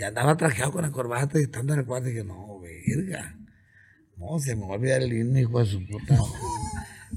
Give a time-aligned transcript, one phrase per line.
[0.00, 3.36] Ya andaba trajeado con la corbata y estando en el cuarto dije, no, verga.
[4.16, 6.16] No, se me va a olvidar el himno, hijo de su puta.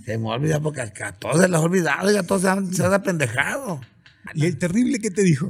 [0.05, 2.49] se me va a olvidar porque a todos se les ha olvidado, ya todos se
[2.49, 3.79] han, se han apendejado.
[4.33, 5.49] ¿Y el terrible qué te dijo?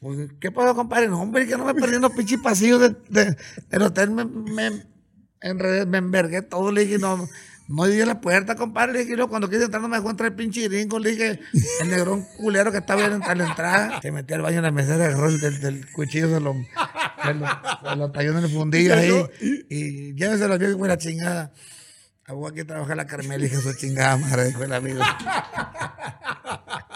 [0.00, 1.08] Pues, ¿qué pasó, compadre?
[1.08, 3.36] No, hombre, que no me perdí en los pinches pasillos de, de-
[3.68, 4.10] del hotel.
[4.10, 4.86] Me, me,
[5.42, 6.72] enredé, me envergué todo.
[6.72, 7.28] Le dije, no,
[7.70, 8.92] no di la puerta, compadre.
[8.92, 10.98] Le dije, y luego cuando quise entrar no me dejó entrar el pinche gringo.
[10.98, 11.40] Le dije,
[11.80, 14.00] el negrón culero que estaba a la entrada.
[14.02, 18.12] Se metió al baño en la mesera, agarró el del, cuchillo, se lo, se se
[18.12, 19.24] talló en el fundillo ahí.
[19.68, 21.52] Y lléveselo, yo que fue la chingada.
[22.26, 25.00] Hago aquí trabajar la Carmela, hija de su chingada madre, dijo el amigo.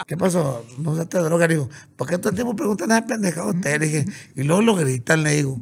[0.07, 0.65] ¿Qué pasó?
[0.77, 1.69] No usaste droga, le digo.
[1.95, 3.79] ¿Por qué todo el tiempo preguntan esa pendejada a usted?
[3.79, 4.05] Le dije,
[4.35, 5.61] y luego lo gritan, le digo.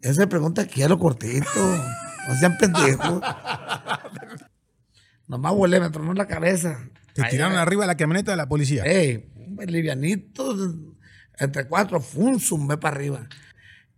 [0.00, 1.84] Esa pregunta aquí a lo cortito.
[2.28, 3.22] No sean pendejos.
[5.26, 6.78] Nomás huele, me tronó la cabeza.
[7.14, 8.84] Te tiraron arriba de la camioneta de la policía.
[8.84, 10.54] Ey, un livianito,
[11.38, 13.28] entre cuatro, fum, zumbé para arriba.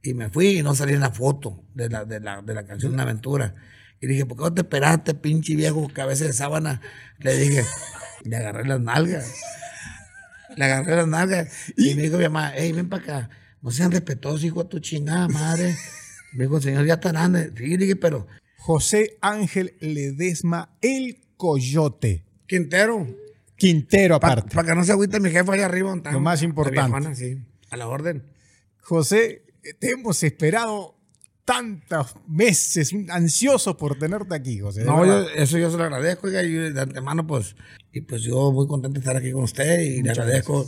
[0.00, 2.64] Y me fui y no salí en la foto de la, de la, de la
[2.64, 3.56] canción Una Aventura.
[4.00, 6.80] Y dije, ¿por qué no te esperaste, pinche viejo cabeza de sábana?
[7.18, 7.64] Le dije,
[8.22, 9.34] le agarré las nalgas.
[10.56, 11.48] Le agarré las nalgas.
[11.76, 13.30] Y me dijo mi mamá, hey, ven para acá.
[13.60, 15.76] No sean respetuosos, hijo de tu chingada madre.
[16.32, 17.52] Me dijo, señor, ya está grande.
[17.56, 18.26] Sí, dije, pero,
[18.58, 22.24] José Ángel Ledesma, el Coyote.
[22.46, 23.06] Quintero.
[23.56, 24.68] Quintero Para aparte.
[24.70, 25.94] que no se agüite mi jefe allá arriba.
[25.94, 26.12] está.
[26.12, 26.80] Lo más importante.
[26.80, 27.38] viejona, sí,
[27.70, 28.24] a la orden.
[28.82, 29.42] José,
[29.78, 30.96] te hemos esperado
[31.44, 34.84] tantos meses, ansiosos por tenerte aquí, José.
[34.84, 37.56] No, yo- eso yo se lo agradezco, oiga, y de antemano, pues,
[37.92, 40.66] y pues yo muy contento de estar aquí con usted y le agradezco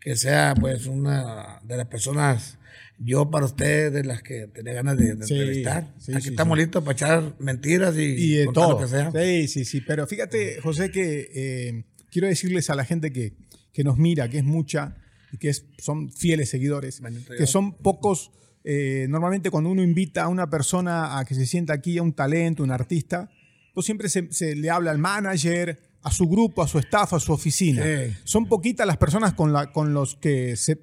[0.00, 2.57] que sea, pues, una de las personas,
[2.98, 5.94] yo para usted, de las que tenía ganas de, de Sí, entrevistar.
[5.98, 8.72] sí, aquí sí, estamos listos para echar mentiras y, y de todo.
[8.72, 9.10] lo que sea.
[9.12, 9.80] Sí, sí, sí.
[9.80, 13.34] Pero fíjate, José, que eh, quiero decirles a la gente que,
[13.72, 14.96] que nos mira, que es mucha
[15.32, 17.00] y que es- son fieles seguidores,
[17.36, 18.30] que son pocos.
[18.64, 22.12] eh, normalmente cuando uno invita a una persona a que se sienta aquí, a un
[22.12, 23.30] talento, un artista,
[23.74, 27.20] pues siempre se, se le habla al manager, a su grupo, a su staff, a
[27.20, 27.82] su oficina.
[27.84, 28.12] Sí.
[28.24, 30.80] Son poquitas las personas con, la, con los que se,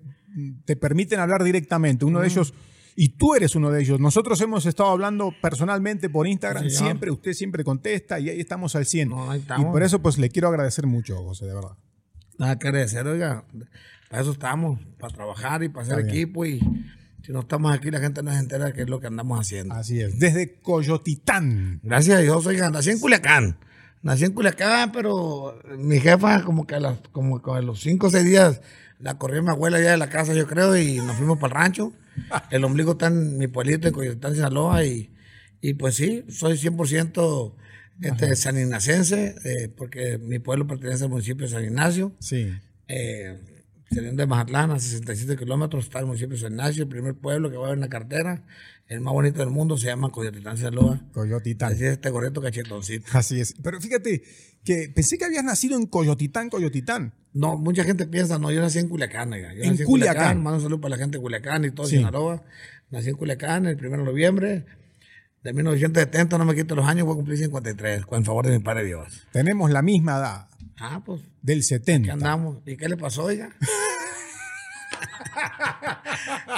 [0.66, 2.06] te permiten hablar directamente.
[2.06, 2.54] Uno de ellos,
[2.96, 4.00] y tú eres uno de ellos.
[4.00, 8.76] Nosotros hemos estado hablando personalmente por Instagram, Sí, siempre, usted siempre contesta y ahí estamos
[8.76, 9.10] al 100.
[9.10, 9.72] No, ahí y estamos.
[9.72, 11.78] por eso pues le quiero agradecer mucho, José, de verdad.
[12.38, 13.46] Nada que agradecer, oiga.
[14.10, 16.10] Para eso estamos, para trabajar y para bien.
[16.10, 16.46] equipo.
[16.46, 16.60] Y
[17.24, 19.40] si no estamos aquí, la gente no se entera de qué es lo que andamos
[19.40, 19.74] haciendo.
[19.74, 20.20] Así es.
[20.20, 21.80] Desde Coyotitán.
[21.84, 23.58] Gracias a Dios, oiga, nací en Culiacán.
[24.04, 28.08] Nací en Culiacán, pero mi jefa, como que a, las, como que a los cinco
[28.08, 28.62] o seis días,
[29.00, 31.62] la corrió mi abuela ya de la casa, yo creo, y nos fuimos para el
[31.62, 31.94] rancho.
[32.52, 35.12] El ombligo está en mi pueblito, en Coyotán, Sinaloa, y,
[35.62, 37.54] y pues sí, soy 100%
[38.02, 42.14] este, sanignacense, eh, porque mi pueblo pertenece al municipio de San Ignacio.
[42.20, 42.54] Sí.
[42.88, 43.38] Eh,
[43.92, 47.50] saliendo de Mazatlán a 67 kilómetros está el municipio de San Ignacio, el primer pueblo
[47.50, 48.44] que va a ver en la cartera,
[48.88, 51.02] el más bonito del mundo, se llama Coyotán, Sinaloa.
[51.14, 51.74] Coyotitán.
[51.74, 53.06] Así es este gorrito cachetoncito.
[53.14, 53.56] Así es.
[53.64, 54.24] Pero fíjate
[54.64, 57.14] que pensé que habías nacido en Coyotitán, Coyotitán.
[57.34, 59.54] No, mucha gente piensa, no, yo nací en Culiacán, oiga.
[59.54, 60.16] Yo En nací en Culiacán.
[60.16, 60.44] Culiacán.
[60.44, 61.98] Mando un saludo para la gente de Culiacán y todo, Sí.
[61.98, 62.44] Sinaloa.
[62.92, 64.66] Nací en Culiacán el 1 de noviembre
[65.44, 68.58] de 1970, no me quito los años, voy a cumplir 53, con el favor de
[68.58, 69.28] mi padre Dios.
[69.32, 70.48] Tenemos la misma edad,
[70.80, 72.14] Ah, pues, del ¿qué 70.
[72.14, 72.58] andamos?
[72.66, 73.50] ¿Y qué le pasó, oiga?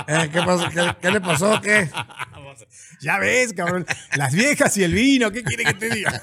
[0.08, 0.70] Eh, ¿qué, pasó?
[0.70, 1.60] ¿Qué, qué le pasó?
[1.62, 1.90] ¿Qué?
[3.02, 3.86] Ya ves, cabrón.
[4.16, 6.22] Las viejas y el vino, ¿qué quiere que te diga?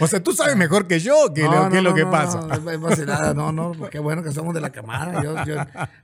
[0.00, 2.40] o sea, tú sabes mejor que yo qué, lo- qué es lo que pasa.
[2.40, 5.22] No, es vacilada, no, no, pues qué bueno que somos de la camada.
[5.22, 5.56] Yo, yo,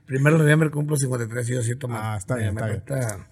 [0.05, 2.01] primero de noviembre cumplo 53 y yo siento más.
[2.03, 3.25] Ah, está bien, me, está bien.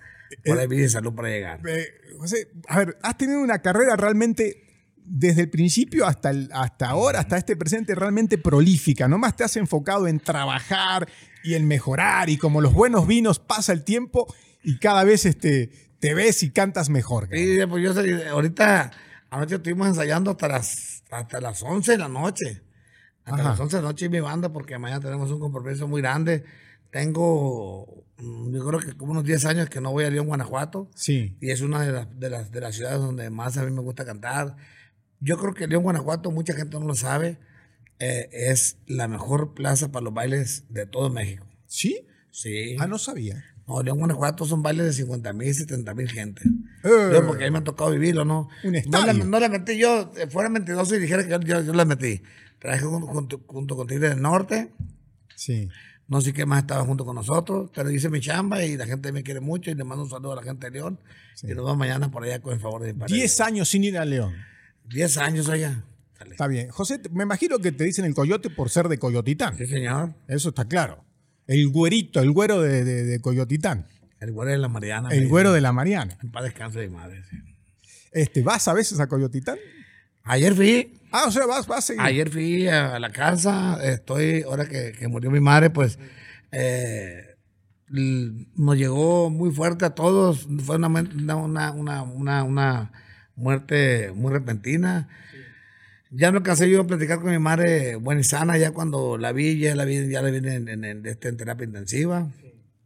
[0.46, 1.60] por ahí vida y salud para llegar.
[1.68, 1.88] Eh,
[2.18, 4.69] José, a ver, has tenido una carrera realmente
[5.10, 9.08] desde el principio hasta, el- hasta ahora, hasta este presente, realmente prolífica.
[9.08, 11.08] Nomás te has enfocado en trabajar
[11.44, 14.34] y en mejorar y como los buenos vinos pasa el tiempo
[14.64, 17.28] y cada vez este, te ves y cantas mejor.
[17.32, 17.94] Sí, pues yo
[18.32, 18.92] ahorita,
[19.30, 22.62] anoche estuvimos ensayando hasta las, hasta las 11 de la noche.
[23.26, 23.50] Hasta Ajá.
[23.52, 26.44] las 11 de la noche y mi banda, porque mañana tenemos un compromiso muy grande.
[27.04, 30.90] Tengo, mm, yo creo que como unos 10 años que no voy a León, Guanajuato.
[30.96, 33.72] Sí, Y es una de las, de, las, de las ciudades donde más a mí
[33.72, 34.56] me gusta cantar.
[35.20, 37.38] Yo creo que León, Guanajuato, mucha gente no lo sabe,
[38.00, 41.46] eh, es la mejor plaza para los bailes de todo México.
[41.68, 42.06] ¿sí?
[42.32, 42.76] Sí.
[42.80, 43.44] Ah, no sabía.
[43.68, 46.42] No, León, Guanajuato son bailes de 50 mil, 70 mil gente.
[46.84, 47.12] Eh.
[47.14, 48.50] Yo, porque a mí me ha tocado vivirlo, ¿no?
[48.64, 51.62] Un no, la, no la metí yo, eh, fuera mentiroso y dijera que yo, yo,
[51.62, 52.22] yo la metí.
[52.60, 54.72] Trabajé junto, junto, junto con Tigres del Norte,
[55.36, 55.70] Sí.
[56.08, 59.12] no sé qué más estaba junto con nosotros, pero hice mi chamba y la gente
[59.12, 61.00] me quiere mucho y le mando un saludo a la gente de León.
[61.36, 61.46] Sí.
[61.48, 63.14] Y nos vemos mañana por allá con el favor de mi padre.
[63.14, 64.34] Diez años sin ir a León.
[64.90, 65.84] 10 años allá.
[66.30, 66.70] Está bien.
[66.70, 69.58] José, me imagino que te dicen el coyote por ser de Coyotitán.
[69.58, 70.14] Sí, señor.
[70.28, 71.04] Eso está claro.
[71.48, 73.88] El güerito, el güero de, de- de Coyotitán.
[74.20, 75.10] El güero de la Mariana.
[75.10, 76.18] El güero de la Mariana.
[76.22, 77.24] En paz descanse mi madre.
[77.30, 77.38] sí.
[78.12, 79.58] Este, ¿Vas a veces a Coyotitán?
[80.24, 82.02] Ayer fui, Ah, o sea, vas, vas a seguir.
[82.02, 85.98] ayer fui a la casa, estoy, ahora que, que murió mi madre, pues
[86.52, 87.36] eh,
[87.88, 92.92] nos llegó muy fuerte a todos, fue una, una, una- una
[93.40, 95.10] muerte muy repentina.
[96.12, 99.32] Ya no alcancé yo a platicar con mi madre buena y sana, ya cuando la
[99.32, 102.32] vi, ya la vi, ya la vi en, en- en- este, en terapia intensiva.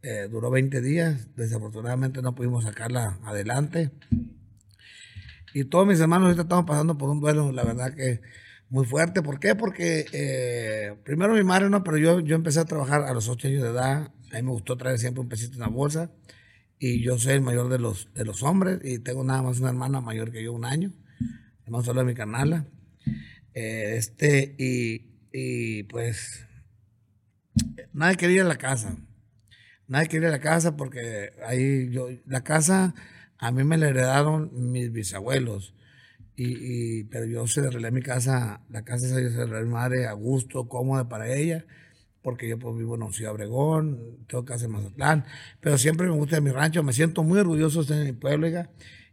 [0.01, 3.91] Eh, duró 20 días, desafortunadamente no pudimos sacarla adelante.
[5.53, 8.19] Y todos mis hermanos ahorita estamos pasando por un duelo, la verdad que
[8.69, 9.21] muy fuerte.
[9.21, 9.55] ¿Por qué?
[9.55, 13.47] Porque eh, primero mi madre no, pero yo, yo empecé a trabajar a los 8
[13.47, 14.11] años de edad.
[14.31, 16.09] A mí me gustó traer siempre un pesito en la bolsa.
[16.79, 19.69] Y yo soy el mayor de los, de los hombres y tengo nada más una
[19.69, 20.91] hermana mayor que yo, un año.
[21.63, 22.67] Además, solo de mi canala.
[23.53, 26.45] Eh, este, y, y pues,
[27.93, 28.97] nadie quería ir a la casa.
[29.87, 32.93] Nadie quería ir a la casa porque ahí yo, la casa
[33.37, 35.75] a mí me la heredaron mis bisabuelos.
[36.35, 40.07] Y, y- pero yo se arreglé mi casa, la casa se arreglé a mi madre
[40.07, 41.65] a gusto, cómoda para ella,
[42.23, 45.25] porque yo pues vivo en Ciudad Obregón, tengo casa en Mazatlán,
[45.59, 48.69] pero siempre me gusta mi rancho, me siento muy orgulloso de mi pueblo, oiga,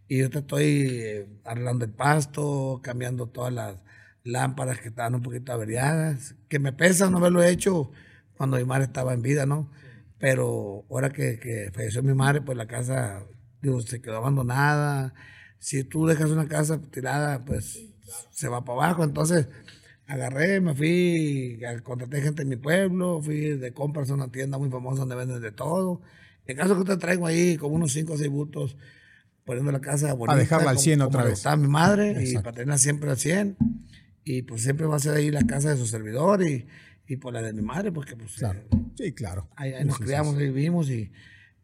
[0.09, 3.77] y yo te estoy eh, arreglando el pasto, cambiando todas las
[4.25, 7.91] lámparas que estaban un poquito averiadas, que me pesa no haberlo hecho
[8.37, 9.71] cuando mi madre estaba en vida, ¿no?
[10.19, 13.25] Pero ahora que, que falleció mi madre, pues la casa
[13.63, 15.15] digo, se quedó abandonada.
[15.59, 17.81] Si tú dejas una casa tirada, pues
[18.31, 19.05] se va para abajo.
[19.05, 19.49] Entonces
[20.11, 24.59] agarré, me fui, a- contraté gente en mi pueblo, fui de compras a una tienda
[24.59, 26.01] muy famosa donde venden de todo.
[26.47, 28.77] En caso que te traigo ahí como unos 5 o 6 bultos
[29.45, 30.37] poniendo la casa bonita.
[30.37, 31.31] dejarla al como- 100 como otra vez.
[31.33, 33.57] gustaba a mi madre y para tenerla siempre al 100.
[34.25, 36.67] Y pues siempre va a ser ahí la casa de su servidor y,
[37.09, 38.61] y por la de mi madre, porque pues Claro.
[38.61, 39.49] eh, Sí, claro.
[39.57, 40.43] Ahí, nos sí, criamos, sí.
[40.43, 41.11] ahí vivimos y,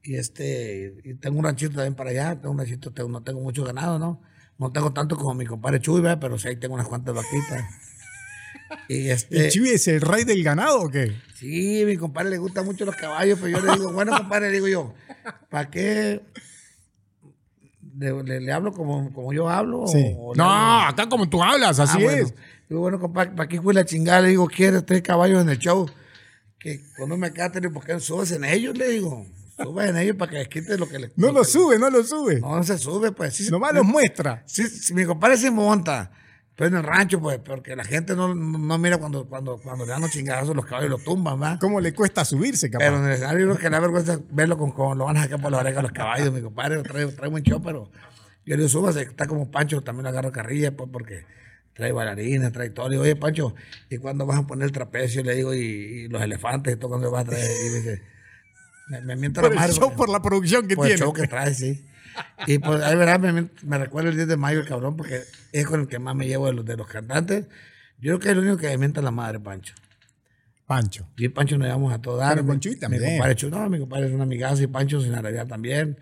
[0.02, 3.40] y este y tengo un ranchito también para allá, tengo un ranchito, tengo- no tengo
[3.40, 4.22] mucho ganado, ¿no?
[4.58, 6.18] No tengo tanto como mi compadre Chuy, ¿verdad?
[6.20, 7.64] pero sí ahí tengo unas cuantas vaquitas.
[8.88, 11.12] Y este, ¿El Chivi es el rey del ganado o qué?
[11.34, 14.54] sí, mi compadre le gustan mucho los caballos, pero yo le digo, bueno, compadre, le
[14.54, 14.94] digo yo,
[15.50, 16.22] ¿para qué
[17.98, 19.86] le, le- le hablo como, como yo hablo?
[19.86, 20.14] Sí.
[20.18, 22.26] o No, hablo- acá como tú hablas, así Ah, bueno.
[22.26, 22.34] es.
[22.68, 24.20] Digo, bueno, compadre, ¿para qué fue la chingada?
[24.22, 25.88] Le digo, ¿quieres tres caballos en el show?
[26.58, 28.76] Que cuando me tener, ¿por qué subes en ellos?
[28.76, 29.24] Le digo,
[29.62, 31.12] subes en ellos para que les quites lo que le.
[31.16, 32.40] No lo que- sube, no lo sube.
[32.40, 33.34] No, no se sube, pues.
[33.34, 34.42] Sí, Nomás los muestra.
[34.46, 36.10] sí, sí, mi compadre se monta,
[36.56, 39.90] pero en el rancho, pues, porque la gente no, no, mira cuando, cuando, cuando le
[39.92, 41.58] dan los chingazos, los caballos los tumban, ¿verdad?
[41.60, 42.84] ¿Cómo le cuesta subirse, capaz?
[42.86, 45.22] Pero en el escenario creo que le da vergüenza verlo con, con lo van a
[45.24, 46.32] sacar por la oreja los caballos.
[46.32, 47.90] Mi compadre trae, trae buen show, pero
[48.46, 51.26] yo le digo, súbase, está como Pancho, también lo agarro carrilla, pues, porque
[51.74, 52.88] trae bailarines, trae todo.
[52.88, 53.54] Le digo, oye, Pancho,
[53.90, 55.22] ¿y cuándo vas a poner el trapecio?
[55.22, 57.50] Le digo, y, y los elefantes, y todo, ¿cuándo vas a traer?
[57.66, 58.02] Y me dice,
[58.88, 59.94] me, me mienta por la el madre.
[59.94, 61.04] por la producción que por el tiene.
[61.04, 61.84] show que trae, sí.
[62.46, 65.22] Y pues, ahí verás, me, me recuerda el 10 de mayo el cabrón, porque
[65.52, 67.46] es con el que más me llevo de los, de los cantantes.
[67.98, 69.74] Yo creo que es el único que me mienta la madre, Pancho.
[70.66, 71.08] Pancho.
[71.16, 72.34] Y Pancho nos llevamos a todo dar.
[72.34, 73.04] Pero Mi- Chuy Mi también.
[73.04, 75.96] compadre Chuy, no, mi compadre es un amigazo y Pancho sin arabiar también.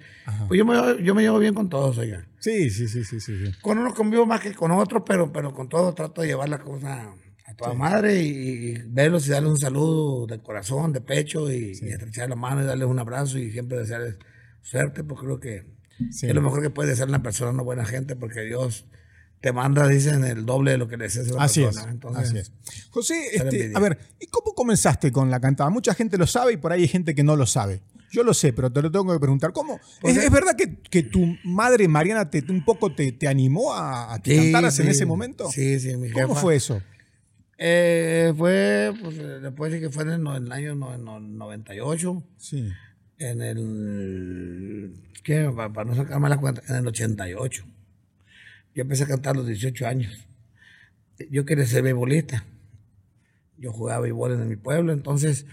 [0.49, 2.27] Pues yo me, yo me llevo bien con todos, oiga.
[2.39, 3.47] Sí, sí, sí, sí, sí.
[3.47, 3.53] sí.
[3.61, 6.59] Con unos convivo más que con otros, pero, pero con todos trato de llevar la
[6.61, 7.15] cosa
[7.47, 8.29] a toda madre y,
[8.71, 12.63] y verlos y darles un saludo de corazón, de pecho y, y estrechar la mano
[12.63, 14.17] y darles un abrazo y siempre desearles
[14.63, 15.74] suerte, porque creo que
[16.11, 16.27] Sí.
[16.27, 18.85] es lo mejor que puede desear una persona, una buena gente, porque Dios
[19.41, 21.93] te manda, dicen, el doble de lo que le deseas a una Así es, persona.
[21.93, 22.53] Entonces, así es.
[22.91, 25.69] José, este, a ver, ¿y cómo comenzaste con la cantada?
[25.71, 27.83] Mucha gente lo sabe y por ahí hay gente que no lo sabe.
[28.11, 29.53] Yo lo sé, pero te lo tengo que preguntar.
[29.53, 29.79] ¿Cómo?
[30.01, 33.75] Pues, ¿Es, es verdad que, que tu madre, Mariana, te, un poco te, te animó
[33.75, 34.91] a, que Sí, cantaras en sí.
[34.93, 35.51] ese momento?
[35.51, 36.41] Sí, sí, mi ¿Cómo jefa.
[36.41, 36.81] fue eso?
[37.59, 42.23] Eh, fue, pues, después de que fue en el, en el año no- no- 98,
[42.39, 42.69] Sí.
[43.19, 45.51] En el, ¿qué?
[45.55, 47.65] Pa- Para, no sacarme la cuenta, en el 88.
[48.75, 50.27] Yo empecé a cantar a los 18 años.
[51.31, 52.45] Yo quería ser beisbolista.
[53.57, 55.47] Yo jugaba béisbol en mi pueblo, entonces,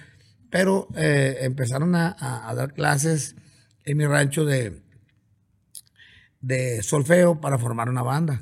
[0.49, 3.35] pero eh, empezaron a dar clases
[3.85, 4.81] en mi rancho de,
[6.41, 8.41] de solfeo para formar una banda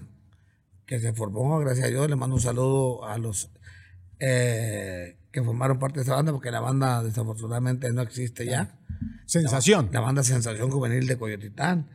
[0.86, 2.10] que se formó, gracias a Dios.
[2.10, 3.52] Le mando un saludo a los
[4.20, 8.79] eh, que formaron parte de esa banda, porque la banda desafortunadamente no existe ya.
[9.26, 9.90] Sensación.
[9.92, 11.88] La banda Sensación Juvenil de Coyotitán.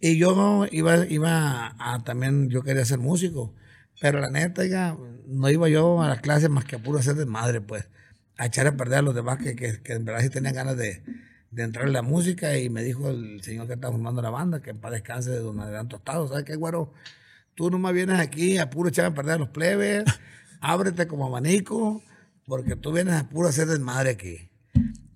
[0.00, 3.54] Y yo iba, iba también, yo quería ser músico,
[4.00, 4.96] pero la neta, ya,
[5.26, 7.88] no iba yo a las clases más que a puro hacer desmadre, pues,
[8.36, 11.02] a echar a perder a los demás que, que, en verdad sí tenían ganas de,
[11.50, 12.56] de entrar en la música.
[12.56, 15.40] Y me dijo el señor que estaba formando la banda, que en paz descanse de
[15.40, 16.92] don Adrián Tostado, ¿sabes qué, güero?
[17.56, 20.04] Tú nomás vienes aquí a puro echar a perder a los plebes,
[20.60, 22.02] ábrete como abanico,
[22.46, 24.48] porque tú vienes a puro hacer desmadre aquí.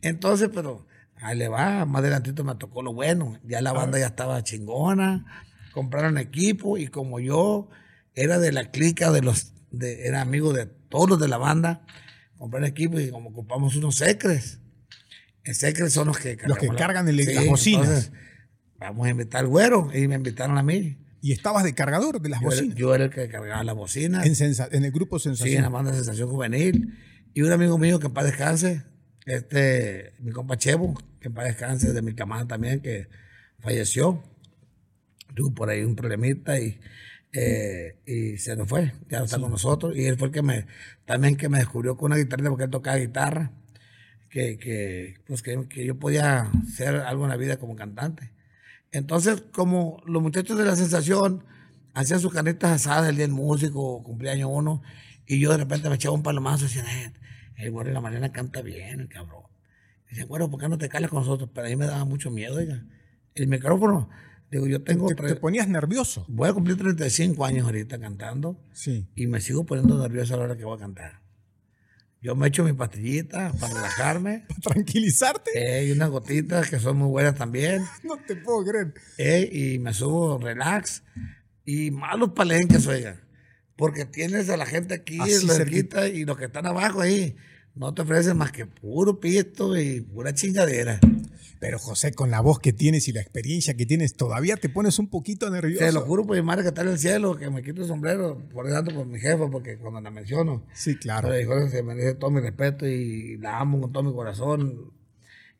[0.01, 0.89] Entonces, pero
[1.23, 3.39] ahí le va, más adelantito me tocó lo bueno.
[3.45, 5.25] Ya la banda ya estaba chingona,
[5.73, 7.69] compraron equipo y como yo
[8.15, 11.85] era de la clica de los, de, era amigo de todos los de la banda,
[12.37, 14.61] compré equipo y como ocupamos unos secres.
[15.45, 17.87] En secres son los que Los que la- cargan el- Sí, las bocinas.
[17.89, 18.13] entonces,
[18.79, 20.99] vamos a invitar al güero y me invitaron a mí.
[21.21, 22.77] Y estabas de cargador de las Yo era, bocinas.
[22.77, 24.27] yo era el que cargaba las bocinas.
[24.27, 25.73] en, sensa- en el grupo Sí, en la Sensación.
[25.73, 26.99] banda Sensación Juvenil.
[27.35, 28.83] Y un amigo mío que en paz descanse,
[29.27, 33.09] este, mi compa Chevo, que paz descanse, de mi camada también, que
[33.61, 34.23] falleció.
[35.35, 36.79] Tuvo por ahí un problemita y,
[37.33, 39.97] eh, y se nos fue, ya no está con nosotros.
[39.97, 40.67] Y él fue el que me,
[41.07, 43.53] también que me descubrió con una guitarra porque él tocaba guitarra,
[44.29, 48.33] que, que, pues que, que yo podía hacer algo en la vida como cantante.
[48.93, 51.45] Entonces, como los muchachos de la sensación
[51.95, 54.83] hacían sus carnitas asadas el día del músico, cumpleaños uno,
[55.27, 57.13] y yo de repente me echaba un palomazo y decía, "Eh,
[57.57, 59.43] el güero de la Mariana canta bien, el cabrón.
[60.11, 61.51] Dice, bueno, ¿por qué no te calas con nosotros?
[61.55, 62.85] Pero a mí me daba mucho miedo, oiga.
[63.35, 64.11] El micrófono,
[64.51, 66.27] digo, yo tengo, Te, ponías nervioso.
[66.29, 69.09] voy a cumplir 35 años ahorita cantando Sí.
[69.17, 71.23] y me sigo poniendo nervioso a la hora que voy a cantar.
[72.21, 74.47] Yo me echo mi pastillita para relajarme.
[74.63, 75.51] Tranquilizarte.
[75.55, 77.83] eh, hay unas gotitas que son muy buenas también.
[78.05, 78.95] No te puedo creer.
[79.19, 81.03] eh, y me subo relax.
[81.65, 83.21] Y malos palenques, oiga.
[83.83, 86.07] Porque tienes a la gente aquí en la cerquita.
[86.07, 87.35] y los que están abajo ahí
[87.75, 91.01] no te ofrecen más que puro pisto y pura chingadera.
[91.59, 95.01] Pero José, con la voz que tienes y la experiencia que tienes, todavía te pones
[95.01, 95.85] un poquito nervioso.
[95.85, 97.89] Te lo juro por mi madre que está en el cielo, que me quito el
[97.89, 101.29] sombrero, por eso ando por mi jefa, porque cuando la menciono, Sí, claro.
[101.31, 104.93] Pero se merece todo mi respeto y la amo con todo mi corazón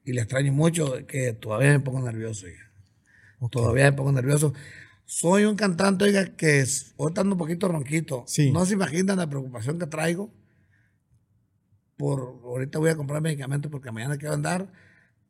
[0.05, 2.47] y le extraño mucho que todavía me pongo nervioso.
[2.47, 2.71] oiga.
[3.51, 4.55] Todavía me pongo nervioso.
[5.15, 8.25] Soy un cantante, oiga, que es, ahorita ando un poquito ronquito.
[8.27, 8.51] Sí.
[8.51, 10.33] No se imaginan la preocupación que traigo.
[11.99, 14.73] Por, ahorita voy a comprar medicamentos porque mañana quiero andar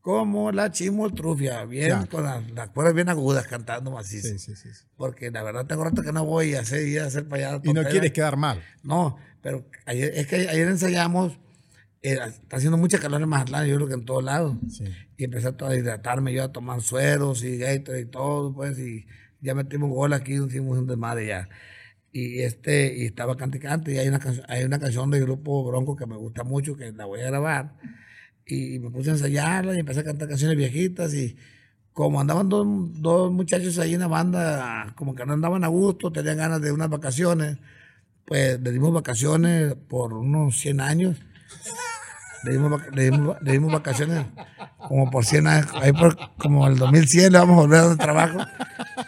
[0.00, 2.06] como la chimoltrufia, bien, Ya.
[2.06, 4.28] con las, las cuerdas bien agudas cantando macizo.
[4.28, 4.68] Sí, sí, sí.
[4.96, 7.60] Porque la verdad tengo rato que no voy a hacer, ir a hacer para allá.
[7.64, 8.62] Y no quieres quedar mal.
[8.84, 11.32] No, pero ayer, es que ayer ensayamos,
[12.02, 14.56] eh, está haciendo mucha calor en Mazatlán, yo creo que en todos lados.
[14.70, 14.84] Sí.
[15.16, 19.06] Y empecé a to- hidratarme, yo a tomar sueros y Gatorade y todo, pues, y
[19.42, 21.48] ya metimos gol aquí, hicimos un desmadre ya.
[22.12, 26.06] Y este, y estaba cantante y hay una, hay una canción del grupo Bronco que
[26.06, 27.74] me gusta mucho, que la voy a grabar.
[28.46, 31.36] Y me puse a ensayarla y empecé a cantar canciones viejitas y
[31.92, 32.66] como andaban dos,
[33.00, 36.72] dos muchachos ahí en la banda, como que no andaban a gusto, tenían ganas de
[36.72, 37.58] unas vacaciones,
[38.24, 41.18] pues le dimos vacaciones por unos 100 años.
[42.44, 44.26] Le dimos, le dimos, le dimos vacaciones
[44.88, 48.38] como por 100 años, ahí por como el 2100 le vamos a volver a trabajo.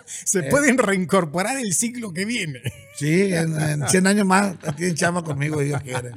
[0.06, 0.42] Se Eh.
[0.50, 2.60] pueden reincorporar el ciclo que viene.
[2.96, 6.12] Sí, en, en 100 años más tienen chama conmigo, Dios quiere.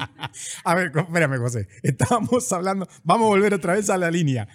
[0.63, 1.67] A ver, espérame, José.
[1.81, 2.87] Estábamos hablando.
[3.03, 4.47] Vamos a volver otra vez a la línea.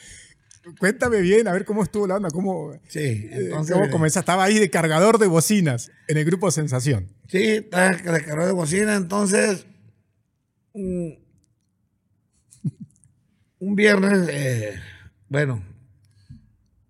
[0.78, 3.75] Cuéntame bien, a ver cómo estuvo la onda, cómo, Sí, eh, entonces.
[3.75, 4.21] cómo comenzaste.
[4.21, 7.09] Estaba ahí de cargador de bocinas en el grupo Sensación.
[7.26, 9.66] Sí, está de carro de bocina, entonces.
[10.73, 11.19] Un,
[13.62, 14.75] un viernes, eh,
[15.28, 15.62] bueno,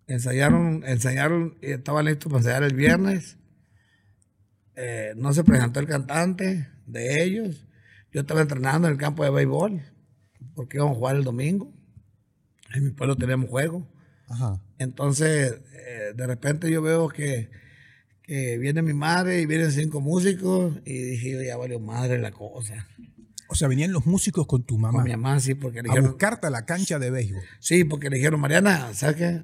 [0.06, 3.36] ensayaron, ensayaron, y estaban listos para ensayar el viernes.
[4.74, 7.68] Eh, no se presentó el cantante de ellos.
[8.10, 9.82] Yo estaba entrenando en el campo de béisbol,
[10.54, 11.74] porque íbamos a jugar el domingo.
[12.74, 13.86] En mi pueblo teníamos juego.
[14.30, 14.58] Ajá.
[14.78, 17.50] Entonces, eh, de repente yo veo que,
[18.22, 22.88] que viene mi madre y vienen cinco músicos y dije, ya valió madre la cosa.
[23.52, 25.92] O sea, venían los músicos con tu mamá Con mi mamá, sí, porque le a
[25.92, 27.42] dijeron, buscarte a la cancha de béisbol.
[27.60, 29.42] sí, porque le dijeron, Mariana, ¿sabes qué?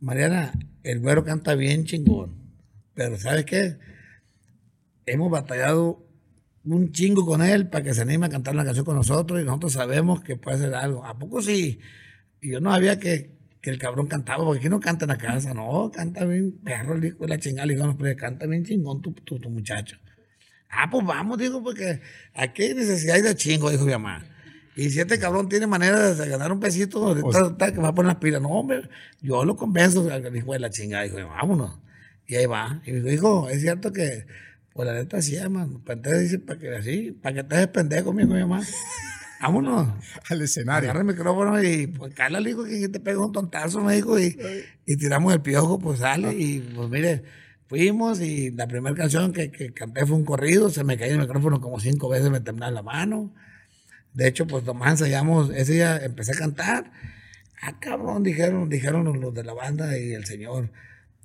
[0.00, 2.34] Mariana, el güero canta bien chingón,
[2.94, 3.76] pero ¿sabes qué?
[5.04, 6.06] Hemos batallado
[6.64, 9.44] un chingo con él para que se anime a cantar una canción con nosotros y
[9.44, 11.04] nosotros sabemos que puede hacer algo.
[11.04, 11.78] ¿A poco sí?
[12.40, 15.18] Y yo no sabía que, que el cabrón cantaba, porque aquí no canta en la
[15.18, 18.46] casa, no, canta bien, perro, el hijo de la chingada, le digo, no, pero canta
[18.46, 19.98] bien chingón tu, tu, tu muchacho.
[20.70, 22.00] Ah, pues vamos, digo, porque
[22.34, 24.24] aquí hay necesidad de chingo, dijo mi mamá.
[24.74, 27.78] Y si este cabrón tiene manera de ganar un pesito, ahorita O sea- está que
[27.80, 28.42] va a poner las pilas.
[28.42, 28.88] No, hombre,
[29.22, 31.04] yo lo convenzo, hijo de la chingada.
[31.04, 31.78] Dijo, vámonos.
[32.26, 32.82] Y ahí va.
[32.84, 34.26] Y me dijo, hijo, es cierto que,
[34.74, 35.80] pues la neta sí, hermano.
[35.84, 38.60] Pues entonces dice, para que así, para que te pendejo, mi mamá.
[39.40, 39.88] Vámonos.
[40.28, 40.90] Al escenario.
[40.90, 44.18] Agarra el micrófono y pues Carla le dijo que te pegó un tontazo, me dijo,
[44.20, 44.36] y,
[44.84, 46.34] y tiramos el piojo, pues sale.
[46.34, 47.22] Y pues mire,
[47.68, 51.20] fuimos y la primera canción que, que canté fue un corrido, se me cayó el
[51.20, 53.32] micrófono como cinco veces, me temblaba la mano.
[54.14, 56.90] De hecho, pues nomás ensayamos, ese día empecé a cantar.
[57.60, 60.70] Ah, cabrón, dijeron, dijeron los, de la banda y el señor.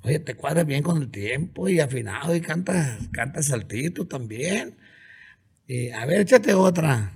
[0.03, 4.77] Oye, te cuadras bien con el tiempo y afinado y cantas, cantas saltito también.
[5.67, 7.13] Y a ver, échate otra.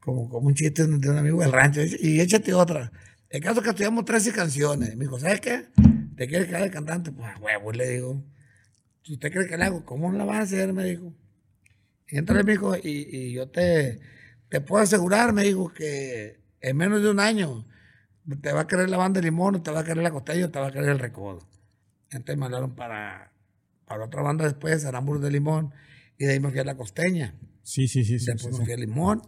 [0.00, 2.92] como, como un chiste de un amigo del rancho, y échate otra.
[3.28, 4.96] El caso es que estudiamos 13 canciones.
[4.96, 5.66] Me dijo, ¿sabes qué?
[6.16, 7.12] ¿Te quieres quedar de cantante?
[7.12, 8.22] Pues a huevo, le digo.
[9.04, 10.72] Si usted cree que la hago, ¿cómo la vas a hacer?
[10.72, 11.12] Me dijo.
[12.08, 14.00] Y entonces me dijo, y, y yo te,
[14.48, 17.66] te puedo asegurar, me dijo, que en menos de un año
[18.40, 20.58] te va a querer la banda de limón, te va a querer la costeña, te
[20.60, 21.40] va a querer el recodo.
[22.10, 23.32] Entonces me mandaron para,
[23.86, 25.72] para otra banda después, Aramburu de Limón,
[26.18, 27.34] y de ahí me fui a la costeña.
[27.62, 28.12] Sí, sí, sí.
[28.14, 28.64] Después sí, me sí.
[28.64, 29.22] fui a Limón,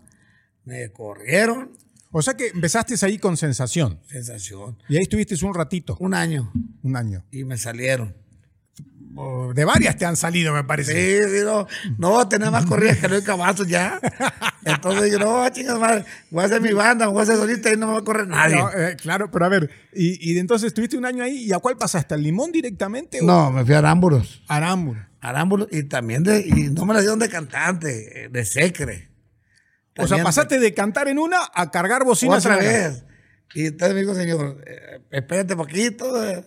[0.65, 1.73] me corrieron,
[2.13, 3.99] O sea que empezaste ahí con sensación.
[4.07, 4.77] sensación.
[4.89, 6.53] Y ahí estuviste un ratito, Un año,
[6.83, 7.25] un año.
[7.33, 8.15] y me salieron.
[9.55, 10.93] De varias te han salido, me parece.
[11.23, 11.67] Sí, sí, no,
[11.99, 14.01] no, tenía más corridas que no hay cabazos ya.
[14.65, 17.77] Entonces yo, no, chicas madre, voy a hacer mi banda, voy a hacer solista y
[17.77, 18.57] no me va a correr nadie.
[18.57, 21.59] No, eh, claro, pero a ver, y, y entonces estuviste un año ahí, ¿y a
[21.59, 22.15] cuál pasaste?
[22.15, 24.43] ¿Al limón directamente o No, me fui a Arámbulos.
[24.49, 25.01] a Arámburo?
[25.21, 29.11] Arámbulos y también de, y no me la dieron de cantante, de secre.
[29.97, 32.57] O sea, pasaste de cantar en una a cargar bocinas otra.
[32.57, 33.05] vez.
[33.55, 36.25] Y entonces me dijo, señor, eh, espérate poquito.
[36.29, 36.45] eh,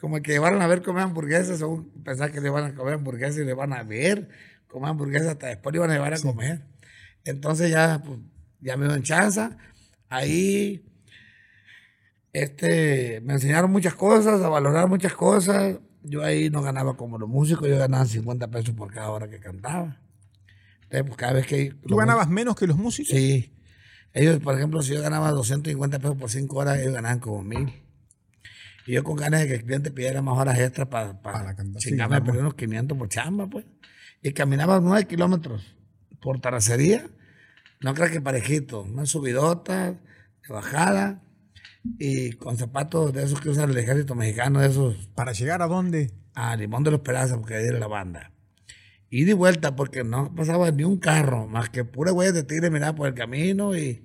[0.00, 3.38] como que van a ver comer hamburguesas, según pensar que le van a comer hamburguesas
[3.38, 4.28] y le van a ver
[4.68, 6.66] comer hamburguesas, hasta después le van a llevar a comer.
[7.24, 8.20] Entonces ya, pues,
[8.60, 9.48] ya me dieron chance.
[10.08, 10.84] Ahí
[12.32, 15.78] este, me enseñaron muchas cosas, a valorar muchas cosas.
[16.02, 19.40] Yo ahí no ganaba como los músicos, yo ganaba 50 pesos por cada hora que
[19.40, 20.00] cantaba.
[20.82, 21.74] Entonces, pues cada vez que...
[21.86, 23.16] ¿Tú ganabas menos que los músicos?
[23.16, 23.52] Sí.
[24.12, 27.85] Ellos, por ejemplo, si yo ganaba 250 pesos por 5 horas, ellos ganaban como 1000.
[28.86, 31.64] Y yo con ganas de que el cliente pidiera más horas extras para, Para para.
[31.80, 32.24] Sí, chingarme, claro.
[32.24, 33.64] pero unos 500 por chamba, pues.
[34.22, 35.76] Y caminaba 9 kilómetros
[36.20, 37.06] por terracería.
[37.80, 38.82] No creas que parejito.
[38.82, 41.22] Una subidota, de bajada.
[41.98, 45.66] Y con zapatos de esos que usan el ejército mexicano, de esos ¿Para llegar a
[45.66, 46.12] dónde?
[46.36, 48.30] a Limón de los Perazos, porque ahí era la banda.
[49.08, 52.70] Y de vuelta, porque no pasaba ni un carro, más que pura güey de tigre
[52.70, 54.04] miraba por el camino y,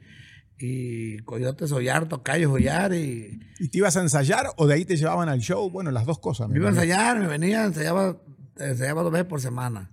[0.61, 2.93] y coyotes hollar, tocayos hollar.
[2.93, 5.69] Y ¿Y te ibas a ensayar o de ahí te llevaban al show?
[5.69, 6.47] Bueno, las dos cosas.
[6.49, 8.17] me iba a ensayar, me venía, ensayaba,
[8.57, 9.89] ensayaba dos veces por semana.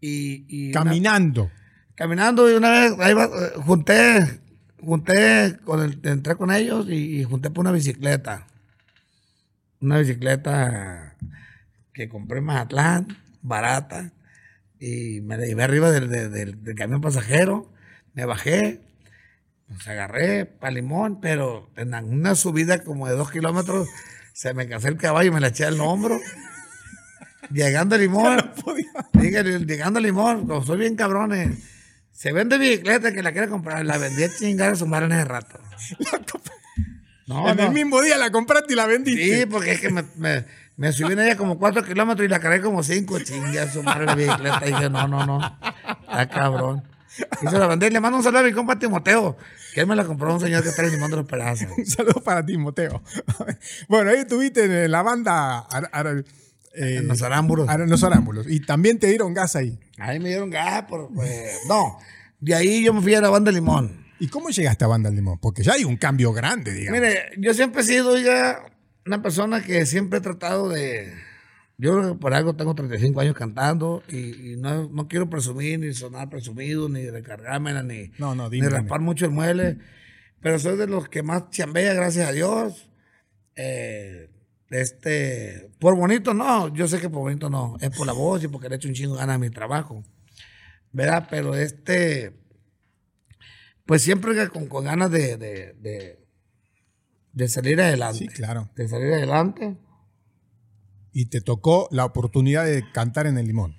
[0.00, 1.50] Y, y una- Caminando.
[1.94, 3.28] caminando y una vez ahí va,
[3.64, 4.40] junté,
[4.80, 8.46] junté, con el, entré con ellos y, y junté por una bicicleta.
[9.80, 11.16] Una bicicleta
[11.92, 13.08] que compré en Mazatlán,
[13.42, 14.12] barata,
[14.80, 17.70] y me la llevé arriba del, del- del- del camión pasajero,
[18.14, 18.80] me bajé,
[19.72, 23.88] pues agarré para Limón, pero en una subida como de dos kilómetros
[24.32, 26.18] se me cansó el caballo y me la eché al hombro.
[27.50, 28.52] Llegando a Limón,
[29.12, 31.58] Diga, llegando a Limón, como soy bien cabrones,
[32.12, 35.12] se vende bicicleta que la quiere comprar, la vendí a chingar a su madre en
[35.12, 35.60] ese rato.
[37.24, 37.62] No, en no.
[37.62, 39.40] el mismo día la compraste y la vendiste.
[39.40, 40.44] Sí, porque es que me, me,
[40.76, 43.82] me subí en ella como cuatro kilómetros y la cargué como cinco, chingas a su
[43.82, 44.60] madre la bicicleta.
[44.64, 45.58] Y dije, no, no, no,
[46.02, 46.82] está cabrón.
[47.42, 49.36] Y se la vendí, le mando un saludo a mi compa Timoteo,
[49.74, 51.68] que él me la compró un señor que está en Limón de los Pedazos.
[51.76, 53.02] Un saludo para ti, Mateo.
[53.88, 56.24] bueno, ahí estuviste en la banda Ar- Ar-
[56.74, 57.68] eh, En los arámbulos.
[57.68, 58.46] Ar- en los arámbulos.
[58.48, 59.78] Y también te dieron gas ahí.
[59.98, 61.98] Ahí me dieron gas, por, pues, no.
[62.40, 64.02] De ahí yo me fui a la banda Limón.
[64.18, 65.38] ¿Y cómo llegaste a Banda Limón?
[65.40, 67.00] Porque ya hay un cambio grande, digamos.
[67.00, 68.64] Mire, yo siempre he sido, oiga,
[69.04, 71.12] una persona que siempre he tratado de.
[71.82, 75.80] Yo creo que por algo tengo 35 años cantando y, y no, no quiero presumir,
[75.80, 79.78] ni sonar presumido, ni recargármela, ni, No, no, ni raspar mucho el mueble.
[80.40, 82.88] Pero soy de los que más chambea, gracias a Dios.
[83.56, 84.30] Eh,
[84.70, 88.46] este, por bonito no, yo sé que por bonito no, es por la voz y
[88.46, 90.04] porque le he hecho un chingo ganas a mi trabajo.
[90.92, 91.26] ¿Verdad?
[91.28, 92.32] Pero este,
[93.86, 96.24] pues siempre que con, con ganas de, de, de,
[97.32, 98.20] de salir adelante.
[98.20, 98.70] Sí, claro.
[98.76, 99.76] De salir adelante.
[101.12, 103.76] Y te tocó la oportunidad de cantar en el Limón.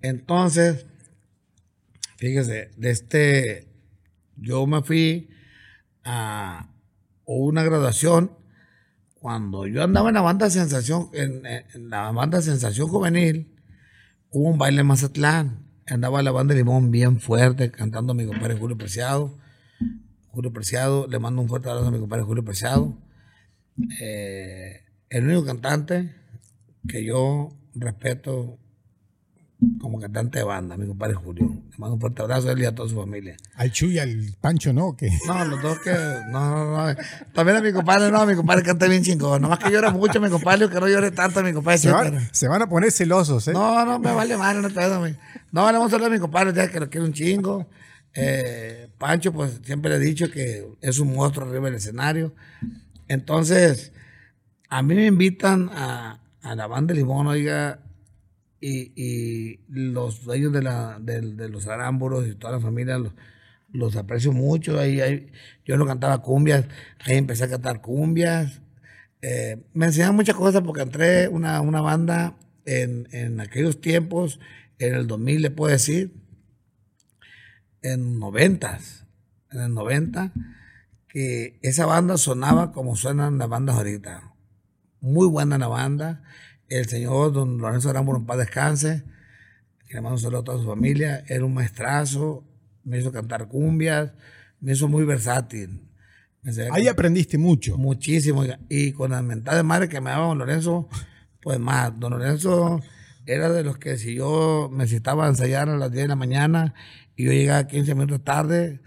[0.00, 0.86] Entonces,
[2.16, 3.68] fíjese, de este,
[4.36, 5.30] yo me fui
[6.04, 6.68] a
[7.24, 8.32] una graduación
[9.22, 11.42] cuando yo andaba en la banda Sensación, en,
[11.88, 13.54] la banda Sensación Juvenil,
[14.30, 15.68] hubo un baile en Mazatlán.
[15.86, 19.38] Andaba la banda Limón bien fuerte, cantando a mi compadre Julio Preciado.
[20.30, 22.98] Julio Preciado, le mando un fuerte abrazo a mi compadre Julio Preciado.
[24.00, 24.81] Eh,
[25.12, 26.14] el único cantante
[26.88, 28.58] que yo respeto
[29.80, 31.44] como cantante de banda, mi compadre Julio.
[31.70, 33.36] Le mando un fuerte abrazo a él y a toda su familia.
[33.54, 34.96] Al Chuy y al Pancho, ¿no?
[34.96, 35.92] Que No, los dos que.
[36.30, 36.94] No, no, no.
[37.32, 39.40] También a mi compadre, no, mi compadre canta bien chingón.
[39.42, 41.78] Nomás que llora mucho, mi compadre, que no llore tanto, mi compadre.
[41.78, 43.52] se, van, pero- se van a poner celosos, ¿eh?
[43.52, 44.80] No, no, me vale madre, no te
[45.52, 47.68] no, le vamos a hablar a mi compadre, ya que lo quiero un chingo.
[48.14, 52.34] Eh, Pancho, pues siempre le he dicho que es un monstruo arriba del escenario.
[53.06, 53.92] Entonces,
[54.72, 57.80] a mí me invitan a, a la banda Limón, oiga,
[58.58, 63.12] y, y los dueños de, la, de, los arámbulos y toda la familia, los,
[63.70, 64.80] los aprecio mucho.
[64.80, 65.30] Ahí, ahí,
[65.66, 66.64] yo no cantaba cumbias,
[67.00, 68.62] ahí empecé a cantar cumbias.
[69.20, 74.40] Eh, me enseñaron muchas cosas porque entré una, una banda en, en aquellos tiempos,
[74.78, 76.14] en el 2000 le puedo decir,
[77.82, 79.04] en noventas,
[79.50, 80.32] en el 90,
[81.08, 84.31] que esa banda sonaba como suenan las bandas ahorita.
[85.02, 86.22] Muy buena la banda.
[86.68, 89.02] El señor don Lorenzo Aramburu en paz descanse,
[89.86, 92.44] que le mando un saludo a toda su familia, era un maestrazo,
[92.84, 94.12] me hizo cantar cumbias,
[94.60, 95.82] me hizo muy versátil.
[96.42, 97.76] Me Ahí aprendiste mucho.
[97.76, 98.44] Muchísimo.
[98.68, 100.88] Y con la mentada de madre que me daba don Lorenzo,
[101.42, 101.98] pues más.
[101.98, 102.80] Don Lorenzo
[103.26, 106.74] era de los que si yo necesitaba ensayar a las 10 de la mañana
[107.16, 108.80] y yo llegaba 15 minutos tarde,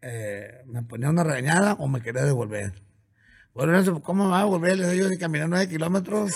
[0.00, 2.89] eh, me ponía una regañada o me quería devolver.
[3.54, 4.78] Bueno, ¿cómo va a devolver?
[4.78, 6.32] Le digo de caminar 9 kilómetros.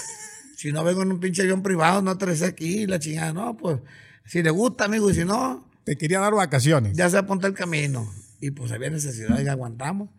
[0.57, 3.33] Si no vengo en un pinche avión privado, no aterricé aquí, la chingada.
[3.33, 3.79] No, pues,
[4.25, 6.97] si le gusta, amigo, y si no, Te quería dar vacaciones.
[6.97, 8.09] ya se apunta el camino.
[8.41, 10.11] Y pues había necesidad y aguantamos.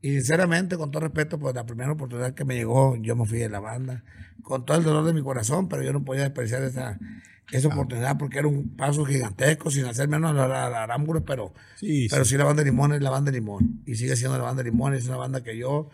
[0.00, 3.38] Y sinceramente, con todo respeto, pues la primera oportunidad que me llegó, yo me fui
[3.38, 4.04] de la banda,
[4.42, 6.98] con todo el dolor de mi corazón, pero yo no podía desperdiciar esa,
[7.50, 11.52] esa oportunidad porque era un paso gigantesco, sin hacer menos a la, la Aramburu, pero,
[11.76, 12.30] Sí, pero sí.
[12.32, 13.82] sí la banda de Limón es la banda de Limón.
[13.86, 15.90] Y sigue siendo la banda de Limón, es una banda que yo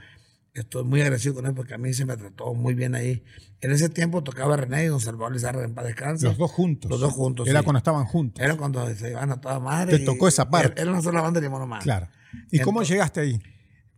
[0.55, 3.25] estoy muy agradecido con él porque a mí se me trató muy bien ahí.
[3.61, 6.27] En ese tiempo tocaba René y Don Salvador Lizarra en paz descanse.
[6.27, 6.91] Los dos juntos.
[6.91, 7.65] Los dos juntos, Era sí.
[7.65, 8.43] cuando estaban juntos.
[8.43, 9.99] Era cuando se iban a toda madre.
[9.99, 10.81] Te tocó esa parte.
[10.81, 11.83] Era una sola banda de Limón nomás.
[11.83, 12.09] Claro.
[12.51, 13.43] ¿Y cómo llegaste ahí?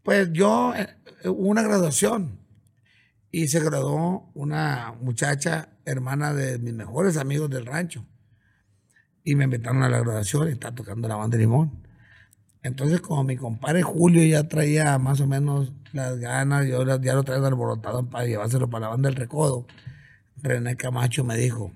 [0.03, 0.89] Pues yo, eh,
[1.25, 2.39] hubo una graduación
[3.31, 8.07] y se graduó una muchacha, hermana de mis mejores amigos del rancho.
[9.25, 11.86] Y me invitaron a la graduación y está tocando la banda de Limón.
[12.67, 17.15] Entonces, como mi compadre Julio ya traía más o menos las ganas, yo las- ya
[17.15, 19.67] lo traía alborotado para llevárselo para la banda del Recodo,
[20.43, 21.73] René Camacho me dijo,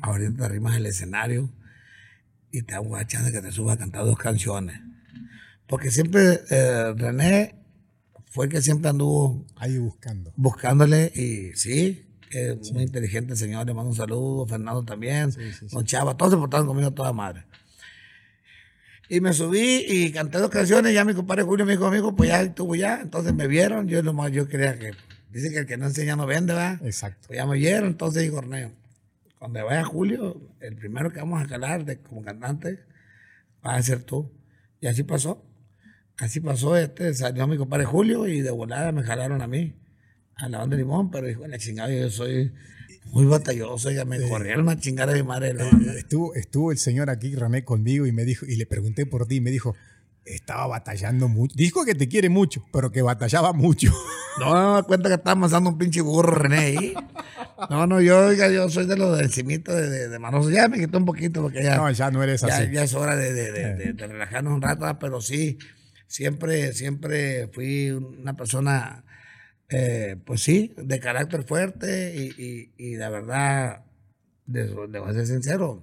[0.00, 1.50] ahorita te arrimas el escenario
[2.50, 4.80] y te hago la chance de que te subas a cantar dos canciones.
[5.66, 7.54] Porque siempre eh, René
[8.30, 10.32] fue el que siempre anduvo Ahí buscando.
[10.36, 15.30] buscándole y sí, es muy inteligente el señor, le mando un saludo, Fernando también,
[15.72, 17.44] Don Chava, todos se portaron conmigo a toda madre.
[19.08, 22.28] Y me subí y canté dos canciones, ya mi compadre Julio me dijo, amigo, pues
[22.28, 24.92] ya estuvo ya, entonces me vieron, yo nomás, yo quería que,
[25.30, 26.78] dice que el que no enseña no vende, ¿verdad?
[26.84, 27.28] Exacto.
[27.28, 28.70] Pues ya me vieron, entonces dijo Corneo,
[29.38, 32.80] cuando vaya Julio, el primero que vamos a calar de, como cantante
[33.64, 34.30] va a ser tú.
[34.80, 35.44] Y así pasó.
[36.18, 39.76] Así pasó, este, salió mi compadre Julio y de volada me jalaron a mí,
[40.34, 42.52] a la banda de limón, pero dijo, la chingada, yo soy
[43.12, 45.92] muy batalloso, ya me corrieron a chingar a mi madre de la banda.
[45.94, 49.36] Estuvo, estuvo el señor aquí, René, conmigo y me dijo, y le pregunté por ti,
[49.36, 49.74] y me dijo,
[50.24, 51.54] estaba batallando mucho.
[51.56, 53.92] Dijo que te quiere mucho, pero que batallaba mucho.
[54.40, 56.94] No, no me cuenta que estaba amasando un pinche burro René ahí.
[57.70, 60.48] No, no, yo, oiga, yo soy de los de encimita de, de, de Manoso.
[60.50, 61.76] Ya me quitó un poquito porque ya...
[61.76, 62.70] No, ya no eres ya, así.
[62.72, 64.98] ya es hora de, de- de- de- de relajarnos un rato, ¿verdad?
[65.00, 65.58] pero sí,
[66.06, 69.04] siempre, siempre fui una persona,
[69.70, 73.84] eh, pues sí, de carácter fuerte y, y, y la verdad,
[74.46, 75.82] de, de ser sincero,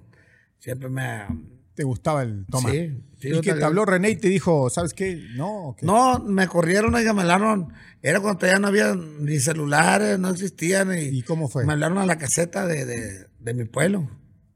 [0.58, 1.02] siempre me...
[1.02, 1.28] ha-
[1.74, 2.70] Te gustaba el toma.
[2.70, 5.22] Sí, sí, y que te habló René y te dijo, ¿sabes qué?
[5.36, 7.72] No, No, me corrieron y me hablaron,
[8.02, 10.92] era cuando todavía no había ni celulares, no existían.
[10.98, 11.64] Y, ¿Y cómo fue?
[11.66, 14.08] Me hablaron a la caseta de, de, de mi pueblo,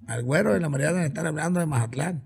[0.07, 2.25] al güero de la Mariana, están hablando de Mazatlán.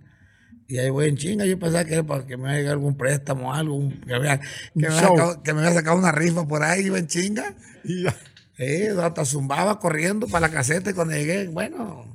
[0.66, 2.72] Y ahí voy en chinga, yo pensaba que era para que me iba a llegar
[2.72, 4.40] algún préstamo o algo, que, me,
[4.80, 7.54] que, sacado, que me había sacado una rifa por ahí, iba en chinga.
[7.84, 8.14] Y ya.
[8.56, 12.14] Sí, hasta zumbaba corriendo para la caseta y cuando llegué, bueno,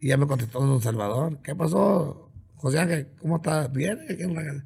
[0.00, 1.40] y ya me contestó Don Salvador.
[1.42, 3.08] ¿Qué pasó, José Ángel?
[3.20, 3.70] ¿Cómo estás?
[3.70, 3.98] Bien.
[4.08, 4.64] la.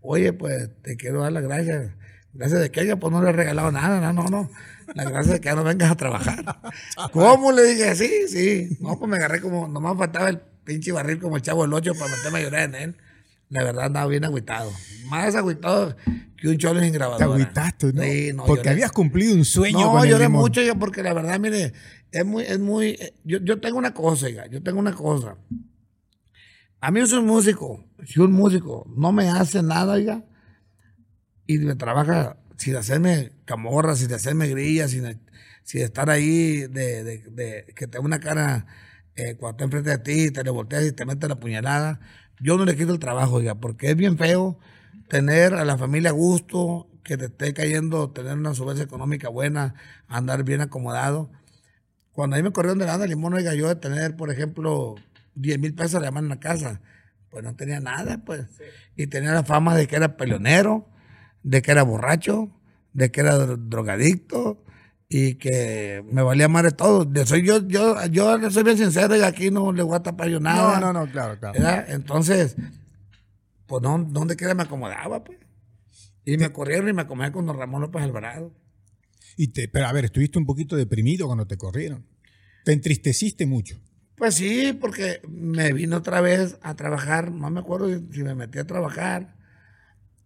[0.00, 1.92] Oye, pues te quiero dar las gracias.
[2.32, 4.50] Gracias de que ella pues no le he regalado nada, no, no, no.
[4.94, 6.44] Las gracias de que ya no vengas a trabajar.
[7.12, 7.52] ¿Cómo?
[7.52, 8.76] Le dije, sí, sí.
[8.80, 11.94] No, pues me agarré como, nomás faltaba el pinche barril como el chavo del 8
[11.94, 12.96] para meterme a llorar en él.
[13.48, 14.70] La verdad andaba bien agüitado.
[15.06, 15.96] Más agüitado
[16.36, 17.24] que un cholo sin Te grabadora.
[17.26, 18.02] agüitaste, ¿no?
[18.02, 18.70] Sí, no, Porque lloré.
[18.70, 20.42] habías cumplido un sueño No, con el lloré limón.
[20.42, 21.72] mucho yo porque la verdad, mire,
[22.10, 25.36] es muy, es muy, eh, yo, yo tengo una cosa, oiga, yo tengo una cosa.
[26.80, 30.24] A mí soy músico, si un músico no me hace nada, oiga,
[31.46, 35.20] y me trabaja sin hacerme camorra, sin hacerme grillas, sin,
[35.62, 38.66] sin estar ahí de, de- de- que tengo una cara
[39.16, 42.00] eh, cuando está enfrente de ti, te le volteas y te metes la puñalada.
[42.40, 44.58] Yo no le quito el trabajo, oiga, porque es bien feo
[45.08, 49.74] tener a la familia a gusto, que te esté cayendo, tener una solvencia económica buena,
[50.08, 51.30] andar bien acomodado.
[52.12, 54.94] Cuando a mí me corrieron de la de limón, oiga, yo de tener, por ejemplo,
[55.34, 56.80] 10 mil pesos de mano en la casa,
[57.30, 58.46] pues no tenía nada, pues.
[58.96, 60.88] Y tenía la fama de que era peleonero,
[61.42, 62.50] de que era borracho,
[62.92, 64.64] de que era dro- drogadicto
[65.08, 67.04] y que me valía madre todo.
[67.04, 70.28] De soy yo, yo, yo soy bien sincero y aquí no le voy a tapar
[70.28, 70.80] yo nada.
[70.80, 71.54] No, no, no, claro, claro.
[71.54, 71.86] ¿verdad?
[71.88, 72.56] Entonces,
[73.66, 75.38] pues no, donde quiera me acomodaba, pues.
[76.24, 78.52] Y me corrieron y me acomodé con don Ramón López Alvarado.
[79.36, 82.04] Y te, pero a ver, estuviste un poquito deprimido cuando te corrieron.
[82.64, 83.78] Te entristeciste mucho.
[84.16, 88.58] Pues sí, porque me vino otra vez a trabajar, no me acuerdo si me metí
[88.58, 89.36] a trabajar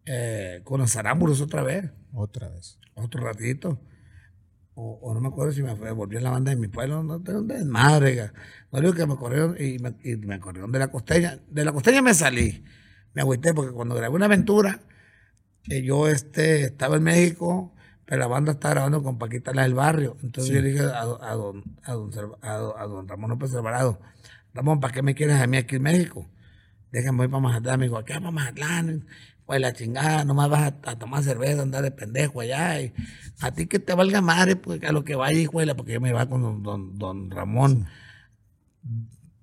[0.06, 1.90] eh, con los arámbulos otra vez.
[2.14, 2.78] Otra vez.
[2.94, 3.80] Otro ratito.
[4.82, 7.42] O, no me acuerdo si me volví a la banda de mi pueblo, no tengo
[7.42, 8.30] desmadre.
[8.72, 11.38] No digo que me corrieron y me, y me, corrieron de la costeña.
[11.48, 12.64] De la costeña me salí.
[13.12, 14.80] Me agüité porque cuando grabé una aventura,
[15.68, 17.74] eh, yo este, estaba en México,
[18.06, 20.16] pero la banda estaba grabando con Paquita la del barrio.
[20.22, 24.00] Entonces yo le dije a, a, don, a, don, a, don, Ramón López Alvarado,
[24.54, 26.26] Ramón, ¿para qué me quieres a mí aquí en México?
[26.90, 27.78] Déjame ir para Mazatlán.
[27.80, 29.06] Me dijo, ¿qué para Mazatlán?
[29.44, 32.80] Pues la chingada, nomás vas a, tomar cerveza, andar de pendejo allá.
[32.80, 32.92] Y
[33.40, 36.10] a ti que te valga madre, pues a lo que vaya, hijuela, porque yo me
[36.10, 37.86] iba con don, don, Ramón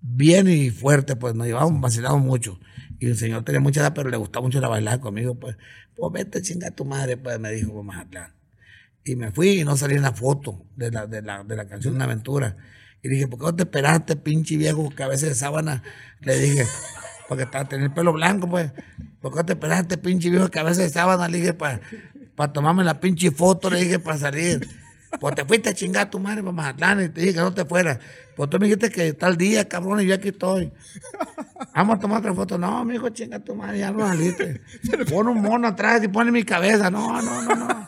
[0.02, 2.60] bien y fuerte, pues nos llevábamos, vacilamos mucho.
[3.00, 5.58] Y el señor tenía mucha edad, pero le gustaba mucho la bailar conmigo, pues,
[5.96, 8.34] pues vete chinga a tu madre, pues me dijo, Mazatlán.
[9.04, 11.68] Y me fui y no salí en la foto de la, de la, de la
[11.68, 12.58] canción Una Aventura.
[13.02, 15.84] Y dije, ¿por qué no te esperaste, pinche viejo cabeza de sábana?
[16.22, 16.66] Le dije,
[17.28, 18.72] porque estaba teniendo el pelo blanco, pues.
[19.22, 21.28] ¿Por qué no te esperaste, pinche viejo cabeza de sábana?
[21.28, 21.82] Le dije, para
[22.38, 24.66] para tomarme la pinche foto, le dije, para salir.
[25.20, 27.52] Pues te fuiste a chingar a tu madre para Mazatlán y te dije que no
[27.52, 27.98] te fueras.
[28.36, 30.72] Pues tú me dijiste que tal día, cabrón, y yo aquí estoy.
[31.74, 32.60] Vamos a tomar otra foto.
[32.60, 34.62] No, mi hijo, chinga tu madre, ya no saliste.
[35.10, 36.92] Pon un mono atrás y pone mi cabeza.
[36.92, 37.88] No, no, no, no.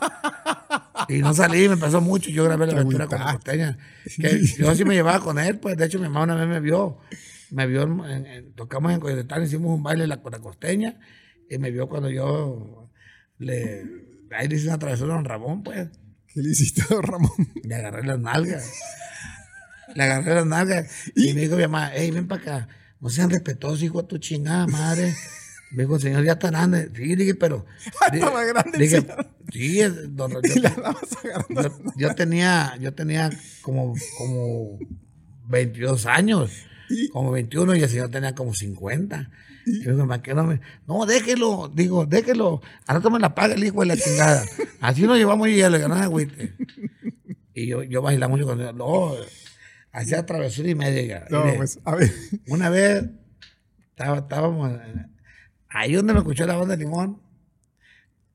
[1.08, 2.28] Y no salí, me pasó mucho.
[2.30, 3.78] Yo grabé la aventura con la costeña.
[4.20, 6.58] Que yo sí me llevaba con él, pues de hecho mi mamá una vez me
[6.58, 6.98] vio.
[7.52, 7.86] Me vio,
[8.56, 10.98] tocamos en Coyotetán, hicimos un baile con la costeña.
[11.48, 12.90] Y me vio cuando yo
[13.38, 13.99] le.
[14.30, 15.88] Ahí le hice una travesura a don Ramón, pues.
[16.28, 17.30] ¿Qué le hiciste a don Ramón?
[17.64, 18.70] Le agarré las nalgas.
[19.94, 20.86] Le agarré las nalgas.
[21.16, 22.68] Y, me dijo mi mamá, hey, ven para acá.
[23.00, 25.14] No sean respetuosos, hijo de tu chingada madre.
[25.72, 26.90] Me dijo, señor, ya está grande.
[26.96, 27.64] Sí, dije, pero.
[28.12, 28.76] Estaba grande.
[28.76, 29.06] Dije,
[29.52, 33.30] sí, don, yo, yo, tenía, yo tenía
[33.62, 34.78] como, como
[35.50, 36.50] 22 años,
[37.12, 39.30] como 21, y el señor tenía como 50.
[39.66, 40.60] Y yo digo, ¿qué no me.?
[40.86, 42.62] No, déjelo, digo, déjelo.
[42.86, 44.44] Ahora me la paga el hijo de la chingada.
[44.80, 46.54] Así nos llevamos y ya le ganaba agüite.
[47.54, 48.76] Y yo, yo bailaba mucho con él.
[48.76, 49.12] No,
[49.92, 51.26] hacía travesura y media.
[51.30, 52.10] No, pues, a ver.
[52.46, 53.04] Una vez
[53.90, 54.72] estaba, estábamos
[55.68, 57.22] Ahí donde me escuchó la banda de Limón,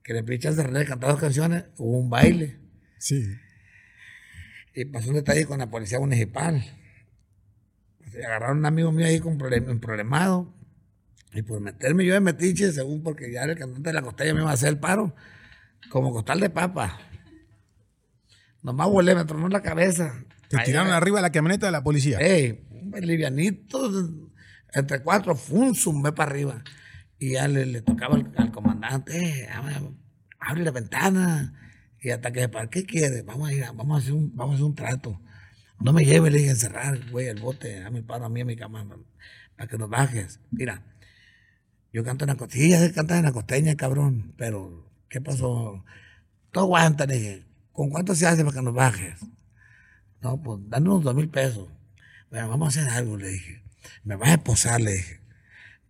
[0.04, 2.60] que le pichas de René cantar dos canciones, hubo un baile.
[2.97, 3.25] Sí.
[4.73, 6.63] Y pasó un detalle con la policía municipal.
[8.23, 10.54] Agarraron a un amigo mío ahí con un problemado.
[11.34, 14.41] Y por meterme yo de metiche, según porque ya el cantante de la costilla me
[14.41, 15.13] iba a hacer el paro,
[15.89, 16.97] como costal de papa.
[18.63, 20.23] Nomás volé, me tronó la cabeza.
[20.47, 22.19] Te tiraron arriba de la camioneta de la policía.
[22.19, 23.91] Ey, un livianito,
[24.73, 26.63] entre cuatro, fum, zumbé para arriba.
[27.19, 29.49] Y ya le, tocaba al, comandante, eh,
[30.39, 31.54] abre, la ventana.
[31.99, 33.23] Y hasta que, ¿para qué quiere?
[33.23, 35.21] Vamos a ir, vamos a hacer un, vamos a hacer un trato.
[35.86, 38.45] No me lleve, le dije, encerrar, güey, el bote, a mi paro, a mí, a
[38.45, 38.84] mi cama,
[39.56, 40.39] para que nos bajes.
[40.50, 40.82] Mira,
[41.93, 45.86] yo canto en la costeña, sí, en la costeña, cabrón, pero, ¿qué pasó?
[46.50, 49.19] Tú aguanta, le dije, ¿con cuánto se hace para que nos bajes?
[50.21, 51.69] No, pues, danos dos mil pesos.
[52.32, 53.62] Bueno, vamos a hacer algo, le dije.
[54.04, 55.21] Me vas a esposar, le dije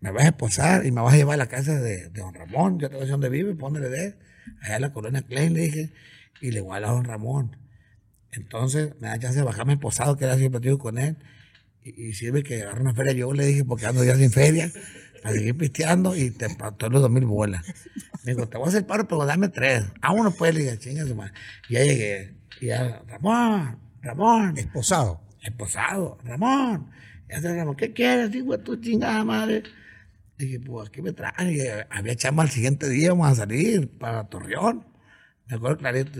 [0.01, 2.79] me vas a esposar y me vas a llevar a la casa de, don Ramón,
[2.79, 4.15] yo te voy a decir dónde vive, póngale de,
[4.61, 5.93] allá en la colonia Klein, le dije,
[6.41, 7.57] y le voy a don Ramón.
[8.35, 11.17] Entonces me da chance de bajarme esposado, que era siempre partido con él,
[11.83, 14.71] y, sirve que agarre una feria yo, le dije, porque ando ya sin feria,
[15.21, 17.63] para seguir pisteando y te todos los dos mil bolas.
[18.23, 19.85] Me dijo, te voy a hacer paro, pero dame tres.
[20.01, 21.33] A uno pues, le dije, chinga su madre.
[21.69, 24.57] Y ya llegué, y ya, Ramón, Ramón.
[24.57, 25.21] Esposado.
[25.43, 26.89] Esposado, Ramón.
[27.29, 29.63] Y ya Ramón, ¿qué quieres, de tu chingada madre?
[30.37, 31.85] Dije, pues aquí me traen.
[31.89, 34.85] había chamba al siguiente día, vamos a salir para Torreón.
[35.47, 36.19] Me acuerdo clarito.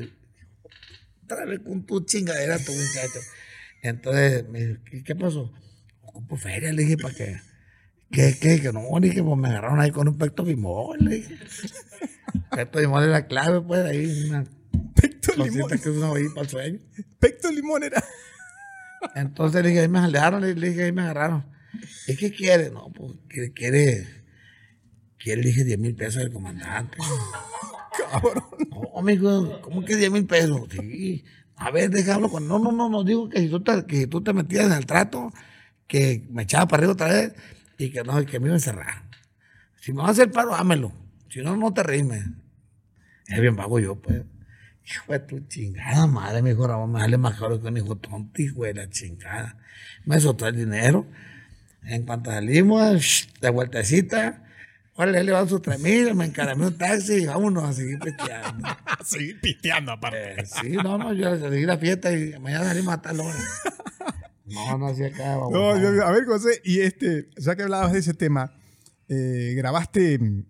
[1.26, 3.20] Otra vez con tu chingadera, tu muchacho.
[3.82, 5.52] Entonces, me dije, ¿qué, pasó?
[6.04, 7.42] Ocupo feria, le dije, ¿para qué?
[8.12, 8.62] ¿Qué, qué?
[8.62, 11.38] Que no, le dije, pues me agarraron ahí con un pecto bimol, le dije.
[12.52, 14.46] pecto bimol era la clave, pues, ahí una
[14.96, 15.70] pecto limón.
[15.80, 16.80] que uno ahí para el sueño.
[17.20, 18.04] Pecto limón era.
[19.16, 21.46] Entonces le dije, ahí me alejaron, le dije, ahí me agarraron.
[22.08, 22.70] ¿Es que quiere?
[22.70, 23.52] No, pues quiere,
[25.18, 26.98] quiere, dije 10 mil pesos del comandante.
[28.12, 28.44] Cabrón.
[28.70, 30.62] No, amigo, ¿cómo que 10 mil pesos?
[30.72, 31.24] Sí.
[31.56, 32.48] A ver, déjalo con.
[32.48, 34.86] No, no, no, no digo que si tú te, que tú te metías en el
[34.86, 35.32] trato,
[35.88, 37.34] que me echaba para arriba otra vez
[37.78, 39.04] y que no, que me iba a encerrar.
[39.80, 40.92] Si me vas a hacer paro, hámelo.
[41.30, 42.26] Si no, no te rimes.
[43.28, 44.24] Es bien pago yo, pues.
[44.88, 47.96] Hijo de tu chingada madre, mi hijo Ramón, me sale más caro que un hijo
[47.96, 49.58] tonto, hijo de la chingada.
[50.06, 51.08] Me soltó el dinero.
[51.84, 54.44] En cuanto salimos, de vueltecita,
[54.98, 58.68] Órale, le van sus tres mil, me encaramé un taxi y vámonos a seguir pisteando.
[59.06, 60.42] Seguir pisteando aparte.
[60.42, 63.38] Eh, sí, no, no, yo seguí la fiesta y mañana salimos a tal hora.
[64.46, 65.36] No, no hacía acá.
[65.36, 68.54] No, yo- a ver, José, y este, ya que hablabas de ese tema,
[69.10, 70.46] eh, grabaste mm,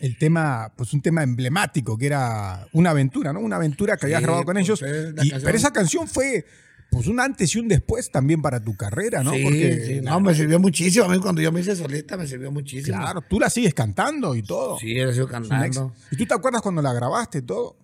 [0.00, 3.40] el tema, pues un tema emblemático, que era una aventura, ¿no?
[3.40, 4.82] Una aventura que habías grabado con pues, ellos.
[5.24, 6.46] Y- pero esa canción fue
[6.90, 9.32] pues un antes y un después también para tu carrera, ¿no?
[9.32, 11.04] Sí, Porque, sí, no, me sirvió muchísimo.
[11.04, 12.96] A mí cuando yo me hice solista me sirvió muchísimo.
[12.96, 14.78] claro, tú la sigues cantando y todo.
[14.78, 15.94] Sí, sido Es un cantando.
[16.10, 17.76] ¿Y tú te acuerdas cuando la grabaste y todo?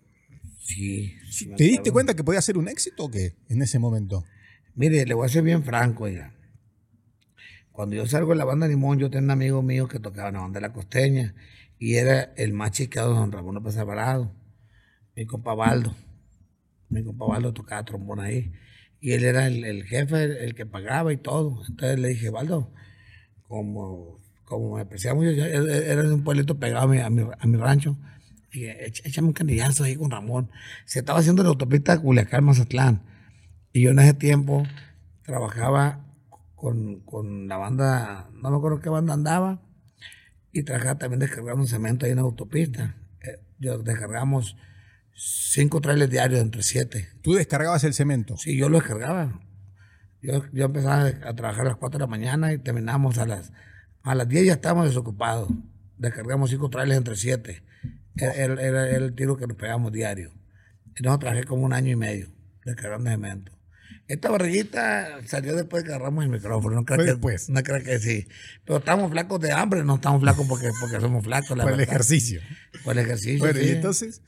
[0.58, 1.14] Sí.
[1.56, 4.24] ¿Te diste cuenta que podía ser un éxito o qué en ese momento?
[4.74, 6.32] Mire, le voy a ser bien franco, ya.
[7.70, 10.34] Cuando yo salgo de la banda Limón, yo tenía un amigo mío que tocaba en
[10.34, 11.34] la banda de la costeña
[11.78, 14.32] y era el más chiqueado de don Ramón López Alvarado,
[15.14, 15.94] mi compa Baldo.
[16.88, 18.52] Mi compa Baldo tocaba trombón ahí
[19.04, 21.62] y él era el, el jefe, el, el que pagaba y todo.
[21.68, 22.72] Entonces le dije, Baldo,
[23.48, 27.22] como, como me apreciaba mucho, yo- era de un pueblito pegado a mi, a mi,
[27.38, 27.98] a mi rancho.
[28.50, 30.50] Dije, "Echa- échame un canillazo ahí con Ramón.
[30.86, 33.02] Se estaba haciendo la autopista Culiacán-Mazatlán.
[33.74, 34.62] Y yo en ese tiempo
[35.22, 36.06] trabajaba
[36.54, 39.60] con, con la banda, no me acuerdo qué banda andaba,
[40.50, 42.96] y trabajaba también descargando cemento ahí en la autopista.
[43.20, 44.56] Eh, yo descargamos
[45.14, 47.08] cinco trailers diarios entre siete.
[47.22, 48.36] Tú descargabas el cemento.
[48.36, 49.40] Sí, yo lo descargaba.
[50.20, 53.52] Yo, yo empezaba a trabajar a las 4 de la mañana y terminamos a las,
[54.02, 55.48] a las 10 ya estábamos desocupados.
[55.98, 57.62] Descargamos cinco trailers entre siete.
[58.16, 60.32] Era, era- era el tiro que nos pegamos diario.
[60.96, 62.28] Y nosotros trabajé como un año y medio
[62.64, 63.52] descargando cemento.
[64.08, 66.76] Esta barriguita salió después que agarramos el micrófono.
[66.76, 67.48] No creo, que, después.
[67.50, 68.26] no creo que sí.
[68.64, 71.56] Pero estamos flacos de hambre, no estamos flacos porque, porque somos flacos.
[71.56, 71.94] La Por el verdad.
[71.94, 72.40] ejercicio.
[72.82, 73.38] Por el ejercicio.
[73.38, 73.66] Bueno, sí.
[73.66, 74.22] y entonces,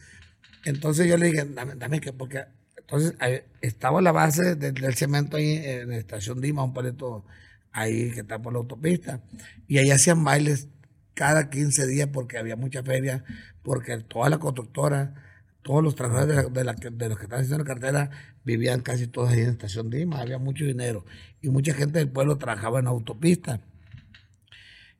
[0.67, 2.45] Entonces yo le dije, dame, dame que, porque
[2.77, 3.15] entonces
[3.61, 7.25] estaba la base del, cemento ahí en la estación Dima, un palito
[7.71, 9.23] ahí que está por la autopista,
[9.69, 10.67] y ahí hacían bailes
[11.15, 13.25] cada 15 días porque había mucha feria,
[13.63, 15.15] porque toda la constructora,
[15.63, 18.11] todos los trabajadores de los que estaban haciendo la cartera
[18.45, 21.05] vivían casi todos ahí en la estación Dima, había mucho dinero,
[21.41, 23.61] y mucha gente del pueblo trabajaba en la autopista.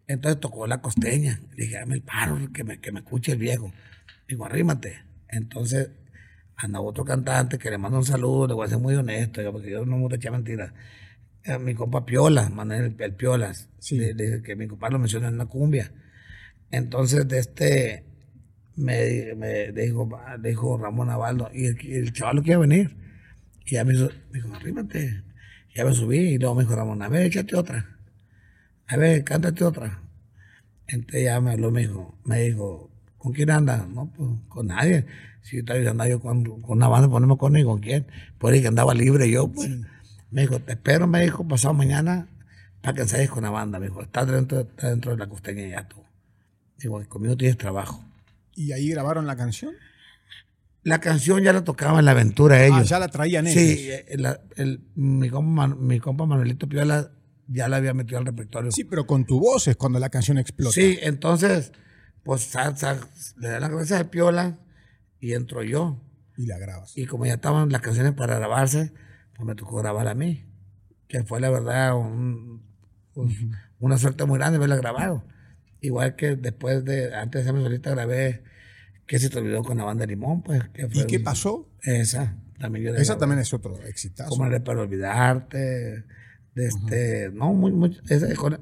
[0.07, 1.41] Entonces tocó la costeña.
[1.57, 3.73] Le dije, dame el paro, que me, que me escuche el viejo.
[4.29, 5.07] Digo, arrímate.
[5.29, 5.91] Entonces
[6.57, 9.71] anda otro cantante que le mando un saludo, le voy a ser muy honesto, porque
[9.71, 10.73] yo no me gusta echar mentiras.
[11.45, 13.99] Eh, mi compa Piola, Manuel el, Piolas, Sí.
[14.45, 15.93] que mi compa lo menciona en la cumbia.
[16.71, 18.05] Entonces, de este,
[18.77, 22.97] me, me dijo, Ramón Abaldo, y el, y el chaval quiere venir.
[23.65, 25.23] Y ya me hizo, me dijo, arrímate.
[25.75, 27.99] Ya me subí, y luego me dijo Ramón, a ver, échate otra.
[28.87, 30.03] A ver, cántate otra.
[30.87, 33.89] Entonces ya me habló, me dijo, me dijo, ¿con quién andas?
[33.89, 35.07] No, pues con nadie.
[35.43, 38.07] Si yo andaba yo con, con una banda, ponemos con ni con quién.
[38.39, 39.71] Por ahí que andaba libre yo, pues.
[40.31, 42.29] Me dijo, te espero, me dijo, pasado mañana
[42.83, 43.79] para que ensayes con la banda.
[43.79, 45.97] Me dijo, estás dentro, está dentro de la costeña ya tú.
[46.79, 48.05] Digo, conmigo tienes trabajo.
[48.59, 49.75] ¿y ahí grabaron la canción?
[50.83, 52.79] La canción ya la tocaba en la aventura ellos.
[52.79, 53.61] Ah, ya la traían ellos.
[53.61, 57.11] Sí, eh, la- el- mi, compa, mi compa Manuelito Piola
[57.49, 58.71] ya la había metido al repertorio.
[58.71, 60.73] Sí, pero con tu voz es cuando la canción explota.
[60.73, 61.73] Sí, entonces,
[62.27, 63.01] pues sa- sa-
[63.39, 64.59] le dan las gracias a Piola
[65.21, 66.03] y entro yo.
[66.37, 66.97] Y la grabas.
[66.99, 68.93] Y como ya estaban las canciones para grabarse,
[69.35, 70.45] pues me tocó grabar a mí.
[71.09, 72.63] Que fue la verdad un-
[73.15, 73.33] pues,
[73.79, 75.25] una suerte muy grande haberla grabado.
[75.81, 78.43] Igual que después de, antes de hacerme solista, grabé
[79.07, 80.63] que se te olvidó con la banda Limón, pues.
[80.75, 81.71] Que fue ¿Y qué un- pasó?
[81.83, 83.21] Esa, también yo la Esa grabé.
[83.21, 84.31] también es otro exitazo.
[84.31, 86.05] Como para olvidarte.
[86.55, 88.59] De este, no, muy, muy, esa- con,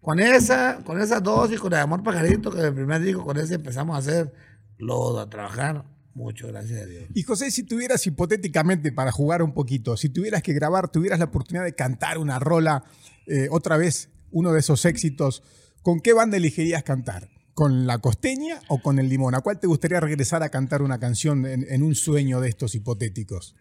[0.00, 3.36] con esa, con esas dos y con el amor pajarito, que el primer disco, con
[3.36, 4.32] ese empezamos a hacer
[4.78, 5.84] lodo, a trabajar.
[6.14, 7.04] Mucho, gracias a Dios.
[7.14, 11.26] Y José, si tuvieras hipotéticamente, para jugar un poquito, si tuvieras que grabar, tuvieras la
[11.26, 12.84] oportunidad de cantar una rola,
[13.26, 15.42] eh, otra vez, uno de esos éxitos,
[15.82, 17.28] ¿con qué banda elegirías cantar?
[17.54, 19.34] ¿Con la costeña o con el limón?
[19.34, 22.74] ¿A cuál te gustaría regresar a cantar una canción en, en un sueño de estos
[22.74, 23.54] hipotéticos?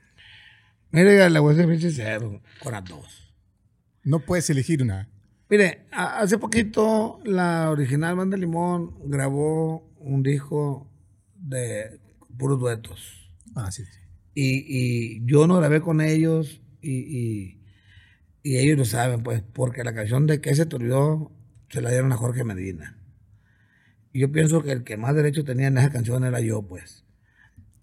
[0.92, 3.34] Mire, le voy a ser bien sincero, con las dos.
[4.04, 5.08] No puedes elegir una.
[5.50, 10.88] Mire, hace poquito la original Banda Limón grabó un disco
[11.36, 12.00] de
[12.38, 13.32] puros duetos.
[13.56, 13.84] Ah, sí.
[14.36, 16.92] Y, y yo no grabé con ellos y,
[17.54, 17.60] y-
[18.44, 21.32] y ellos lo saben, pues, porque la canción de que se te olvidó
[21.70, 22.98] se la dieron a Jorge Medina.
[24.12, 27.06] Y yo pienso que el que más derecho tenía en esa canción era yo, pues.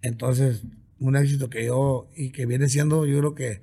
[0.03, 0.65] Entonces,
[1.01, 3.63] un éxito que yo, y que viene siendo, yo creo que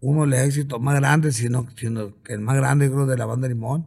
[0.00, 3.26] uno de los éxitos más grandes, sino, sino que el más grande, creo, de la
[3.26, 3.86] banda Limón,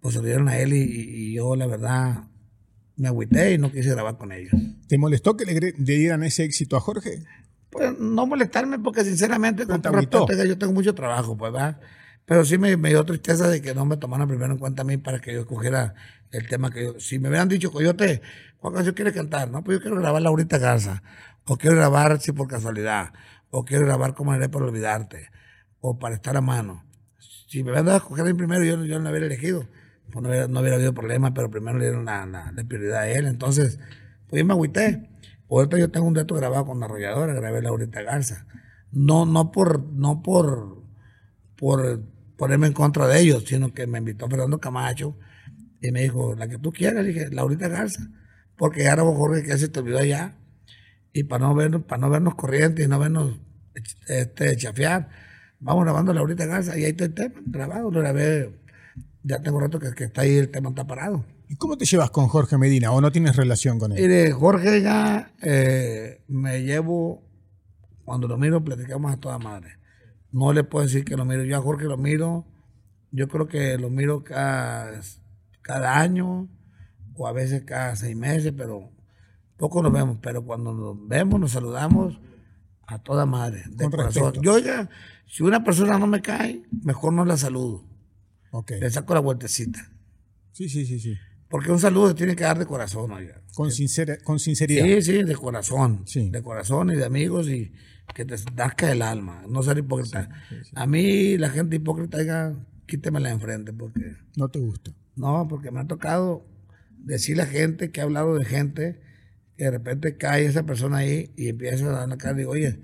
[0.00, 2.24] pues se lo dieron a él y, y yo, la verdad,
[3.00, 4.52] me agüité y no quise grabar con ellos.
[4.86, 7.24] ¿Te molestó que le, dieran ese éxito a Jorge?
[7.70, 11.80] Pues no molestarme porque sinceramente con todo respeto, yo tengo mucho trabajo, pues va.
[12.26, 14.84] Pero sí me, me dio tristeza de que no me tomaran primero en cuenta a
[14.84, 15.94] mí para que yo escogiera
[16.30, 17.00] el tema que yo.
[17.00, 18.20] Si me hubieran dicho, Coyote,
[18.58, 19.50] ¿cuál canción quieres cantar?
[19.50, 21.02] No, pues yo quiero grabar Laurita Garza.
[21.46, 23.12] O quiero grabar Si por casualidad.
[23.50, 25.28] O quiero grabar Cómo haré por olvidarte.
[25.80, 26.84] O para estar a mano.
[27.48, 29.68] Si me hubieran dado a escoger mí primero, yo, yo no lo hubiera elegido.
[30.12, 33.00] Pues no hubiera, no hubiera habido problema, pero primero le dieron la, la- la prioridad
[33.00, 33.26] a él.
[33.26, 33.78] Entonces,
[34.28, 35.08] pues yo me agüité.
[35.50, 38.46] Ahorita yo tengo un dato grabado con la arrolladora, grabé Laurita Garza.
[38.92, 40.82] No, no por, no por,
[41.56, 42.02] por
[42.36, 45.16] ponerme en contra de ellos, sino que me invitó Fernando Camacho
[45.80, 48.08] y me dijo, la que tú quieras, le dije, Laurita Garza,
[48.56, 50.36] porque ya Jorge que se te olvidó allá,
[51.12, 53.38] y para no vernos, para no vernos corrientes y no vernos
[54.06, 55.08] este, chafear,
[55.58, 58.58] vamos grabando Laurita Garza, y ahí está el tema, grabado, lo grabé,
[59.22, 61.24] ya tengo rato que, que está ahí, el tema está parado.
[61.50, 64.00] ¿Y cómo te llevas con Jorge Medina o no tienes relación con él?
[64.00, 67.24] Mire, Jorge ya eh, me llevo,
[68.04, 69.72] cuando lo miro, platicamos a toda madre.
[70.30, 71.42] No le puedo decir que lo miro.
[71.42, 72.46] Yo a Jorge lo miro,
[73.10, 75.00] yo creo que lo miro cada,
[75.60, 76.48] cada año
[77.16, 78.92] o a veces cada seis meses, pero
[79.60, 80.18] poco nos vemos.
[80.20, 82.18] Pero cuando nos vemos, nos saludamos
[82.86, 84.22] a toda madre, de Con corazón.
[84.34, 84.42] respeto.
[84.42, 84.88] Yo ya,
[85.28, 87.84] si una persona no me cae, mejor no la saludo.
[88.50, 88.72] Ok.
[88.80, 89.92] Le saco la vueltecita.
[90.50, 91.14] Sí, sí, sí, sí.
[91.48, 93.40] Porque un saludo se tiene que dar de corazón, oiga.
[93.54, 94.84] Con, sincera- con sinceridad.
[94.84, 96.02] Sí, sí, de corazón.
[96.06, 96.30] Sí.
[96.30, 97.72] De corazón y de amigos y
[98.14, 100.28] que te nazca el alma, no ser hipócrita.
[100.74, 102.54] A mí la gente hipócrita, oiga,
[102.86, 104.90] quítemela enfrente, porque No te gusta.
[105.14, 106.44] no, porque me ha tocado
[106.98, 109.00] decirle a gente que ha hablado de gente
[109.60, 112.52] que de repente cae esa persona ahí y empieza a dar la cara y digo,
[112.52, 112.80] oye,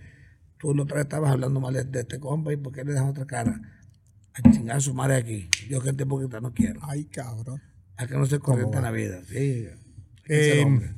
[0.59, 2.93] tú la otra vez estabas hablando mal de, de este compa y ¿por qué le
[2.93, 3.59] das otra cara?
[4.35, 5.49] A chingar a su madre aquí.
[5.71, 6.81] Yo gente hipócrita no quiero.
[6.83, 7.63] Ay, cabrón.
[7.97, 9.23] A que no se corriente en la vida.
[9.27, 9.69] Sí,
[10.23, 10.91] que Eh.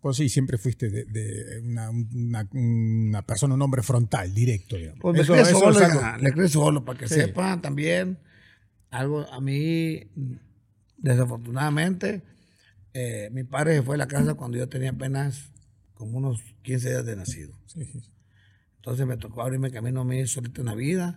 [0.00, 5.00] Pues sí, siempre fuiste de, de una, una- una persona, un hombre frontal, directo, digamos.
[5.02, 7.16] Pues me Eso- cree eso solo, le cree solo, para que Sí.
[7.16, 8.16] sepan también
[8.90, 9.30] algo.
[9.30, 10.08] A mí,
[10.96, 12.22] desafortunadamente,
[12.94, 15.50] eh, mi padre se fue a la casa cuando yo tenía apenas
[15.94, 17.52] como unos 15 días de nacido.
[17.66, 17.80] Sí.
[18.76, 21.16] Entonces me tocó abrirme camino a mí solito en la vida,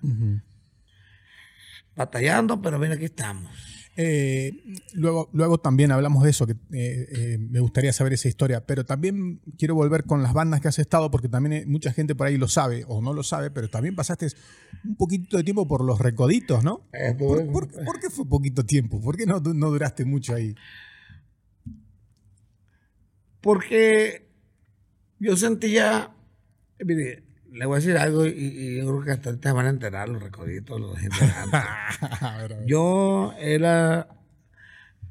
[1.96, 3.52] batallando, pero mira, aquí estamos.
[3.96, 4.52] Eh,
[4.96, 8.86] luego, luego también hablamos de eso, que eh, eh, me gustaría saber esa historia, pero
[8.86, 12.38] también quiero volver con las bandas que has estado, porque también mucha gente por ahí
[12.38, 14.28] lo sabe o no lo sabe, pero también pasaste
[14.84, 16.88] un poquito de tiempo por los recoditos, ¿no?
[17.18, 19.00] ¿Por, por- por qué fue poquito tiempo?
[19.00, 20.56] ¿Por qué no, no duraste mucho ahí?
[23.44, 24.26] Porque
[25.20, 26.12] yo sentía,
[26.80, 29.70] mire, le voy a decir algo y, y yo creo que hasta ahorita van a
[29.70, 30.98] enterar los recoditos, los.
[32.66, 34.08] Yo era,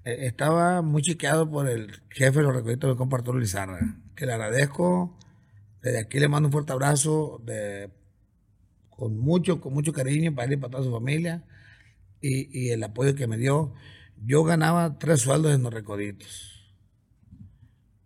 [0.07, 3.79] eh, estaba muy chiqueado por el jefe de los recoditos del compa Arturo Lizarra,
[4.17, 5.19] que le agradezco.
[5.83, 7.91] Desde aquí le mando un fuerte abrazo de,
[8.89, 11.45] con mucho, con mucho cariño para él y para toda su familia
[12.23, 13.75] y, y el apoyo que me dio.
[14.25, 16.52] Yo ganaba tres sueldos en los recoditos.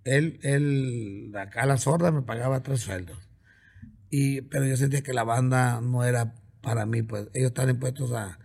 [0.07, 3.19] Él, él, acá a la sorda me pagaba tres sueldos.
[4.11, 8.13] Y, pero yo sentía que la banda no era para mí, pues ellos estaban impuestos
[8.13, 8.39] a,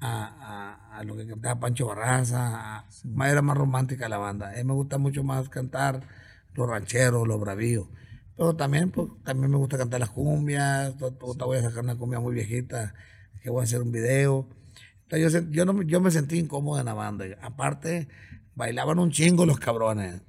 [0.00, 2.88] a, a- a lo que cantaba Pancho Barraza, a-
[3.28, 4.50] era más romántica la banda.
[4.50, 6.02] A mí me gusta mucho más cantar
[6.54, 7.88] los rancheros, los bravíos.
[8.36, 12.34] Pero también, pues, también me gusta cantar las cumbias, voy a sacar una cumbia muy
[12.34, 12.94] viejita,
[13.42, 14.48] que voy a hacer un video.
[15.08, 17.26] Entonces, yo, yo, no, me- yo me sentí incómodo en la banda.
[17.42, 18.08] Aparte,
[18.54, 20.22] bailaban un chingo los cabrones.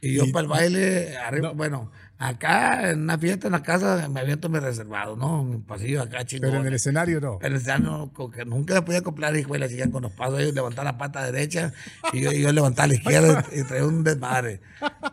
[0.00, 4.08] Y yo Y- para el baile, arriba, bueno, acá en una fiesta en la casa
[4.08, 5.44] me aviento mi reservado, ¿no?
[5.44, 6.50] Mi pasillo acá chingón.
[6.50, 7.38] Pero en el escenario no.
[7.40, 10.40] Ya no, como que nunca me podía acoplar, hijo, y la chica con los pasos,
[10.40, 11.72] ellos levantaban la pata derecha
[12.12, 14.60] y yo, y yo levantaba la izquierda y, y traía un desmadre,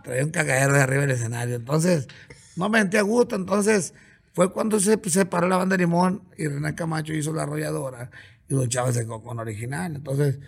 [0.03, 1.55] traía un cagadero de arriba del escenario.
[1.55, 2.07] Entonces,
[2.55, 3.35] no me sentía a gusto.
[3.35, 3.93] Entonces,
[4.33, 8.09] fue cuando se separó la banda de Limón y René Camacho hizo la arrolladora
[8.49, 9.95] y Don Chávez se con original.
[9.95, 10.39] Entonces,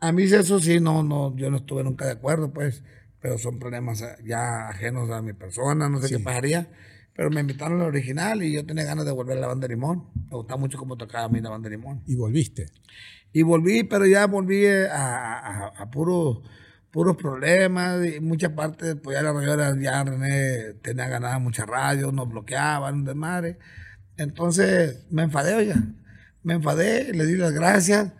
[0.00, 2.82] a mí eso sí, no, no, yo no estuve nunca de acuerdo, pues,
[3.20, 6.16] pero son problemas eh, ya ajenos a mi persona, no sé Sí.
[6.16, 6.68] qué pasaría.
[7.14, 9.74] Pero me invitaron al original y yo tenía ganas de volver a la banda de
[9.74, 10.08] Limón.
[10.30, 12.02] Me gustaba mucho cómo tocaba a mí la banda de Limón.
[12.06, 12.66] Y volviste.
[13.32, 16.38] Y volví, pero ya volví eh, a, a, a puros,
[16.90, 18.06] puros problemas.
[18.06, 22.94] Y muchas partes, pues ya la arrolladora, ya René tenía ganada mucha radio, nos bloqueaban,
[22.94, 23.58] un desmadre.
[24.16, 25.76] Entonces me enfadé, oiga.
[26.42, 28.12] Me enfadé, le di las gracias,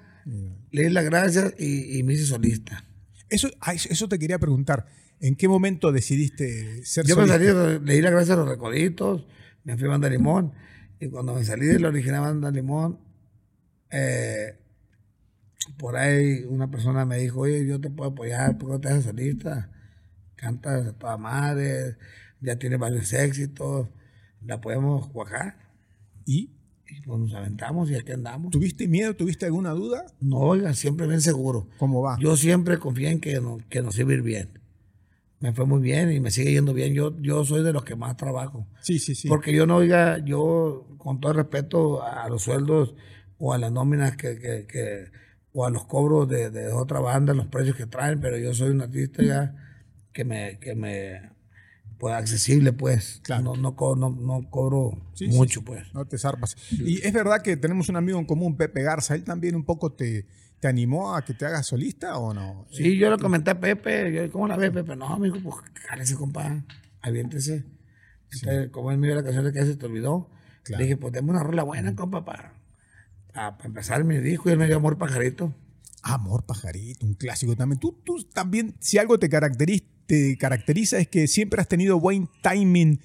[0.73, 2.85] le di las gracias y, y me hice solista.
[3.29, 4.87] Eso, ah, eso eso te quería preguntar.
[5.21, 7.55] ¿En qué momento decidiste ser Yo me solista?
[7.65, 9.27] salí, le di las gracias a los recoditos,
[9.65, 10.53] me fui a Banda Limón.
[10.99, 12.99] Y cuando me salí de la original Banda Limón,
[13.91, 14.59] eh,
[15.79, 18.89] por ahí una persona me dijo, oye, yo te puedo apoyar, ¿por qué no te
[18.89, 19.71] haces solista?
[20.37, 21.97] Cantas a toda madre,
[22.41, 23.89] ya tienes varios éxitos,
[24.43, 25.57] la podemos cuajar.
[26.25, 26.51] ¿Y?
[26.91, 28.51] Y pues nos aventamos y aquí andamos.
[28.51, 29.15] ¿Tuviste miedo?
[29.15, 30.07] ¿Tuviste alguna duda?
[30.21, 31.69] No, oiga, siempre bien seguro.
[31.79, 32.19] ¿Cómo va?
[32.21, 34.49] Yo siempre confié en que, no, que nos iba a ir bien.
[35.39, 36.93] Me fue muy bien y me sigue yendo bien.
[36.93, 38.67] Yo, yo soy de los que más trabajo.
[38.81, 39.29] Sí, sí, sí.
[39.29, 42.95] Porque yo no, oiga, yo con todo el respeto a los sueldos
[43.39, 45.07] o a las nóminas que, que, que-
[45.53, 48.71] o a los cobros de, de otra banda, los precios que traen, pero yo soy
[48.71, 49.57] un artista ya
[50.13, 51.31] que me, que me,
[52.01, 53.21] pues accesible, pues.
[53.23, 53.43] Claro.
[53.45, 55.67] No, no, co- no, no cobro Sí, sí, mucho, sí.
[55.67, 55.95] pues.
[55.95, 56.57] No te zarpas.
[56.73, 59.15] Y es verdad que tenemos un amigo en común, Pepe Garza.
[59.15, 60.27] ¿Él también un poco te,
[60.61, 62.67] te animó a que te hagas solista o no?
[62.73, 64.97] Sí, yo le comenté a Pepe, yo, ¿cómo la ves, Pepe?
[64.97, 65.57] No, dijo, pues
[65.89, 66.65] cálese, compa,
[67.03, 67.65] aviéntese.
[68.33, 70.31] Entonces, como él me dio la canción de que se te olvidó,
[70.63, 70.79] Claro.
[70.81, 72.55] le dije, pues deme una rola buena, compa, para,
[73.33, 74.49] para, empezar mi disco.
[74.49, 75.55] Y él me dio Amor Pajarito.
[76.03, 77.79] Amor Pajarito, un clásico también.
[77.81, 82.29] Tú, tú también, si algo te caracteriza, te caracteriza es que siempre has tenido buen
[82.43, 83.01] timing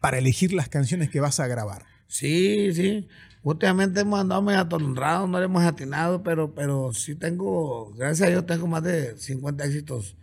[0.00, 1.86] para elegir las canciones que vas a grabar.
[2.08, 3.08] Sí, sí.
[3.42, 8.30] Últimamente hemos andado medio atolondrados, no le hemos atinado, pero, pero sí tengo, gracias a
[8.30, 10.18] Dios, tengo más de 50 éxitos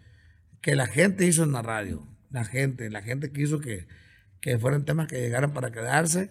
[0.61, 2.07] que la gente hizo en la radio.
[2.29, 3.87] La gente, la gente quiso que,
[4.39, 6.29] que fueran temas que llegaran para quedarse.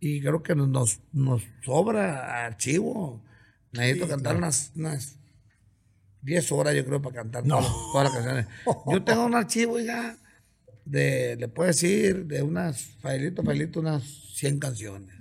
[0.00, 3.22] Y creo que nos, nos, sobra archivo.
[3.70, 5.20] Necesito cantar unas, unas
[6.22, 8.46] 10 horas, yo creo, para cantar todas, todas las canciones.
[8.90, 10.16] Yo tengo un archivo ya
[10.84, 14.02] de, le puedo decir, de unas, failito, failito, unas
[14.34, 15.14] 100 canciones.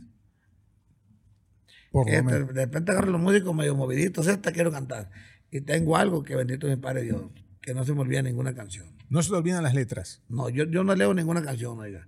[1.91, 5.10] Por lo de, repente agarro los músicos medio moviditos, esta quiero cantar.
[5.50, 7.22] Y tengo algo que bendito mi Padre Dios,
[7.62, 8.88] que no se me olvida ninguna canción.
[9.10, 10.22] No se te olvidan las letras.
[10.28, 12.08] No, yo, yo no leo ninguna canción, oiga.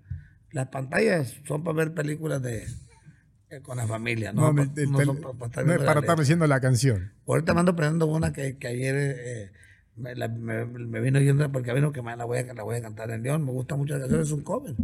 [0.52, 2.68] Las pantallas son para ver películas de
[3.64, 6.00] con la familia, no, No, te- no son pa- pa estar no es la para
[6.02, 7.14] estar diciendo la canción.
[7.28, 9.52] Ahorita me ando aprendiendo una que, que ayer eh,
[9.96, 12.82] me, la- me- me vino yendo porque vino que la voy a, la voy a
[12.82, 13.46] cantar en León.
[13.46, 14.76] Me gusta mucho la canción, es un cover.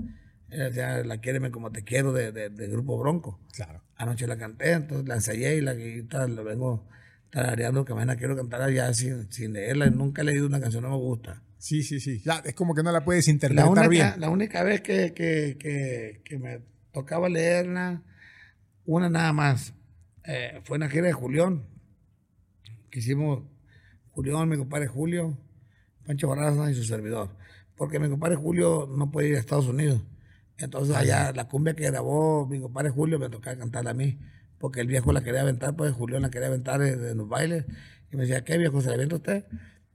[0.74, 3.40] Ya la Quiéreme como te quiero de, de- de Grupo Bronco.
[3.54, 3.82] Claro.
[3.96, 6.88] Anoche la canté, entonces la ensayé y la guitarra la vengo
[7.32, 9.90] tarareando que mañana quiero cantar ya sin, sin leerla.
[9.90, 11.42] Nunca he leído una canción, no me gusta.
[11.58, 12.22] Sí, sí, sí.
[12.24, 14.14] Ya, es como que no la puedes La interpretar única, bien.
[14.20, 16.60] la única vez que, que, que, que me
[16.92, 18.04] tocaba leerla,
[18.86, 19.74] una nada más,
[20.26, 21.64] eh, fue en la gira de Julián,
[22.90, 23.44] que hicimos
[24.12, 25.38] Julián, mi compadre Julio,
[26.06, 27.30] Pancho Barraza y su servidor.
[27.76, 30.02] Porque mi compadre Julio no puede ir a Estados Unidos.
[30.58, 34.20] Entonces allá la cumbia que grabó mi compadre Julio me tocaba cantarla a mí.
[34.60, 37.66] Porque el viejo la quería aventar, pues Julián la quería aventar en, los bailes.
[38.12, 39.46] Y me decía, ¿qué viejo se la avienta usted?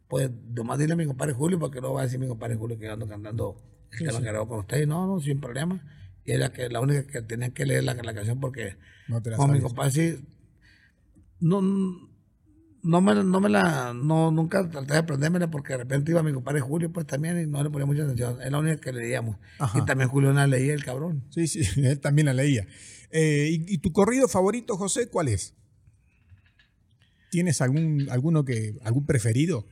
[0.08, 2.78] Pues nomás dile a mi compadre Julio, porque no va a decir mi compadre Julio
[2.78, 3.56] que ando cantando
[3.92, 4.82] el tema que grabó con usted.
[4.82, 5.80] Y no, no, sin problema.
[6.28, 8.76] Y era que la única que tenía que leer la, la canción porque
[9.08, 10.24] No te la como mi compadre sí,
[11.40, 11.62] no,
[12.82, 16.34] no me, no me la, no, nunca traté de aprendérmela porque de repente iba mi
[16.34, 18.42] compadre Julio pues también y no le ponía mucha atención.
[18.42, 19.38] Es la única que leíamos.
[19.58, 19.78] Ajá.
[19.78, 21.24] Y también Julio la leía el cabrón.
[21.30, 22.66] Sí, sí, él también la leía.
[23.10, 25.54] Eh, ¿y, y tu corrido favorito, José, cuál es?
[27.30, 29.64] ¿Tienes algún, alguno que, algún preferido?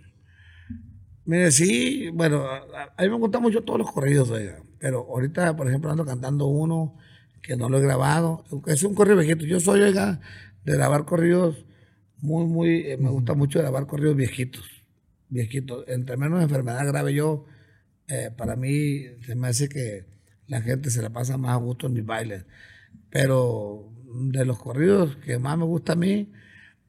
[1.26, 4.62] Mire, sí, bueno, a mí me gustan mucho todos los corridos, oiga.
[4.78, 6.96] Pero ahorita, por ejemplo, ando cantando uno
[7.42, 8.44] que no lo he grabado.
[8.66, 9.44] Es un corrido viejito.
[9.46, 10.20] Yo soy, oiga,
[10.64, 11.64] de grabar corridos
[12.18, 14.64] muy, muy, eh, me gusta mucho grabar corridos viejitos.
[15.28, 15.84] Viejitos.
[15.88, 17.46] Entre menos enfermedad grave yo,
[18.08, 20.06] eh, para mí se me hace que
[20.46, 22.44] la gente se la pasa más a gusto en mis bailes.
[23.10, 23.92] Pero
[24.30, 26.32] de los corridos que más me gusta a mí,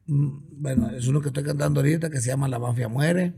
[0.06, 3.34] mm, bueno, es uno que estoy cantando ahorita que se llama La Mafia Muere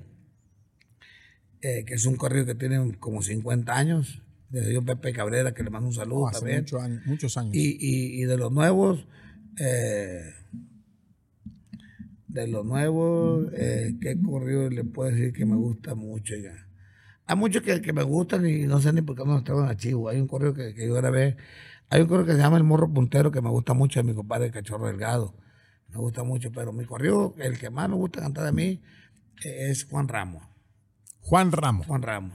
[1.63, 5.63] eh, que es un corrido que tiene como 50 años, desde yo Pepe Cabrera, que
[5.63, 6.61] le mando un saludo Oh, hace también.
[6.61, 7.03] muchos años.
[7.07, 7.55] Muchos años.
[7.55, 9.07] Y, y, y de los nuevos,
[9.59, 10.35] eh,
[12.29, 16.35] de los nuevos, eh, ¿qué corrido le puedo decir que me gusta mucho?
[16.35, 16.67] oiga?
[17.27, 19.63] Hay muchos que, que me gustan y no sé ni por qué no los traigo
[19.63, 20.09] en archivo.
[20.09, 21.37] Hay un corrido que, que yo grabé,
[21.89, 24.15] hay un corrido que se llama El Morro Puntero que me gusta mucho de mi
[24.15, 25.35] compadre Cachorro Delgado.
[25.89, 28.81] Me gusta mucho, pero mi corrido, el que más me gusta cantar a mí,
[29.45, 30.43] eh, es Juan Ramos.
[31.21, 31.87] Juan Ramos.
[31.87, 32.33] Juan Ramos.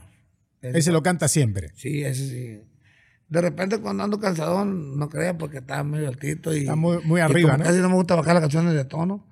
[0.62, 1.70] Ese- Ese lo canta siempre.
[1.74, 2.60] Sí, ese sí.
[3.28, 6.60] De repente cuando ando cansadón, no creas porque está medio altito y...
[6.60, 7.64] Está muy- muy arriba, ¿no?
[7.64, 9.26] Casi no me gusta bajar las canciones de tono.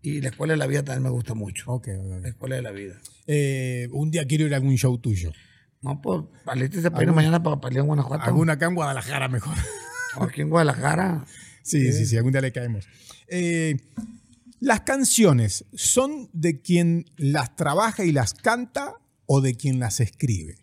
[0.00, 1.70] Y la escuela de la vida también me gusta mucho.
[1.72, 2.22] Ok, ok, ok.
[2.22, 2.94] La escuela de la vida.
[3.26, 5.32] Eh, un día quiero ir a algún show tuyo.
[5.80, 8.24] No, pues, Palito se peina mañana para pelear en Guanajuato.
[8.24, 9.54] Alguna acá en Guadalajara mejor.
[10.16, 11.24] O aquí en Guadalajara.
[11.66, 12.86] Sí, sí, sí, algún día le caemos.
[13.26, 13.76] Eh,
[14.60, 18.96] ¿Las canciones son de quien las trabaja y las canta
[19.26, 20.56] o de quien las escribe?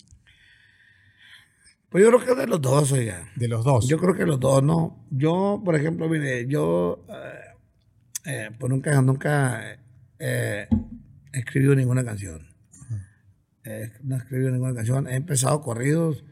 [1.89, 3.29] Pues yo creo que de los dos, oiga.
[3.35, 3.87] De los dos.
[3.87, 5.05] Yo creo que los dos, ¿no?
[5.11, 7.51] Yo, por ejemplo, mire, yo eh,
[8.25, 9.77] eh, pues nunca, nunca
[10.19, 10.67] eh,
[11.33, 12.47] he escribido ninguna canción.
[13.63, 15.07] Eh, no he escribido ninguna canción.
[15.07, 16.23] He empezado corridos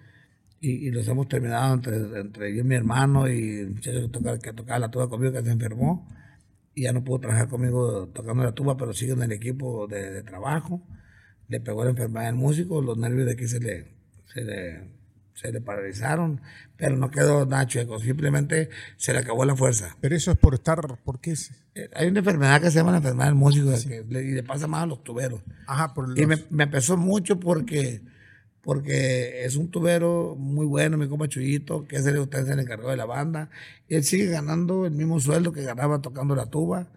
[0.62, 4.08] y, y los hemos terminado entre, entre yo y mi hermano y el muchacho que
[4.10, 6.08] tocaba, que tocaba la tuba conmigo que se enfermó
[6.76, 10.12] y ya no pudo trabajar conmigo tocando la tuba, pero sigue en el equipo de,
[10.12, 10.82] de trabajo.
[11.50, 13.88] Le pegó la enfermedad del músico, los nervios de aquí se le,
[14.34, 14.88] se le,
[15.34, 16.42] se le paralizaron,
[16.78, 19.96] pero no quedó nada chueco, simplemente se le acabó la fuerza.
[20.00, 21.34] Pero eso es por estar, ¿por qué?
[21.76, 24.44] Eh, Hay una enfermedad que se llama la enfermedad del músico que le, y le
[24.44, 25.42] pasa más a los tuberos.
[25.68, 28.02] Ajá, por Y me, los- me pesó mucho porque,
[28.62, 32.62] porque es un tubero muy bueno, mi compa Chuyito, que es el usted se le
[32.62, 33.50] encargó de la banda.
[33.88, 36.88] Y él sigue ganando el mismo sueldo que ganaba tocando la tuba.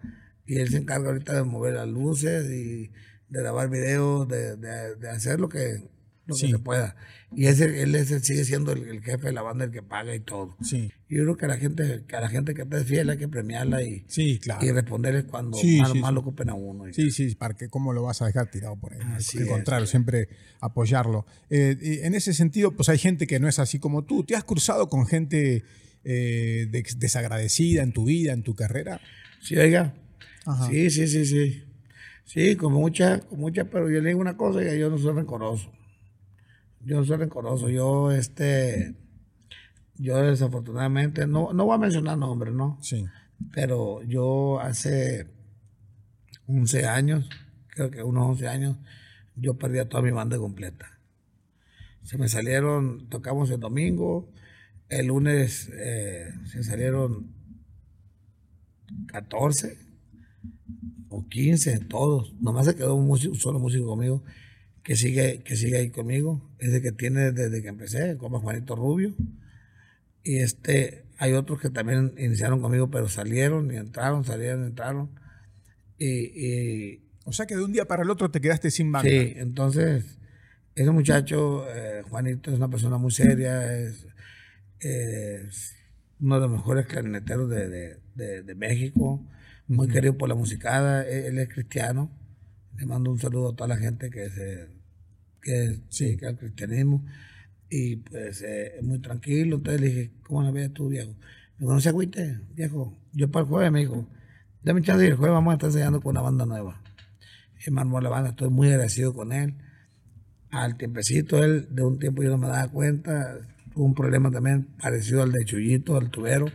[0.45, 2.91] Y él se encarga ahorita de mover las luces y
[3.33, 5.79] de grabar videos, de, de- de hacer lo que,
[6.25, 6.51] lo que Sí.
[6.51, 6.95] se pueda.
[7.35, 9.81] Y ese, él es el- sigue siendo el, el jefe de la banda, el que
[9.81, 10.55] paga y todo.
[10.61, 13.09] Sí, Y yo creo que a la gente, que a la gente que está fiel
[13.09, 14.63] hay que premiarla y, sí, claro.
[14.65, 16.87] y responderles cuando Sí, más, más lo ocupen a uno.
[16.87, 18.99] y- Sí, sí, para que cómo lo vas a dejar tirado por ahí.
[19.15, 19.49] Así Al es.
[19.49, 20.29] contrario, siempre
[20.61, 21.25] apoyarlo.
[21.49, 24.23] Eh, y en ese sentido, pues hay gente que no es así como tú.
[24.23, 25.63] ¿Te has cruzado con gente
[26.05, 29.01] eh, de- desagradecida en tu vida, en tu carrera?
[29.41, 29.93] Sí, oiga.
[30.45, 30.67] Ajá.
[30.69, 31.63] Sí, sí, sí, sí.
[32.25, 35.71] Sí, con mucha, con mucha, pero yo le digo una cosa, yo no soy rencoroso.
[36.81, 37.69] Yo no soy rencoroso.
[37.69, 38.95] Yo, este,
[39.95, 42.77] yo desafortunadamente, no, no voy a mencionar nombres, ¿no?
[42.81, 43.05] Sí.
[43.51, 45.27] Pero yo hace
[46.47, 47.29] 11 años,
[47.67, 48.77] creo que unos 11 años,
[49.35, 50.99] yo perdí a toda mi banda completa.
[52.03, 54.29] Se me salieron, tocamos el domingo,
[54.89, 57.33] el lunes eh, se salieron
[59.07, 59.77] 14
[61.13, 62.33] o 15, todos.
[62.41, 64.23] Nomás se quedó un, músico- un solo músico conmigo
[64.83, 66.49] que sigue, que sigue ahí conmigo.
[66.59, 69.15] Es el que tiene desde que empecé, como Juanito Rubio.
[70.23, 75.09] Y este, hay otros que también iniciaron conmigo, pero salieron y entraron, salieron, entraron.
[75.97, 76.07] Y,
[76.45, 79.09] y O sea que de un día para el otro te quedaste sin banda.
[79.09, 80.17] sí, entonces,
[80.75, 84.07] ese muchacho, eh, Juanito, es una persona muy seria, es,
[84.79, 85.75] es
[86.19, 89.25] uno de los mejores clarineteros de, de- de- de México,
[89.73, 92.09] muy querido por la musicada, él, él es cristiano.
[92.77, 94.83] Le mando un saludo a toda la gente que se
[95.43, 97.05] que dedica al cristianismo.
[97.69, 99.57] Y pues eh, es muy tranquilo.
[99.57, 101.11] Entonces le dije, ¿cómo la ves tú, viejo?
[101.11, 102.97] Me dijo, no se agüite, viejo.
[103.11, 104.07] Yo para el jueves me dijo,
[104.63, 106.81] dame chance y el jueves vamos a estar ensayando con una banda nueva.
[107.65, 109.55] Y me armó la banda, estoy muy agradecido con él.
[110.51, 113.39] Al tiempecito, él de un tiempo yo no me daba cuenta,
[113.73, 116.45] tuvo un problema también parecido al de Chuyito, al tubero,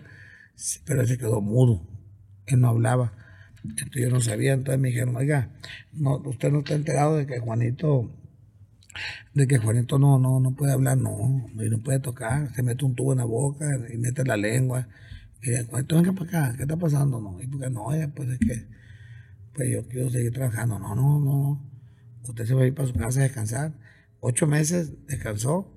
[0.84, 1.84] pero él se quedó mudo,
[2.48, 3.12] él no hablaba.
[3.64, 5.50] Entonces yo no sabía, entonces me dijeron, oiga,
[5.92, 8.10] no, usted no está enterado de que Juanito,
[9.34, 12.84] de que Juanito no, no, no puede hablar, no, y no puede tocar, se mete
[12.84, 14.88] un tubo en la boca y mete la lengua.
[15.42, 17.20] Y dice, Juanito, venga para acá, ¿qué está pasando?
[17.20, 18.78] No, y porque no, oiga, pues es que
[19.58, 20.78] pues yo quiero seguir trabajando.
[20.78, 21.70] No, no, no.
[22.22, 23.72] Usted se va a ir para su casa a descansar.
[24.20, 25.74] Ocho meses descansó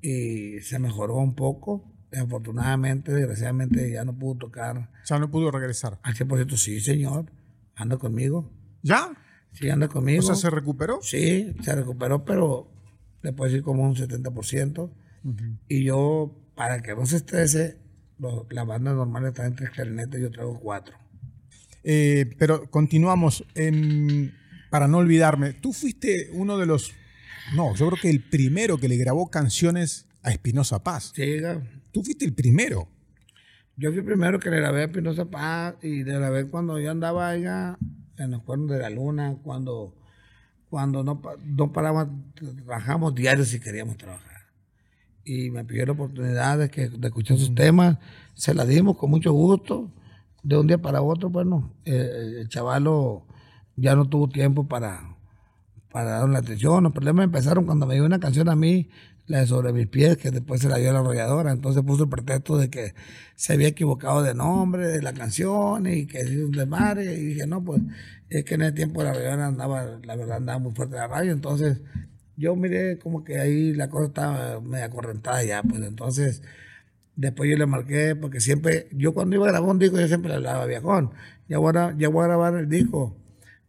[0.00, 1.92] y se mejoró un poco.
[2.12, 5.98] Afortunadamente, desgraciadamente, ya no pudo tocar O sea, no pudo regresar.
[6.02, 6.56] al 100%.
[6.56, 7.26] Sí, señor.
[7.74, 8.50] Anda conmigo.
[8.82, 9.10] ¿Ya?
[9.52, 10.20] Sí, anda conmigo.
[10.20, 11.00] O sea, ¿se recuperó?
[11.02, 12.70] Sí, se recuperó, pero
[13.22, 14.90] le puedo decir como un 70%.
[15.68, 17.78] Y yo, para que no se estrese,
[18.18, 20.96] lo- la banda normal está en tres clarinetes, yo traigo cuatro.
[21.82, 23.44] Eh, pero continuamos.
[23.54, 24.32] em,
[24.70, 26.92] para no olvidarme, tú fuiste uno de los.
[27.54, 31.12] No, yo creo que el primero que le grabó canciones a Espinosa Paz.
[31.14, 31.36] Sí,
[31.96, 32.90] Tú fuiste el primero.
[33.78, 37.30] Yo fui primero que le grabé a Pinoza Paz y le grabé cuando yo andaba
[37.30, 37.78] allá
[38.18, 39.94] en los cuernos de la luna, cuando,
[40.68, 44.42] cuando no, no parábamos, trabajamos diarios si queríamos trabajar.
[45.24, 47.96] Y me pidió la oportunidad de, que, de escuchar sus temas,
[48.34, 49.90] se la dimos con mucho gusto.
[50.42, 53.26] De un día para otro, bueno, eh, el chavalo
[53.74, 55.16] ya no tuvo tiempo para,
[55.90, 56.84] para darle la atención.
[56.84, 58.90] Los problemas empezaron cuando me dio una canción a mí,
[59.26, 61.52] la de Sobre mis pies, que después se la dio la arrolladora.
[61.52, 62.94] Entonces puso el pretexto de que
[63.34, 67.14] se había equivocado de nombre de la canción y que es un desmadre.
[67.14, 67.82] Y dije, no, pues
[68.28, 71.32] es que en ese tiempo la arrolladora andaba, la verdad, andaba muy fuerte la radio.
[71.32, 71.80] Entonces
[72.36, 76.42] yo miré como que ahí la cosa estaba media correntada ya, pues entonces.
[77.16, 80.28] Después yo le marqué, porque siempre, yo cuando iba a grabar un disco, yo siempre
[80.28, 81.12] le hablaba a viejón.
[81.48, 83.16] Ya voy a, ya voy a grabar el disco.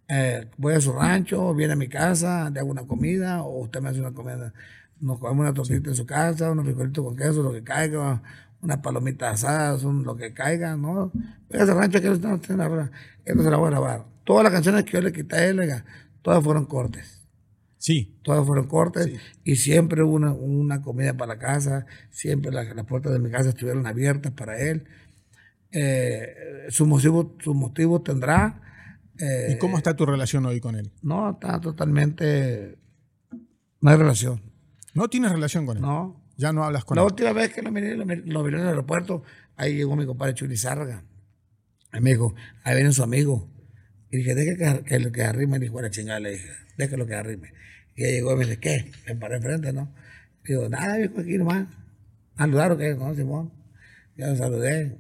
[0.10, 3.82] Eh, voy a su rancho, viene a mi casa, le hago una comida, o usted
[3.82, 4.54] me hace una comida.
[5.00, 8.22] Nos comemos una tortita en su casa, unos frijolitos con queso, lo que caiga,
[8.62, 11.12] unas palomitas asadas, un- lo que caiga, ¿no?
[11.50, 12.16] Ese rancho, que no
[13.44, 14.06] se la voy a grabar.
[14.24, 15.60] Todas las canciones que yo le quité a él,
[16.22, 17.14] todas fueron cortes
[17.80, 18.18] Sí.
[18.24, 19.12] todas fueron cortes
[19.44, 23.30] y siempre hubo una, una comida para la casa, siempre la- las puertas de mi
[23.30, 24.86] casa estuvieron abiertas para él.
[25.72, 26.34] Eh,
[26.70, 28.62] su motivo, su motivo tendrá.
[29.20, 30.92] eh, ¿Y cómo está tu relación hoy con él?
[31.02, 32.78] No, está totalmente.
[33.82, 34.42] No hay relación.
[34.98, 35.84] ¿No tienes relación con él?
[35.84, 36.20] No.
[36.38, 37.06] Ya no hablas con La él.
[37.12, 39.22] última vez que lo miré, lo miré, lo miré en el aeropuerto,
[39.56, 41.04] ahí llegó mi compadre Chuli Zárraga.
[41.92, 42.34] Ahí me dijo,
[42.64, 43.48] ahí viene su amigo.
[44.10, 45.60] Y dije, deje que, que, lo que arrime.
[45.60, 47.54] Dijo, la chingada, le dije, déjalo que arrime.
[47.96, 48.92] Y ella llegó y me dice, ¿qué?
[49.06, 49.94] Me paré enfrente, ¿no?
[50.44, 51.68] Digo, nada, viejo, aquí nomás.
[52.36, 52.96] ¿Saludar o qué?
[52.96, 53.54] No, Simón.
[54.16, 54.98] Ya lo saludé.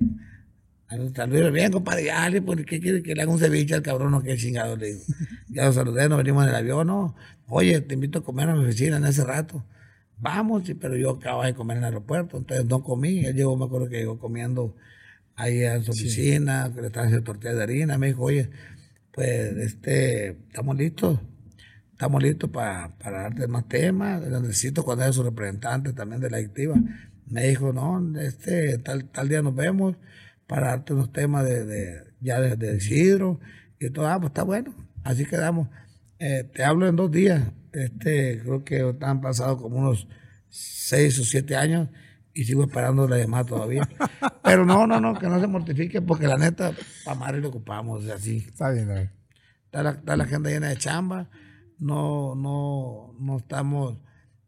[1.15, 2.03] Saludé bien, compadre.
[2.05, 4.77] Ya, le, pues, ¿qué quiere que le haga un ceviche al cabrón o qué chingado?
[4.77, 5.01] Le digo.
[5.49, 7.15] Ya lo saludé, nos venimos en el avión, ¿no?
[7.47, 9.65] Oye, te invito a comer a mi oficina en ese rato.
[10.19, 13.25] Vamos, sí, pero yo acabo de comer en el aeropuerto, entonces no comí.
[13.25, 14.75] Él llegó, me acuerdo que llegó comiendo
[15.35, 17.97] ahí en su oficina, que le estaban haciendo tortillas de harina.
[17.97, 18.49] Me dijo, oye,
[19.11, 21.19] pues, este, estamos listos.
[21.91, 24.21] Estamos listos para darte más temas.
[24.21, 26.75] Necesito cuando haya su representante también de la adictiva.
[27.27, 29.95] Me dijo, no, este, tal, tal día nos vemos
[30.47, 33.39] para darte unos temas de, de ya de, de Isidro.
[33.79, 34.73] Y todo, ah, pues está bueno.
[35.03, 35.69] Así quedamos.
[36.19, 37.43] Eh, te hablo en dos días.
[37.77, 40.07] Este, creo que han pasado como unos
[40.49, 41.89] seis o siete años
[42.33, 43.87] y sigo esperando la llamada todavía.
[44.43, 46.71] Pero no, no, no, que no se mortifique porque la neta,
[47.05, 48.37] para madre lo ocupamos, así.
[48.47, 49.13] Está bien, está.
[49.65, 51.29] Está la, está la gente llena de chamba.
[51.77, 53.99] No, no, no estamos,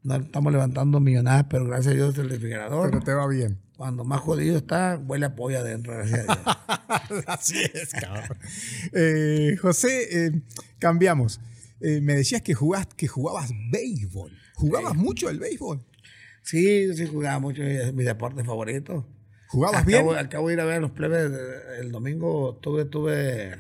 [0.02, 2.90] no estamos levantando millonadas, pero gracias a Dios el refrigerador.
[2.90, 3.60] Pero te va bien.
[3.78, 6.34] Cuando más jodido está, huele a pollo adentro, gracias a
[7.10, 7.24] Dios.
[7.28, 8.38] Así es, cabrón.
[8.94, 10.42] Eh, José, eh,
[10.80, 11.40] cambiamos.
[11.82, 14.32] Eh, me decías que, jugás, que jugabas béisbol.
[14.56, 15.86] ¿Jugabas mucho el béisbol?
[16.42, 19.08] Sí, sí jugaba mucho, es mi deporte favorito.
[19.48, 20.00] ¿Jugabas al bien?
[20.00, 21.32] Cabo, al cabo de ir a ver los plebes
[21.80, 23.58] el domingo, tuve, tuve,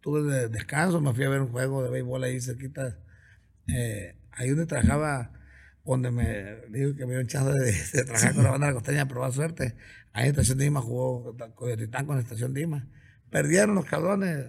[0.00, 2.98] tuve de descanso, me fui a ver un juego de béisbol ahí cerquita.
[3.68, 5.32] Eh, ahí donde trabajaba,
[5.84, 8.34] donde me dijo que me dio chance de, de trabajar sí.
[8.34, 9.74] con la banda de la costeña, probar suerte.
[10.12, 12.88] Ahí en Estación Dima jugó Coyotitán con Estación Dima.
[13.30, 14.46] Perdieron los cabrones.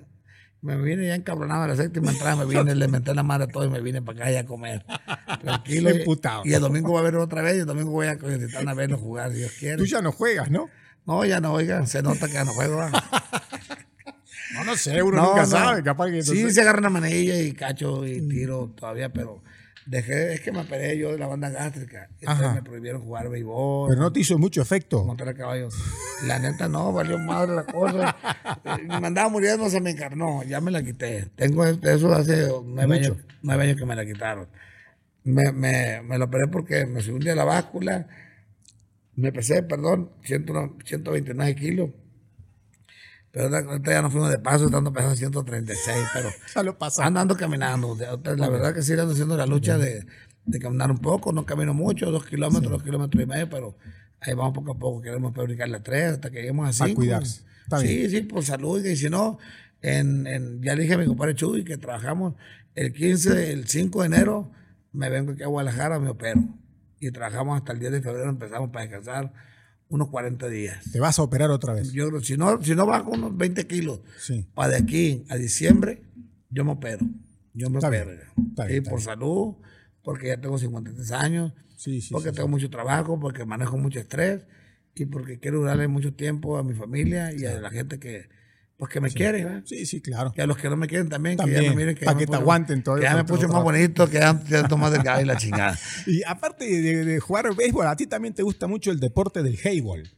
[0.61, 3.47] Me vine ya encabronado a la séptima entrada, me vine, le metí la madre a
[3.47, 4.83] todo y me vine para acá ya a comer.
[5.41, 5.91] Tranquilo.
[5.91, 8.67] y, y, el domingo va a haber otra vez y el domingo voy a Coyotitán
[8.67, 9.77] a verlo jugar, si Dios quiere.
[9.77, 10.69] Tú ya no juegas, ¿no?
[11.05, 12.81] No, ya no, oiga, se nota que ya no juego.
[14.53, 15.47] no, no sé, uno no, nunca no.
[15.47, 16.23] sabe, capaz que...
[16.23, 19.43] Sí, se agarra una manilla y cacho y tiro todavía, pero
[19.85, 22.09] dejé, es que me operé yo de la banda gástrica.
[22.53, 23.89] Me prohibieron jugar béisbol.
[23.89, 25.03] Pero no te hizo mucho efecto.
[25.03, 25.69] Montar a caballo.
[26.25, 28.15] La neta no, valió madre la cosa.
[28.99, 30.43] me andaba muriendo, se me encarnó.
[30.43, 31.27] Ya me la quité.
[31.35, 34.47] Tengo eso hace nueve años, nueve años que me la quitaron.
[35.23, 38.07] Me, me, me lo operé porque me subí un día la báscula.
[39.15, 40.45] Me pesé, perdón, 100,
[40.83, 41.89] 129 kilos.
[43.35, 47.97] Pero ahorita ya no fuimos de paso, estando pesando 136, pero ya lo andando caminando.
[48.23, 50.05] La verdad que sí ando haciendo la lucha de,
[50.45, 52.71] de, caminar un poco, no camino mucho, dos kilómetros, sí.
[52.71, 53.75] dos kilómetros y medio, pero
[54.21, 56.85] ahí vamos poco a poco, queremos fabricarle tres hasta que lleguemos a cinco.
[56.85, 57.43] Para cuidarse.
[57.63, 58.09] Está sí, bien.
[58.09, 59.37] sí, por salud, y si no,
[59.81, 62.35] en, en, ya le dije a mi compadre Chuy que trabajamos
[62.73, 64.49] el 15, el 5 de enero,
[64.93, 66.41] me vengo aquí a Guadalajara, me opero.
[67.01, 69.33] Y trabajamos hasta el 10 de febrero, empezamos para descansar
[69.89, 70.91] unos 40 días.
[70.91, 71.91] ¿Te vas a operar otra vez?
[71.91, 74.45] Yo creo, si no, si no bajo unos 20 kilos, sí.
[74.53, 76.01] para de aquí a diciembre,
[76.49, 77.05] yo me opero.
[77.53, 78.05] Yo me Está opero.
[78.11, 78.43] bien, ya.
[78.49, 79.05] está Sí, bien, está por bien.
[79.05, 79.55] salud,
[80.03, 84.43] porque ya tengo 53 años, Sí, sí, porque tengo mucho trabajo, porque manejo mucho estrés
[84.95, 88.29] y porque quiero darle mucho tiempo a mi familia y a la gente que,
[88.77, 89.43] pues, que me quiere.
[89.43, 89.63] ¿verdad?
[89.65, 90.33] Sí, sí, claro.
[90.35, 91.95] Y a los que no me quieren también, que ya me miren.
[91.95, 94.37] Que para ya que te aguanten todo Que ya me puse más bonito, que ya
[94.45, 95.77] siento más delgado y la chingada.
[96.07, 99.55] Y aparte de, de jugar béisbol, a ti también te gusta mucho el deporte del
[99.55, 100.09] highball.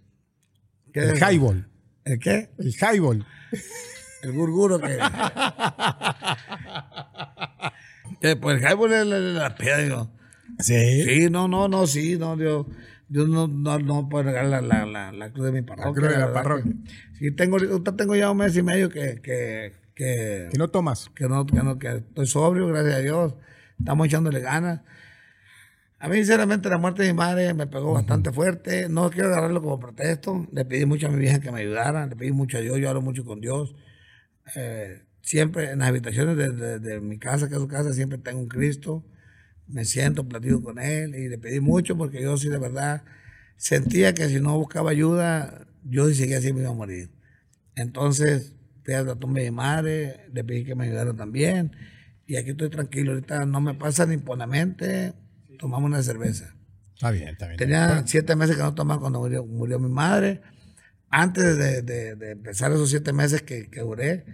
[0.91, 1.69] ¿Qué El highball.
[2.03, 2.49] ¿El qué?
[2.57, 3.25] El highball.
[4.23, 4.97] El gurguro que.
[8.21, 10.09] que pues el highball es la, la, la.
[10.59, 11.03] Sí.
[11.03, 12.67] Sí, no, no, no, sí, no, yo,
[13.09, 15.93] yo no, no, no puedo negar la, la, la, la cruz de mi parroquia.
[15.93, 16.73] cruz de la parroquia.
[17.17, 21.09] Sí, tengo ya un mes y medio que, que, que, Que no tomas.
[21.15, 23.35] que no, que no, que estoy sobrio, gracias a Dios.
[23.79, 24.81] Estamos echándole ganas.
[25.99, 28.87] A mí, sinceramente, la muerte de mi madre me pegó bastante fuerte.
[28.87, 30.47] No quiero agarrarlo como protesto.
[30.51, 32.05] Le pedí mucho a mi vieja que me ayudara.
[32.05, 32.77] Le pedí mucho a Dios.
[32.77, 33.75] Yo hablo mucho con Dios.
[34.55, 38.17] Eh, siempre en las habitaciones de, de- de mi casa, que es su casa, siempre
[38.19, 39.03] tengo un Cristo.
[39.67, 41.15] Me siento, platico con Él.
[41.15, 43.03] Y le pedí mucho porque yo sí, de verdad,
[43.57, 47.09] sentía que si no buscaba ayuda, yo si seguía así me iba a morir.
[47.75, 48.53] Entonces,
[48.83, 51.71] fui a la tumba de mi madre, le pedí que me ayudara también.
[52.25, 53.11] Y aquí estoy tranquilo.
[53.13, 55.13] Ahorita no me pasa ni por la mente.
[55.59, 56.55] Tomamos una cerveza.
[56.95, 57.57] Está bien, está bien.
[57.57, 60.41] Tenía siete meses que no tomaba cuando murió, murió mi madre.
[61.09, 64.25] Antes de, de- de empezar esos siete meses que, que duré,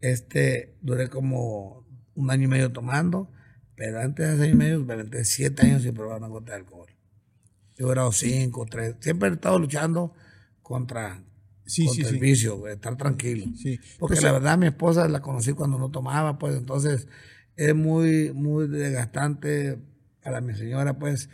[0.00, 3.30] este, duré como un año y medio tomando.
[3.76, 6.58] Pero antes de año y medio me aventé siete años sin probar una gota de
[6.58, 6.88] alcohol.
[7.76, 8.94] Yo he durado cinco, tres.
[9.00, 10.12] Siempre he estado luchando
[10.62, 11.24] contra,
[11.66, 12.20] Sí, contra sí, el sí.
[12.20, 13.46] vicio, estar tranquilo.
[13.98, 17.08] Porque Pues, la verdad mi esposa la conocí cuando no tomaba, pues entonces
[17.56, 19.78] es muy, muy desgastante
[20.22, 21.28] para mi señora, pues,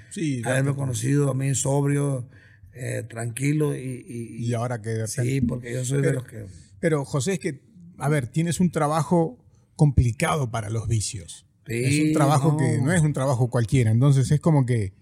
[0.45, 2.29] haberme conocido a mí sobrio,
[2.73, 6.47] eh, tranquilo y, y- Y ahora que de Sí, porque yo soy de los que...
[6.79, 7.61] Pero José, es que,
[7.99, 9.45] a ver, tienes un trabajo
[9.77, 11.47] complicado para los vicios.
[11.71, 12.57] Sí, es un trabajo no.
[12.57, 13.93] que no es un trabajo cualquiera.
[13.93, 14.93] Entonces es como que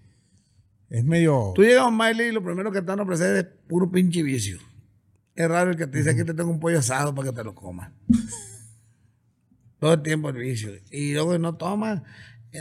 [0.89, 1.53] es medio...
[1.55, 3.89] Tú llegas a un baile y lo primero que te van a ofrecer es puro
[3.89, 4.59] pinche vicio.
[5.33, 7.43] Es raro el que te dice aquí te tengo un pollo asado para que te
[7.43, 7.91] lo comas.
[9.79, 10.71] Todo el tiempo el vicio.
[10.91, 12.03] Y luego no tomas,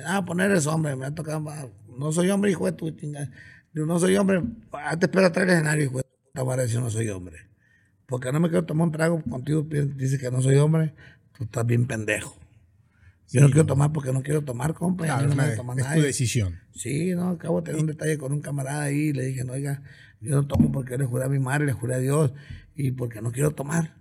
[0.07, 1.67] ah, poner es hombre, me ha tocado, ah,
[1.99, 3.31] no soy hombre, hijo de tu chingada.
[3.75, 4.43] Yo no soy hombre,
[4.73, 7.37] ah, te espero atrás del escenario, hijo de puta madre, si no soy hombre.
[8.07, 10.95] Porque no me quiero tomar un trago contigo, dices que no soy hombre,
[11.37, 12.39] tú estás bien pendejo.
[13.31, 15.05] Yo no quiero tomar porque no quiero tomar, compa.
[15.05, 16.03] y Claro, no me tomar es tu nadie.
[16.03, 16.55] decisión.
[16.75, 19.13] Sí, no, acabo de tener un detalle con un camarada ahí.
[19.13, 19.83] Le dije, no, oiga,
[20.21, 22.33] yo no tomo porque le juré a mi madre, le juré a Dios
[22.75, 23.97] y porque no quiero tomar.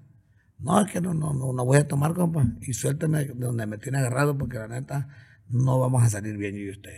[0.60, 2.46] No, es que no, no, no, no voy a tomar, compa.
[2.62, 5.08] Y suélteme de donde me tiene agarrado porque la neta
[5.50, 6.96] no vamos a salir bien yo y usted.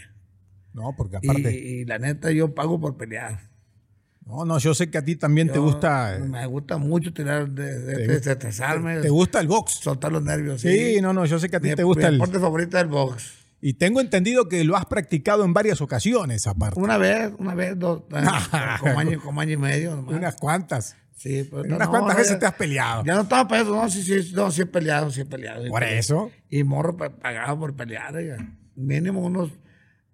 [0.74, 1.58] No, porque Y, aparte...
[1.58, 3.49] y la neta yo pago por pelear.
[4.26, 6.16] No, no, yo sé que a ti también te gusta...
[6.16, 9.72] eh, Me gusta mucho tirar, de, de, Te de- gusta- estresarme, Te gusta el box.
[9.82, 10.62] soltar los nervios.
[10.62, 12.14] Sí, no, no, yo sé que a ti Mi, te gusta mi el...
[12.14, 13.34] deporte favorito es el box.
[13.62, 16.80] Y tengo entendido que lo has practicado en varias ocasiones, aparte.
[16.80, 18.24] Una vez, una vez, dos, eh,
[18.80, 19.96] como, año, como año y medio.
[19.96, 20.16] nomás.
[20.16, 20.96] Unas cuantas.
[21.18, 23.04] Sí, pero no, unas cuantas no, veces ya- te has peleado.
[23.04, 25.64] Ya no estaba eso, no, sí, sí, no, sí he peleado, sí he peleado.
[25.64, 26.00] sí Por peleado.
[26.00, 26.32] eso.
[26.50, 28.38] Y morro pa- pagado por pelear, oiga.
[28.76, 29.50] Mínimo unos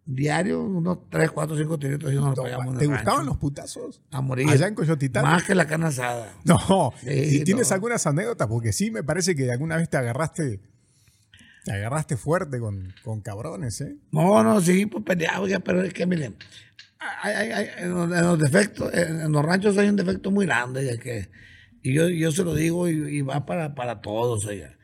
[0.06, 3.24] diarios, unos 3, 4, 5 tiritos y nos pegamos ¿Te gustaban rancho.
[3.24, 4.02] los putazos?
[4.12, 4.48] A morir.
[4.50, 5.24] Allá en Coyotitán.
[5.24, 6.34] Más que la carne asada.
[6.44, 6.94] No.
[7.02, 7.76] Sí, ¿Y tienes no.
[7.76, 8.48] algunas anécdotas?
[8.48, 10.60] Porque sí me parece que alguna vez te agarraste.
[11.64, 13.96] Te agarraste fuerte con, con cabrones, ¿eh?
[14.12, 16.36] No, no, sí, pues peleaba, pero es que miren,
[17.24, 21.28] hay, hay- hay- en, los, defectos, en, los ranchos hay un defecto muy grande, que,
[21.82, 24.75] y yo, yo se lo digo y, y va para, para todos, oiga.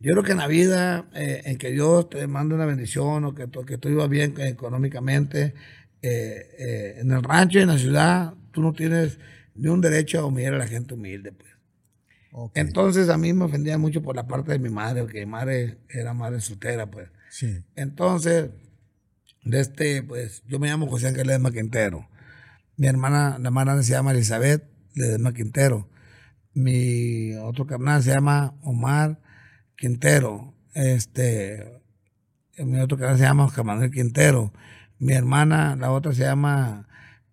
[0.00, 3.34] Yo creo que en la vida, eh, en que Dios te mande una bendición o
[3.34, 5.54] que, tú- que tú ibas bien económicamente,
[6.02, 9.18] eh, eh, en el rancho y en la ciudad, tú no tienes
[9.54, 11.50] ni un derecho a humillar a la gente humilde, pues.
[12.54, 15.78] Entonces a mí me ofendía mucho por la parte de mi madre, porque mi madre
[15.88, 17.08] era madre soltera, pues.
[17.28, 17.62] Sí.
[17.76, 18.50] Entonces,
[19.44, 22.08] de este, pues, yo me llamo José Ángel Ledesma Quintero.
[22.76, 25.88] Mi hermana, la hermana se llama Elizabeth Ledesma Quintero.
[26.54, 29.20] Mi otro carnal se llama Omar
[29.80, 30.54] Quintero.
[30.74, 31.80] Este,
[32.58, 34.52] mi otro carnal se llama Oscar Manuel Quintero.
[34.98, 36.86] Mi hermana, la otra se llama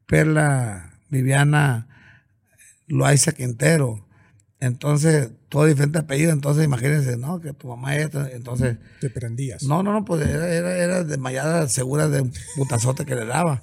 [0.06, 1.88] Perla Viviana
[2.88, 4.08] Loaiza Quintero.
[4.62, 6.32] Entonces, todo diferente apellido.
[6.32, 7.41] Entonces, imagínense, ¿no?
[7.41, 8.32] Que tu mamá es esta.
[8.32, 9.64] Entonces, Te prendías.
[9.64, 13.62] no, no, no, pues era, era, era desmayada segura de un putazote que le daba.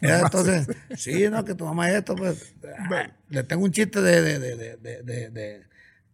[0.00, 2.54] Era entonces, sí, no, que tu mamá esto, pues,
[2.90, 5.62] ah, le tengo un chiste de, de, de, de,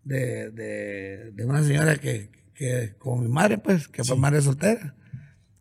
[0.05, 4.95] de, de, de, una señora que, que, como mi madre, pues, que fue madre soltera.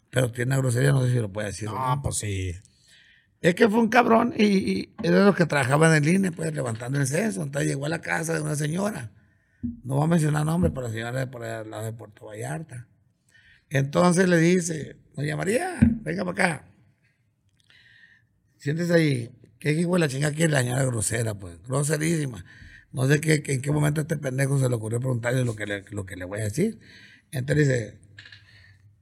[0.10, 1.70] Pero tiene una grosería, no sé si lo puede decir.
[1.70, 1.96] no.
[1.96, 2.54] No, pues sí.
[3.42, 7.00] Es que fue un cabrón y, y era los que trabajaban en línea, pues, levantando
[7.00, 7.44] el censo.
[7.44, 9.12] Entonces llegó a la casa de una señora.
[9.84, 12.26] No voy a mencionar nombres, pero la señora de por allá al lado de Puerto
[12.26, 12.88] Vallarta.
[13.70, 16.66] Entonces le dice, doña María, venga para acá.
[18.58, 19.30] Siéntese ahí.
[19.60, 21.62] ¿Qué hijo de la chingada quiere la señora grosera, pues?
[21.64, 22.44] Groserísima.
[22.94, 25.84] No sé qué, en qué momento este pendejo se le ocurrió preguntarle lo que le,
[25.90, 26.80] lo que le voy a decir.
[27.32, 28.00] Entonces dice,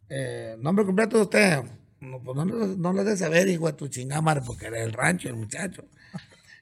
[0.10, 1.64] eh, nombre completo de usted.
[2.00, 5.28] No, pues no, no lo de saber, hijo de tu chingada porque era el rancho,
[5.28, 5.84] el muchacho.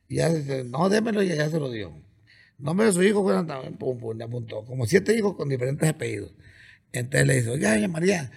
[0.08, 1.94] Y ya dice, no, démelo, y ya se lo dio.
[2.58, 4.66] Nombre de su hijo, bueno, también, pum, pum, le apuntó.
[4.66, 6.34] Como siete hijos con diferentes apellidos.
[6.92, 8.32] Entonces le dice, oiga, María,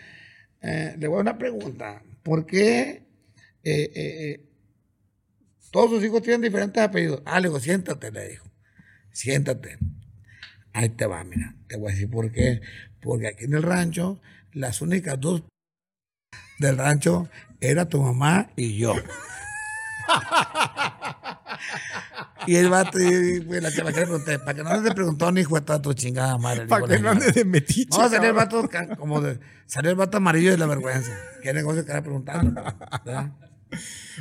[0.60, 2.02] eh, le voy a una pregunta.
[2.22, 3.06] ¿Por qué
[3.64, 4.46] eh,
[5.70, 7.22] todos sus hijos tienen diferentes apellidos?
[7.24, 8.51] Ah, le digo, siéntate, le dijo.
[9.12, 9.78] Siéntate.
[10.72, 11.54] Ahí te va, mira.
[11.68, 12.60] Te voy a decir por qué.
[13.00, 14.20] Porque aquí en el rancho,
[14.52, 15.42] las únicas dos
[16.58, 17.28] del rancho
[17.60, 18.94] era tu mamá y yo.
[22.46, 25.42] y el vato, y, pues, la chamaca le pregunté, para que no te preguntó ni
[25.42, 26.66] hijo de toda tu chingada madre.
[26.66, 27.98] Para que no andes de metiche.
[27.98, 31.12] No, salió el vato como de, salió el vato amarillo de la vergüenza.
[31.42, 32.62] ¿Qué negocio que era preguntando?
[33.04, 33.32] ¿verdad?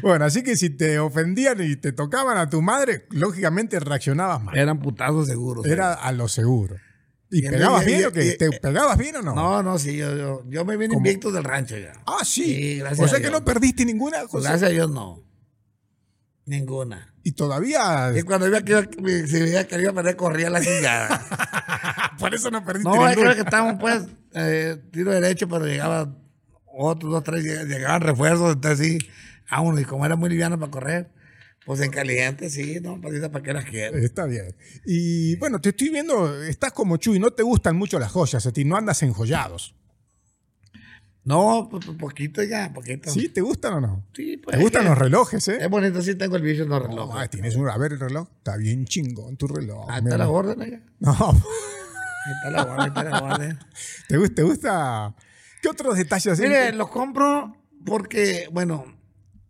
[0.02, 4.58] Bueno, así que si te ofendían y te tocaban a tu madre, lógicamente reaccionabas mal.
[4.58, 5.66] Eran putazos seguros.
[5.66, 6.78] Era a lo seguro.
[7.30, 8.34] ¿Y Y pegabas bien o qué?
[8.34, 9.36] ¿Te pegabas bien o no?
[9.36, 11.94] No, no, sí, yo, yo, yo me vine invicto del rancho ya.
[12.06, 12.44] Ah, sí.
[12.44, 14.50] Sí, gracias o sea a que no perdiste ninguna cosa.
[14.50, 15.24] gracias a Dios no.
[16.46, 17.14] Ninguna.
[17.24, 18.12] Y todavía.
[18.18, 22.12] Y cuando iba que veía que iba a perder, corría la chingada.
[22.20, 23.36] Por eso no perdiste no, ninguna.
[23.36, 26.18] que estábamos pues, eh, tiro derecho, pero llegaban
[26.74, 28.98] otros dos, tres, lleg- llegaban refuerzos, entonces sí,
[29.52, 31.12] a uno, y como era muy liviano para correr,
[31.66, 33.98] pues en caliente, sí, no, ¿para qué las quiero?
[33.98, 34.56] Está bien.
[34.86, 38.52] Y bueno, te estoy viendo, estás como Chuy, no te gustan mucho las joyas, a
[38.52, 39.76] ti no andas enjollados.
[41.24, 43.12] No, poquito ya, poquito.
[43.12, 43.30] ¿Sí?
[43.30, 44.08] ¿Te gustan o no?
[44.16, 45.60] Sí, pues, ¿Te gustan los relojes, eh?
[45.62, 47.16] Es bonito, sí tengo el vicio en los No, relojes.
[47.22, 48.28] ah, tienes un, a ver el reloj.
[48.38, 49.86] Está bien chingón tu reloj.
[49.88, 50.82] Ahí está la orden, oiga.
[51.00, 53.60] No, Ahí está la ahí está la orden.
[54.08, 54.36] ¿te gusta?
[54.36, 55.16] ¿Te gusta?
[55.62, 56.40] ¿Qué otros detalles?
[56.40, 58.86] Mire, los compro porque, bueno,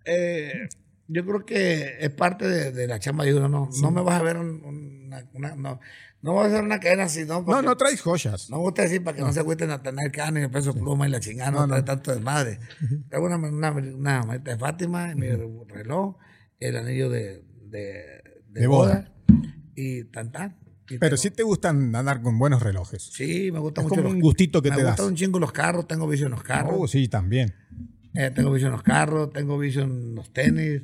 [0.06, 0.68] eh,
[1.08, 3.70] yo creo que es parte de, de la chamba de uno, ¿no?
[3.82, 4.62] No me vas a ver un-
[5.08, 5.80] una, una- no,
[6.22, 7.40] no vas a hacer una cadena así, ¿no?
[7.40, 8.50] no, Porque no traes joyas.
[8.50, 10.74] No me gusta decir para que no, se agüiten a tener carne y el peso
[10.74, 12.60] pluma y la chingada, no, No, trae tanto desmadre.
[13.10, 16.16] Traigo una, una, una maleta de Fátima, mi reloj,
[16.60, 19.12] el anillo de, de, de De boda.
[19.28, 19.52] boda.
[19.76, 20.58] y tan tan.
[20.90, 23.02] Y Pero tengo- sí te gustan andar con buenos relojes.
[23.04, 23.96] Sí, me gusta Es mucho.
[23.96, 25.08] como los- un gustito que me te gustan das.
[25.08, 26.74] un chingo los carros, tengo vicio en los carros.
[26.78, 27.54] Oh, sí, también.
[28.14, 30.82] Eh, tengo vicio en los carros, tengo vicio en los tenis,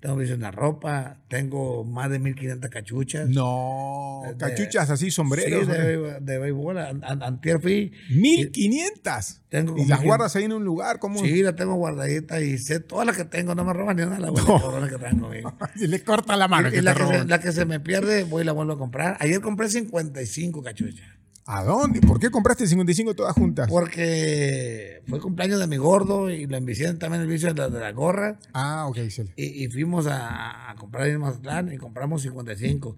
[0.00, 3.28] tengo vicio en la ropa, tengo más de 1500 cachuchas.
[3.28, 5.60] No, De- cachuchas así, sombreros.
[5.60, 5.74] Sí, ¿no?
[5.74, 6.78] de, de béisbol.
[6.78, 7.92] An- an- Antier fui.
[8.08, 9.42] 1500.
[9.50, 12.80] Tengo y las guardas ahí en un lugar como Sí, la tengo guardadita y sé
[12.80, 15.18] todas las que tengo, no me roban ni una de las buenas cabronas que traen
[15.18, 15.54] conmigo.
[15.76, 17.80] y le corta la mano Y, que y la, que se, la que se me
[17.80, 19.16] pierde, voy y la vuelvo a comprar.
[19.20, 21.06] Ayer compré 55 cachuchas.
[21.52, 22.00] ¿A dónde?
[22.00, 23.68] ¿Por qué compraste 55 todas juntas?
[23.68, 27.80] Porque fue cumpleaños de mi gordo y lo envicié también el vicio de la, de
[27.80, 28.38] la gorra.
[28.52, 29.32] Ah, ok, Cele.
[29.36, 32.96] Y, y fuimos a, a comprar en Mazatlán y compramos 55.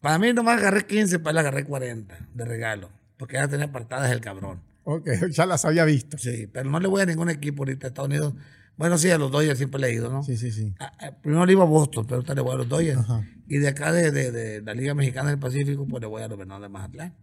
[0.00, 2.90] Para mí nomás agarré 15, para él agarré 40 de regalo.
[3.16, 4.60] Porque ya tenía apartadas el cabrón.
[4.84, 6.18] Ok, ya las había visto.
[6.18, 8.34] Sí, pero no le voy a ningún equipo ahorita a Estados Unidos.
[8.76, 10.24] Bueno, sí, a los Dodgers siempre le he ido, ¿no?
[10.24, 10.74] Sí, sí, sí.
[10.80, 12.98] Ah, ah, Primero le iba a Boston, pero ahorita le voy a los Dodgers.
[12.98, 13.24] Ajá.
[13.46, 16.28] Y de acá, de, de- de la Liga Mexicana del Pacífico, pues le voy a
[16.28, 17.14] los Venados de Mazatlán.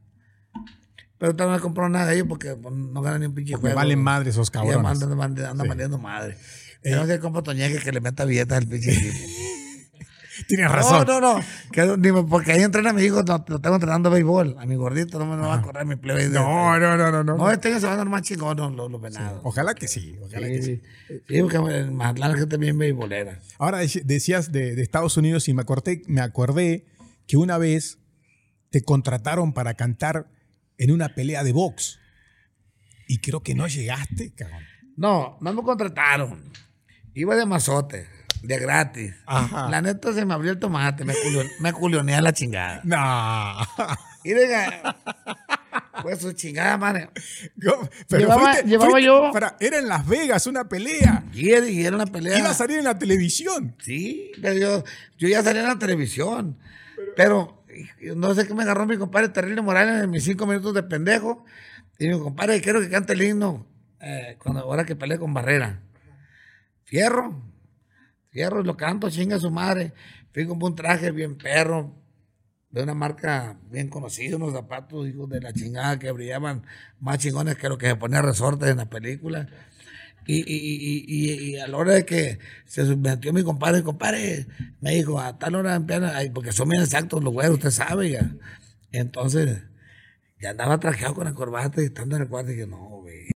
[1.17, 3.53] Pero ahorita no he comprado nada de ellos porque pues, no ganan ni un pinche
[3.55, 3.75] juego.
[3.75, 5.01] valen madre esos ya cabrones.
[5.03, 5.67] andan, Sí.
[5.67, 6.37] valiendo madre.
[6.81, 8.91] Tengo que comprar Toñeque que le meta billetes al pinche.
[10.47, 11.05] Tienes razón.
[11.05, 11.43] No, no, no.
[11.71, 14.55] Que, porque ahí entrena a mi hijo, no, lo tengo entrenando béisbol.
[14.59, 16.29] A mi gordito no me va a correr mi plebe.
[16.29, 17.23] No, no, no, no.
[17.23, 17.37] no.
[17.37, 19.41] No, este año se van a dar más chingones los, los venados.
[19.43, 20.81] Ojalá que sí, ojalá que sí.
[21.07, 23.39] Sí, sí, porque en Mazatlán la gente bien beisbolera.
[23.59, 26.85] Ahora dec- decías de, de Estados Unidos y me acordé, me acordé
[27.27, 27.99] que una vez
[28.71, 30.27] te contrataron para cantar
[30.81, 31.99] en una pelea de box.
[33.07, 34.63] Y creo que no llegaste, cabrón.
[34.97, 36.51] No, no me contrataron.
[37.13, 38.07] Iba de mazote,
[38.41, 39.13] de gratis.
[39.25, 39.69] Ajá.
[39.69, 42.81] La neta se me abrió el tomate, me, culio, me culioneé a la chingada.
[42.83, 43.57] No.
[44.23, 44.95] Y diga,
[46.03, 47.09] pues su chingada madre.
[47.59, 51.23] Pero Llevaba- fuiste- llevaba fuiste- yo- para- era en Las Vegas una pelea.
[51.33, 52.37] Y era, y era una pelea.
[52.39, 53.75] Iba a salir en la televisión.
[53.83, 54.83] Sí, pero yo,
[55.17, 56.57] yo ya salí en la televisión.
[57.15, 57.60] Pero
[58.15, 61.45] no sé qué me agarró mi compadre Terrible Morales en mis cinco minutos de pendejo.
[61.99, 63.67] Y mi compadre, quiero que cante el himno
[63.99, 65.81] eh, cuando, ahora que peleé con Barrera.
[66.83, 67.41] Fierro.
[68.29, 69.93] Fierro, lo canto, chinga su madre.
[70.33, 71.93] Fui con un traje bien perro,
[72.69, 76.65] de una marca bien conocida, unos zapatos, hijos de la chingada, que brillaban
[76.99, 79.47] más chingones que lo que se ponía resortes en la película.
[80.27, 84.45] Y, y, y, y, y a la hora de que se metió mi compadre, compadre,
[84.79, 88.11] me dijo, a tal hora empiezan, ay, porque son bien exactos los güeyes, usted sabe
[88.11, 88.31] ya.
[88.91, 89.61] Entonces,
[90.39, 93.31] ya andaba trajeado con la corbata y estando en el cuarto, dije, no, güey.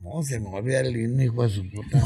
[0.00, 2.02] No, se me va a olvidar el himno, hijo de su puta.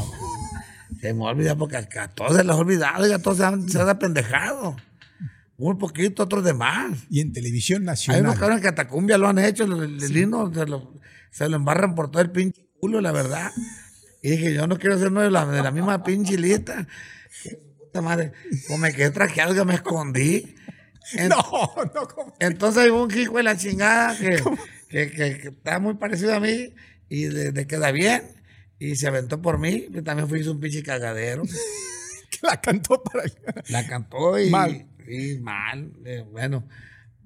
[1.01, 3.43] Se me va a olvidar porque a todos se les ha olvidado, ya todos se
[3.45, 4.75] han, se han apendejado.
[5.57, 6.95] Un poquito, otros de más.
[7.09, 8.21] Y en televisión Hay nacional.
[8.21, 10.93] unos cabrones que hasta cumbia lo han hecho, el, el- himno se lo,
[11.31, 13.51] se lo embarran por todo el pinche culo, la verdad.
[14.21, 16.87] Y dije, yo no quiero ser uno de la, de la misma pinche lista.
[17.79, 18.31] Puta madre,
[18.67, 20.55] como me quedé trajeado, que me escondí.
[21.13, 21.37] En- No,
[21.95, 22.35] no, ¿cómo?
[22.39, 24.41] entonces hay un hijo de la chingada que,
[24.89, 26.73] que, que- que está muy parecido a mí
[27.09, 28.23] y le, le queda bien.
[28.79, 31.43] Y se aventó por mí, y también fui un pinche cagadero.
[32.29, 33.23] que la cantó para
[33.69, 34.85] La cantó y Mal.
[35.07, 35.93] y mal.
[36.05, 36.67] eh, bueno,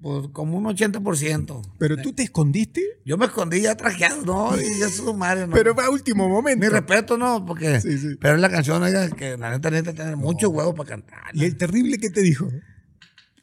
[0.01, 1.61] pues como un 80%.
[1.77, 5.53] Pero tú te escondiste, Yo me escondí ya trajeado, no, y ya su madre, no.
[5.53, 6.59] pero fue a último momento.
[6.65, 7.79] Mi respeto, no, porque.
[7.81, 8.15] Sí, sí.
[8.19, 11.19] Pero es la canción, oiga, que la neta necesita tener mucho huevo para cantar.
[11.33, 12.47] Y el terrible que te dijo.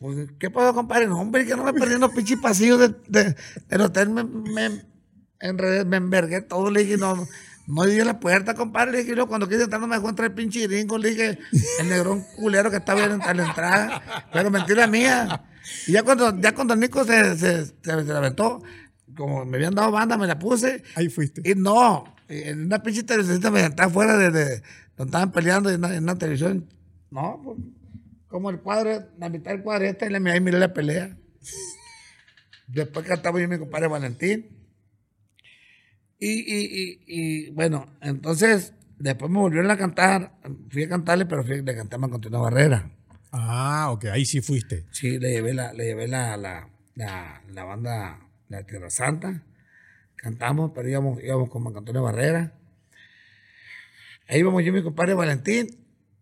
[0.01, 1.07] Pues, ¿Qué pasó, compadre?
[1.09, 3.35] No, hombre, que no me perdí en los pinches pasillos de, de-
[3.69, 4.11] del hotel.
[4.11, 4.83] Me, me,
[5.41, 6.71] enredé, me envergué todo.
[6.71, 7.27] Le dije, no,
[7.67, 8.93] no di la puerta, compadre.
[8.93, 10.99] Le dije, y luego cuando quise entrar, no me dejó entrar el pinche gringo.
[10.99, 11.39] Le dije,
[11.81, 14.29] el negrón culero que estaba en a la entrada.
[14.33, 15.45] Pero mentira mía.
[15.87, 18.63] Y ya cuando, ya cuando Nico se, se, se, se aventó,
[19.17, 20.83] como me habían dado banda, me la puse.
[20.95, 21.43] Ahí fuiste.
[21.45, 24.63] Y no, en una pinche televisión me sentaba afuera de, de
[24.97, 26.69] donde estaban peleando en una, en una televisión.
[27.11, 27.59] No, pues,
[28.29, 31.17] como el cuadro, la mitad del cuadro esta y la ahí miré la pelea.
[32.67, 34.59] Después cantaba yo y mi compadre Valentín.
[36.19, 40.39] Y, y, y, y, bueno, entonces después me volvieron a cantar.
[40.69, 42.91] Fui a cantarle, pero fui, le canté a Continua Barrera.
[43.31, 44.87] Ah, ok, ahí sí fuiste.
[44.91, 49.45] Sí, le llevé la, le llevé la, la, la, la banda La Tierra Santa.
[50.17, 52.55] cantamos, pero íbamos, íbamos con Antonio Barrera.
[54.29, 55.69] Ahí íbamos yo y mi compadre Valentín,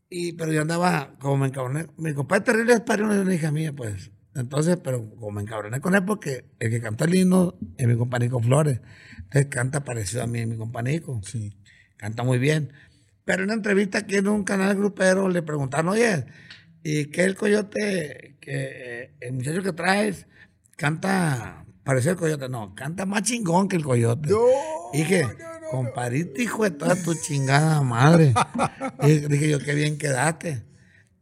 [0.08, 3.50] y, pero yo andaba, como me encabroné, mi compadre terrible es padrino de una hija
[3.50, 4.10] mía, pues.
[4.34, 7.96] Entonces, pero como me encabroné con él, porque el que canta el himno es mi
[7.96, 8.80] companico Flores.
[9.18, 11.20] Entonces canta parecido a mí, mi companico.
[11.24, 11.56] Sí.
[11.96, 12.72] Canta muy bien.
[13.24, 16.26] Pero en una entrevista aquí en un canal grupero le preguntaron, oye,
[16.88, 20.26] ¿y qué el coyote, que el muchacho que traes,
[20.76, 22.48] canta parecido al coyote?
[22.48, 24.28] No, canta más chingón que el coyote.
[24.30, 24.38] No,
[24.92, 25.24] Y dije,
[25.70, 28.34] compariste, hijo de toda tu chingada madre.
[29.02, 30.62] y dije yo, qué bien quedaste.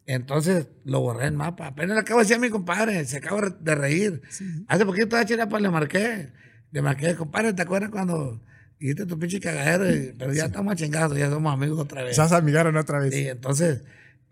[0.06, 1.68] Entonces lo borré el mapa.
[1.68, 4.20] Apenas le acabo de decir a mi compadre, se acaba de reír.
[4.68, 6.28] Hace poquito a Chirapa le marqué.
[6.72, 8.42] Le marqué, compadre, ¿te acuerdas cuando
[8.78, 9.88] hiciste tu pinche cagadero?
[9.90, 12.16] Y- Pero ya estamos chingados, ya somos amigos otra vez.
[12.16, 13.14] Ya se amigaron otra vez.
[13.14, 13.82] Sí, entonces,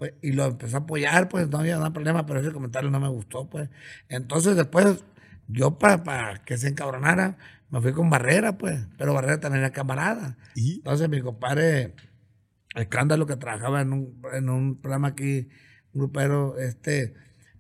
[0.03, 2.99] pues, y lo empezó a apoyar, pues no había nada problema, pero ese comentario no
[2.99, 3.71] me gustó, pues.
[4.09, 5.05] Entonces, después,
[5.47, 7.39] yo para, para que se encabronara,
[7.71, 10.37] me fui con Barrera, pues, pero Barrera también era camarada.
[10.57, 10.79] ¿Y?
[10.79, 11.95] Entonces, mi compadre,
[12.75, 15.49] escándalo que trabajaba en un, en un programa aquí,
[15.93, 17.15] un grupero, este,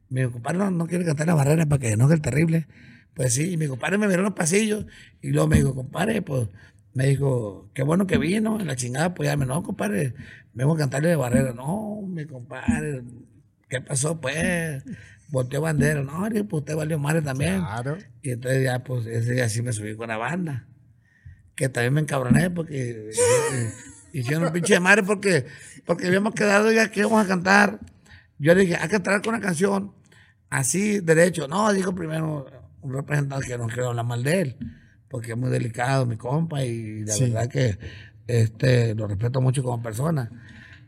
[0.08, 2.66] mi compadre no, no quiere cantar la Barrera para que no es el terrible.
[3.14, 4.86] Pues sí, y mi compadre me miró en los pasillos
[5.20, 6.48] y luego me dijo, compadre, pues,
[6.92, 10.14] me dijo, qué bueno que vino, en la chingada, pues ya me no, compadre,
[10.54, 11.52] vengo a cantarle de Barrera.
[11.52, 13.02] No, mi compadre,
[13.68, 14.82] ¿qué pasó, pues?
[15.28, 16.02] Volteó bandera.
[16.02, 17.60] No, pues usted valió madre también.
[17.60, 17.96] Claro.
[18.20, 20.66] Y entonces ya, pues, ese día sí me subí con la banda.
[21.54, 23.10] Que también me encabroné porque
[24.12, 25.46] hicieron un pinche de madre porque,
[25.86, 27.80] porque habíamos quedado ya que íbamos a cantar.
[28.38, 29.92] Yo le dije, hay que entrar con una canción
[30.50, 31.48] así, derecho.
[31.48, 32.46] No, dijo primero
[32.80, 34.56] un representante que no quiero hablar mal de él,
[35.08, 37.24] porque es muy delicado mi compa y la Sí.
[37.30, 37.78] verdad que
[38.26, 40.30] este, lo respeto mucho como persona.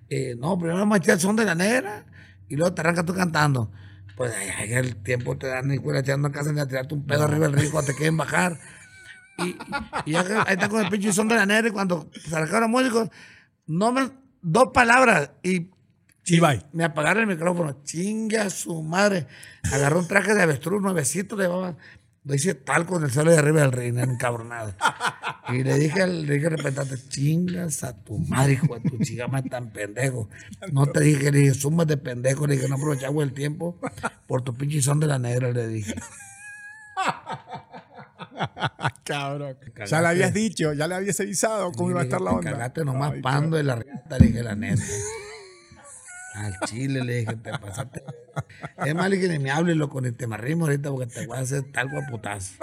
[0.08, 2.04] Eh, no, primero vamos a echar el son de la negra
[2.48, 3.70] y luego te arrancas tú cantando.
[4.16, 7.04] Pues ay, el tiempo te dan ni cuenta echando a casa ni a tirarte un
[7.04, 8.58] pedo arriba del río cuando te quieren bajar.
[9.38, 9.56] Y,
[10.06, 12.34] y ya que ahí está con el pinche son de la negra y cuando se
[12.36, 13.08] arrancaron los músicos,
[13.66, 14.10] no me,
[14.40, 15.70] dos palabras y
[16.40, 16.64] bye.
[16.72, 17.82] me apagaron el micrófono.
[17.82, 19.26] Chinga su madre.
[19.72, 21.76] Agarró un traje de avestruz nuevecito, le llevaba.
[22.24, 24.74] Le hice tal con el suelo de arriba del reino, encabronado.
[25.50, 28.98] Y le dije al, le dije al representante, chingas a tu madre, hijo de tu
[28.98, 30.28] chingama tan pendejo.
[30.72, 33.78] No te dije, le dije, sumas de pendejo, le dije, no aprovechamos el tiempo
[34.26, 35.94] por tu pinche son de la negra, le dije.
[39.04, 39.58] Cabrón.
[39.86, 42.50] Ya le habías dicho, ya le habías avisado cómo iba a estar la "Te onda.
[42.52, 44.82] Cagaste nomás Ay, pando de la riata, le dije la neta.
[46.34, 48.02] Al chile le dije, te pasaste.
[48.84, 51.38] Es le dije, ni me hables, loco, ni te me arrimo ahorita porque te voy
[51.38, 52.54] a hacer tal cual putazo.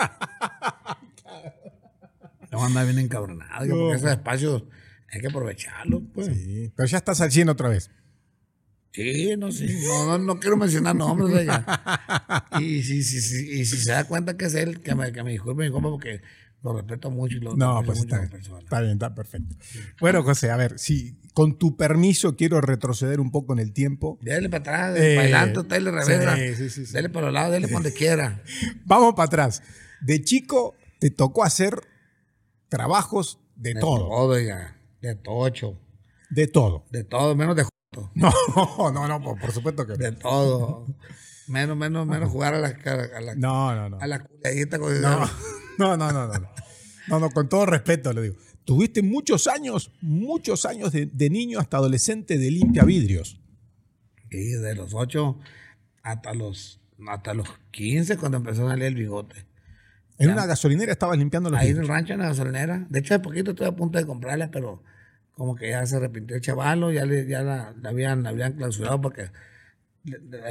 [2.51, 4.63] No anda bien encabronado, digo, porque esos espacios
[5.09, 6.27] hay que aprovecharlos, pues.
[6.27, 7.89] Sí, Sí, pero ya estás al 100 otra vez.
[9.37, 11.65] no sé, no, no, no quiero mencionar nombres, oiga.
[12.59, 15.23] Y si, si, si, y si se da cuenta que es él, que me, que
[15.23, 16.21] me disculpe mi compa porque
[16.63, 19.55] lo respeto mucho y lo No, pues mucho está bien, está bien, está perfecto.
[19.99, 24.19] Bueno, José, a ver, si con tu permiso quiero retroceder un poco en el tiempo.
[24.21, 24.59] Dele para
[24.89, 26.35] atrás, Eh, para adelante, dele reversa.
[26.35, 26.93] sí, sí, sí.
[26.93, 28.43] Dele para los lados, dele para donde quiera.
[28.85, 29.63] Vamos para atrás.
[30.01, 31.79] De chico te tocó hacer
[32.69, 34.77] trabajos de, De todo, oiga.
[35.01, 35.77] De tocho.
[36.29, 36.85] de todo.
[36.91, 37.71] De todo, menos de joto.
[38.15, 38.31] No,
[38.93, 40.85] no, no, por, por supuesto que De todo.
[41.47, 43.75] Menos, menos, menos jugar a la, a la, no.
[43.75, 45.29] No, no, a la culiadita con no.
[45.81, 46.39] No, no, no, no,
[47.07, 47.19] no.
[47.19, 48.35] No, con todo respeto le digo.
[48.65, 53.39] Tuviste muchos años, muchos años de, de niño hasta adolescente de limpia vidrios.
[54.29, 55.39] Y de los ocho
[56.03, 59.45] hasta los, hasta los 15 cuando empezó a salir el bigote.
[60.19, 62.85] En una gasolinera estabas limpiando los Ahí en el rancho, en la gasolinera.
[62.89, 64.83] De hecho, de poquito estoy a punto de comprarla, pero
[65.31, 68.53] como que ya se arrepintió el chavalo, ya, le, ya la, la habían, la habían
[68.53, 69.31] clausurado porque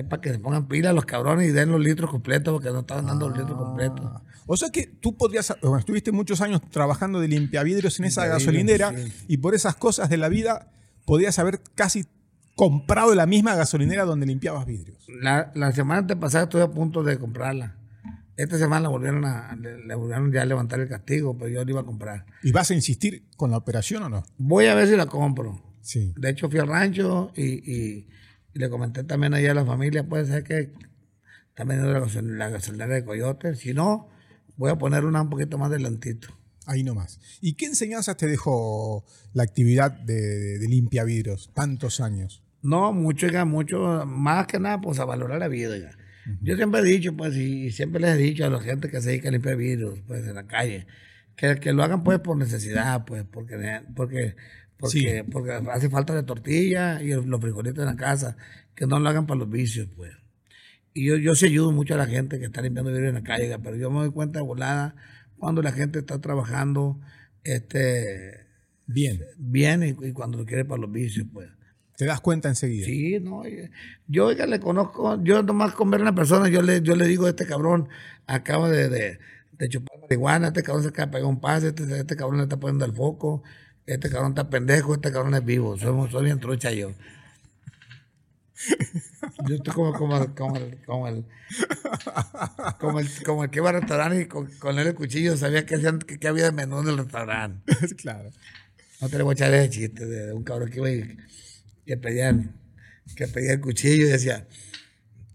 [0.09, 3.07] para que se pongan pilas los cabrones y den los litros completos porque no estaban
[3.07, 4.11] dando los litros completos.
[4.47, 8.93] O sea que tú podrías, bueno, estuviste muchos años trabajando de limpiavidrios en esa gasolinera
[8.97, 9.13] sí.
[9.29, 10.73] y por esas cosas de la vida
[11.07, 12.05] podías haber casi
[12.57, 15.07] comprado la misma gasolinera donde limpiabas vidrios.
[15.23, 17.77] La, la semana pasada estuve a punto de comprarla.
[18.37, 21.81] Esta semana volvieron a, le, volvieron ya a levantar el castigo, pero yo la iba
[21.81, 22.25] a comprar.
[22.43, 24.25] ¿Y vas a insistir con la operación o no?
[24.39, 25.63] Voy a ver si la compro.
[25.83, 26.13] Sí.
[26.17, 28.09] De hecho, fui al rancho y, y-
[28.53, 30.73] y le comenté también ahí a la familia, puede ser que
[31.55, 31.83] también
[32.39, 33.55] la gasolinera de Coyote.
[33.55, 34.09] Si no,
[34.61, 36.29] voy a poner una un poquito más adelantito.
[36.67, 37.19] Ahí nomás.
[37.41, 42.43] ¿Y qué enseñanzas te dejó la actividad de, de limpiavidrios tantos años?
[42.61, 45.75] No, mucho, oiga, mucho, más que nada, pues a valorar la vida.
[46.43, 49.09] Yo siempre he dicho, pues, y siempre les he dicho a la gente que se
[49.09, 50.87] dedica a limpiar vidrios, pues, en la calle,
[51.37, 53.57] que, que lo hagan, pues, por necesidad, pues, porque,
[53.97, 54.37] porque,
[54.77, 55.07] porque, Sí.
[55.33, 58.37] porque hace falta de tortilla y los frijolitos en la casa,
[58.75, 60.13] que no lo hagan para los vicios, pues.
[60.93, 63.23] Y yo, yo sí ayudo mucho a la gente que está limpiando vidrios en la
[63.23, 64.95] calle, pero yo me doy cuenta volada
[65.39, 67.01] cuando la gente está trabajando
[67.45, 68.47] este,
[68.87, 69.21] Bien.
[69.39, 71.49] bien y, y cuando lo quiere para los vicios, pues.
[71.97, 72.87] Te das cuenta enseguida.
[72.87, 73.43] Sí, no.
[74.07, 77.29] Yo, le conozco, yo nomás con ver a una persona, yo le, yo le digo,
[77.29, 77.89] este cabrón
[78.27, 79.19] acaba de, de,
[79.53, 82.45] de chupar marihuana, este cabrón se acaba de pegar un pase, este, este cabrón le
[82.45, 83.43] está poniendo el foco,
[83.85, 86.93] este cabrón está pendejo, este cabrón es vivo, soy, soy bien trucha yo.
[89.47, 91.25] Yo estoy como, como, como, el, como, el,
[92.79, 95.65] como, el, como el que iba al restaurante y con, con él el cuchillo sabía
[95.65, 97.75] que, hacían, que, que había de menú en el restaurante.
[97.97, 98.31] claro.
[99.01, 101.17] No te le voy a echar ese chiste de, un cabrón que iba y
[101.87, 102.37] que pedía,
[103.17, 104.47] que pedía el cuchillo y decía,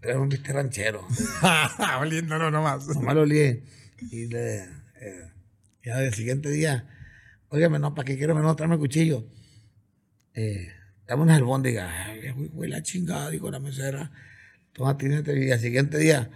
[0.02, 1.06] era un viste ranchero.
[2.00, 2.86] Oliéndolo nomás.
[2.86, 3.62] Nomás lo olí.
[4.12, 4.58] Y le,
[5.00, 5.32] eh,
[5.82, 6.86] ya el siguiente día,
[7.48, 9.26] óigame, no, ¿para qué quiero menos traerme el cuchillo?
[10.34, 10.68] Eh,
[11.06, 12.06] dame una albóndiga.
[12.06, 14.10] Ay, güey, la chingada, dijo la mesera.
[14.72, 15.44] Toma, tínate.
[15.44, 16.30] Y al siguiente día,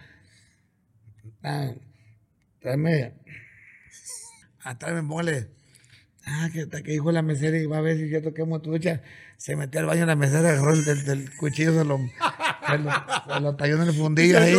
[1.43, 1.73] ah,
[2.61, 3.15] tráeme,
[4.63, 5.49] ah, tráeme mole.
[6.27, 9.03] Ah, que, que dijo la mesera y va a ver si yo toqué motucha.
[9.37, 11.99] Se metió al baño la mesera, agarró el del, del cuchillo, se lo,
[12.69, 14.55] se lo, se lo talló en el fundillo ahí.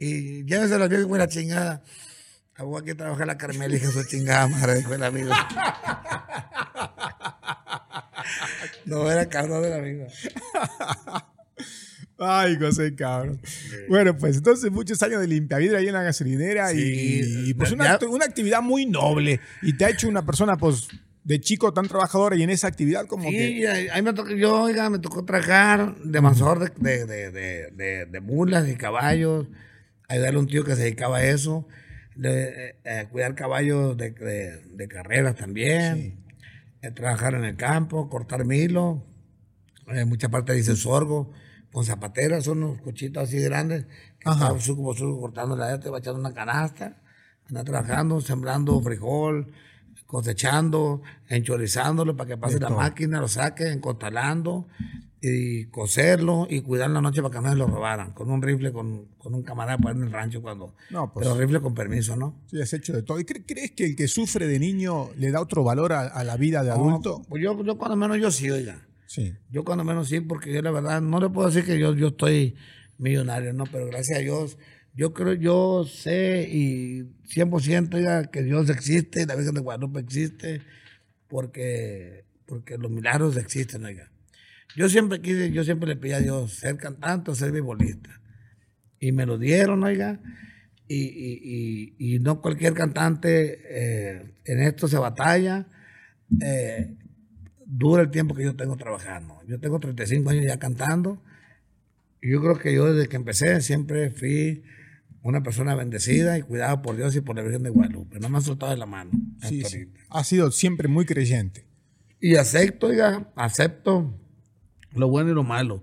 [0.00, 1.82] Y ya se lo vio y fue la chingada.
[2.56, 5.30] Agua que trabaja la Carmela y que su chingada madre, dijo el amigo.
[8.86, 10.06] No era cabrón del amigo.
[12.18, 13.40] Ay, José, cabrón.
[13.88, 16.76] Bueno, pues entonces muchos años de limpiavidrio ahí en la gasolinera y-
[17.22, 19.40] Sí, y, pues ya- una, una actividad muy noble.
[19.62, 20.88] Y te ha hecho una persona pues
[21.24, 23.36] de chico tan trabajadora y en esa actividad como que...
[23.36, 27.30] Sí, ahí ahí me tocó, yo, oiga, me tocó trabajar de mazor de, de, de,
[27.32, 29.46] de, de- de mulas y caballos,
[30.08, 31.66] ayudarle a un tío que se dedicaba a eso,
[32.14, 36.24] de, eh, eh, cuidar caballos de, de- de carreras también,
[36.92, 39.04] trabajar en el campo, cortar milo,
[39.88, 41.32] eh, mucha parte dice sorgo,
[41.72, 43.86] con zapateras, son unos cochitos así grandes,
[44.18, 44.30] que
[44.60, 46.96] surco por surco cortando la te va echando una canasta,
[47.48, 49.52] anda trabajando, sembrando frijol,
[50.06, 54.66] cosechando, enchorizándolo para que pase la máquina, lo saque, encostalando
[55.28, 58.72] y coserlo y cuidar la noche para que no se lo robaran, con un rifle,
[58.72, 60.74] con, con un camarada para en el rancho cuando...
[60.90, 62.40] No, pues- pero rifle con permiso, ¿no?
[62.50, 63.18] Sí, has hecho de todo.
[63.20, 66.24] ¿Y cre- crees que el que sufre de niño le da otro valor a, a
[66.24, 67.18] la vida de adulto?
[67.20, 68.86] No, pues yo, yo cuando menos yo sí, oiga.
[69.06, 69.34] Sí.
[69.50, 72.08] Yo cuando menos sí, porque yo la verdad no le puedo decir que yo, yo
[72.08, 72.56] estoy
[72.98, 74.58] millonario, no, pero gracias a Dios,
[74.94, 80.62] yo creo, yo sé y 100% oiga, que Dios existe, la Virgen de Guadalupe existe,
[81.28, 84.10] porque, porque los milagros existen, oiga.
[84.76, 88.20] Yo siempre quise, yo siempre le pedí a Dios ser cantante o ser beisbolista.
[89.00, 90.20] Y me lo dieron, oiga.
[90.88, 95.66] Y, y- y- y no cualquier cantante eh, en esto se batalla.
[96.40, 96.94] Eh,
[97.64, 99.38] dura el tiempo que yo tengo trabajando.
[99.48, 101.22] Yo tengo 35 años ya cantando.
[102.22, 104.62] Y yo creo que yo desde que empecé siempre fui
[105.22, 108.20] una persona bendecida y cuidada por Dios y por la Virgen de Guadalupe.
[108.20, 109.10] No me han soltado de la mano.
[109.42, 109.92] Sí, sí.
[110.10, 111.64] Ha sido siempre muy creyente.
[112.20, 114.18] Y acepto, oiga, acepto
[114.96, 115.82] lo bueno y lo malo.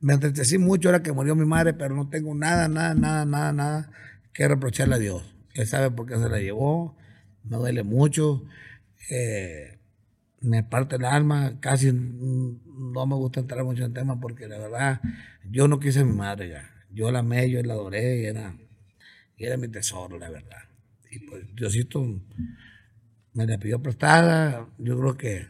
[0.00, 3.52] Me entristecí mucho ahora que murió mi madre, pero no tengo nada, nada, nada, nada,
[3.52, 3.90] nada
[4.32, 5.34] que reprocharle a Dios.
[5.54, 6.96] Él sabe por qué se la llevó,
[7.44, 8.44] me duele mucho,
[9.10, 9.78] eh,
[10.40, 15.00] me parte el alma, casi no me gusta entrar mucho en tema porque la verdad,
[15.50, 16.70] yo no quise a mi madre ya.
[16.92, 18.56] Yo la amé, yo la adoré y era,
[19.36, 20.62] era mi tesoro, la verdad.
[21.10, 22.04] Y pues Diosito
[23.34, 24.66] me la pidió prestada.
[24.78, 25.46] Yo creo que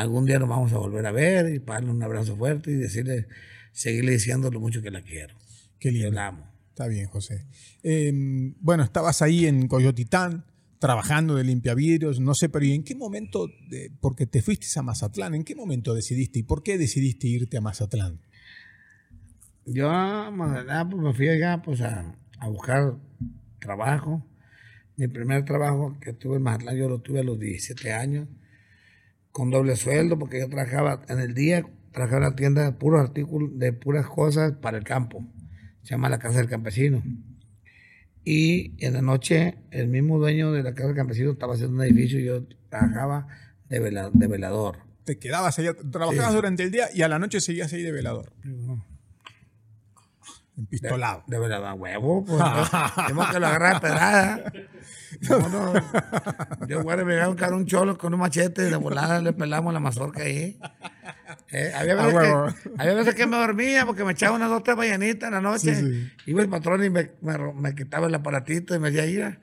[0.00, 2.74] algún día nos vamos a volver a ver y para darle un abrazo fuerte y
[2.74, 3.26] decirle,
[3.72, 5.34] seguirle diciendo lo mucho que la quiero.
[5.78, 6.10] Qué lindo.
[6.12, 6.50] la amo.
[6.70, 7.46] Está bien, José.
[7.82, 8.12] Eh,
[8.60, 10.44] bueno, estabas ahí en Coyotitán,
[10.78, 14.82] trabajando de limpiavidrios, no sé, pero ¿y en qué momento, de- porque te fuiste a
[14.82, 18.20] Mazatlán, ¿en qué momento decidiste y por qué decidiste irte a Mazatlán?
[19.64, 19.88] Yo
[20.32, 22.96] más allá, pues, me fui allá pues, a, a buscar
[23.58, 24.24] trabajo.
[24.96, 28.28] Mi primer trabajo que tuve en Mazatlán, yo lo tuve a los 17 años,
[29.36, 33.02] con doble sueldo, porque yo trabajaba en el día, trabajaba en la tienda de puros
[33.02, 35.26] artículos, de puras cosas para el campo.
[35.82, 37.02] Se llama la Casa del Campesino.
[38.24, 41.82] Y en la noche, el mismo dueño de la Casa del Campesino estaba haciendo un
[41.82, 43.26] edificio y yo trabajaba
[43.68, 44.78] de, vela- de velador.
[45.04, 46.34] Te quedabas allá, trabajabas Sí.
[46.36, 48.32] durante el día y a la noche seguías ahí de velador.
[50.56, 51.22] Empistolado.
[51.26, 52.42] De verdad, huevo, pues.
[52.96, 54.52] Tenemos que lo agarrar a pedrada.
[55.28, 56.66] No, no.
[56.66, 60.22] Yo voy a pegar un cholo con un machete de volada le pelamos la mazorca
[60.22, 60.58] ahí.
[61.52, 64.76] Eh, había, veces que, había veces que me dormía porque me echaba unas dos, tres
[64.76, 65.74] mañanitas en la noche.
[65.74, 66.12] Sí, sí.
[66.26, 69.40] Iba el patrón y me, me, me quitaba el aparatito y me decía, mira,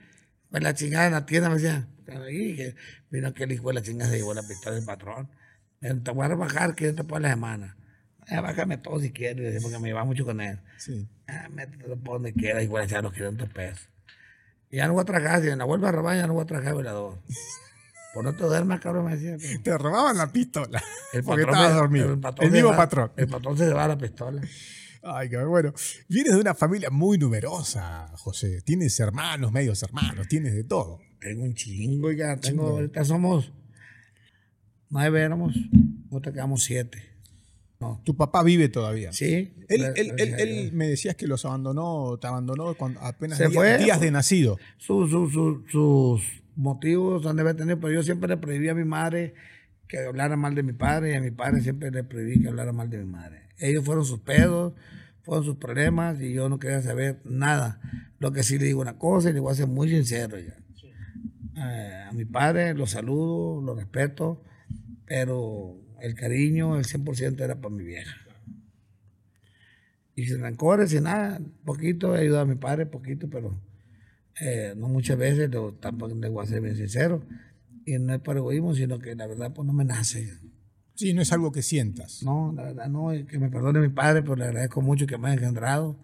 [0.50, 2.76] me la chingada en la tienda, me decía, "Ahí, que
[3.10, 5.30] vino aquel hijo de la chingada, se llevó la pistola del patrón.
[5.80, 7.78] Me Te voy a rebajar que yo te puedo la semana.
[8.30, 10.60] Bájame todo si quieres, porque me llevaba mucho con él.
[10.78, 11.08] Sí.
[11.28, 13.90] Ah, métetelo por donde quiera, igual echar los 500 pesos.
[14.72, 16.76] ya no voy a trabajar, si la vuelvo a robar, ya no voy a trabajar
[16.76, 17.20] velador.
[18.14, 19.38] Por no te duermas, cabrón, me decía.
[19.42, 20.84] pero Te robaban la pistola.
[21.14, 22.14] El porque patrón estabas dormido.
[22.14, 23.12] El, patrón El mismo patrón.
[23.18, 24.42] El patrón se llevaba la pistola.
[25.02, 25.74] Ay, qué bueno.
[26.08, 28.62] Vienes de una familia muy numerosa, José.
[28.62, 31.00] Tienes hermanos, medios hermanos, tienes de todo.
[31.20, 32.36] Tengo un chingo, ya.
[32.36, 32.68] Tengo, Chingo.
[32.70, 33.52] ahorita somos
[34.90, 35.56] nueve, éramos.
[36.12, 37.13] Ahorita quedamos siete.
[37.84, 38.02] No.
[38.04, 39.12] Tu papá vive todavía.
[39.14, 39.54] Sí.
[39.70, 40.74] Él, gra- él- él- gracias a él Dios.
[40.74, 43.78] me decías que los abandonó, te abandonó cuando apenas Se días, fue.
[43.78, 44.58] días de nacido.
[44.78, 48.76] Su- su- su- sus motivos han de haber tenido, pero yo siempre le prohibí a
[48.76, 49.34] mi madre
[49.88, 52.72] que hablara mal de mi padre y a mi padre siempre le prohibí que hablara
[52.72, 53.44] mal de mi madre.
[53.60, 54.74] Ellos fueron sus pedos,
[55.24, 57.80] fueron sus problemas y yo no quería saber nada.
[58.20, 60.56] Lo que sí le digo una cosa y le voy a ser muy sincero ya.
[61.56, 64.42] Eh, a mi padre lo saludo, lo respeto,
[65.06, 68.16] pero el cariño, el 100% era para mi vieja.
[70.16, 73.60] Y sin rencores, sin nada, poquito he ayudado a mi padre, poquito, pero
[74.40, 77.24] eh, no muchas veces, lo- tampoco le voy a ser bien sincero.
[77.86, 80.38] Y no es por egoísmo, sino que la verdad pues no me nace.
[80.96, 82.22] Sí, no es algo que sientas.
[82.24, 85.30] No, la verdad no, que me perdone mi padre, pero le agradezco mucho que me
[85.30, 85.98] haya engendrado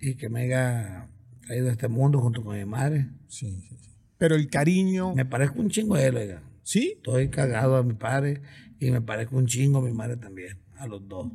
[0.00, 1.08] y que me haya
[1.46, 3.08] traído a este mundo junto con mi madre.
[3.28, 3.90] Sí, sí, sí.
[4.18, 5.14] Pero el cariño.
[5.14, 6.42] Me parezco un chingo de él, oiga.
[6.62, 6.94] ¿Sí?
[6.96, 8.40] Estoy cagado a mi padre
[8.78, 11.32] y me parezco un chingo a mi madre también, a los dos.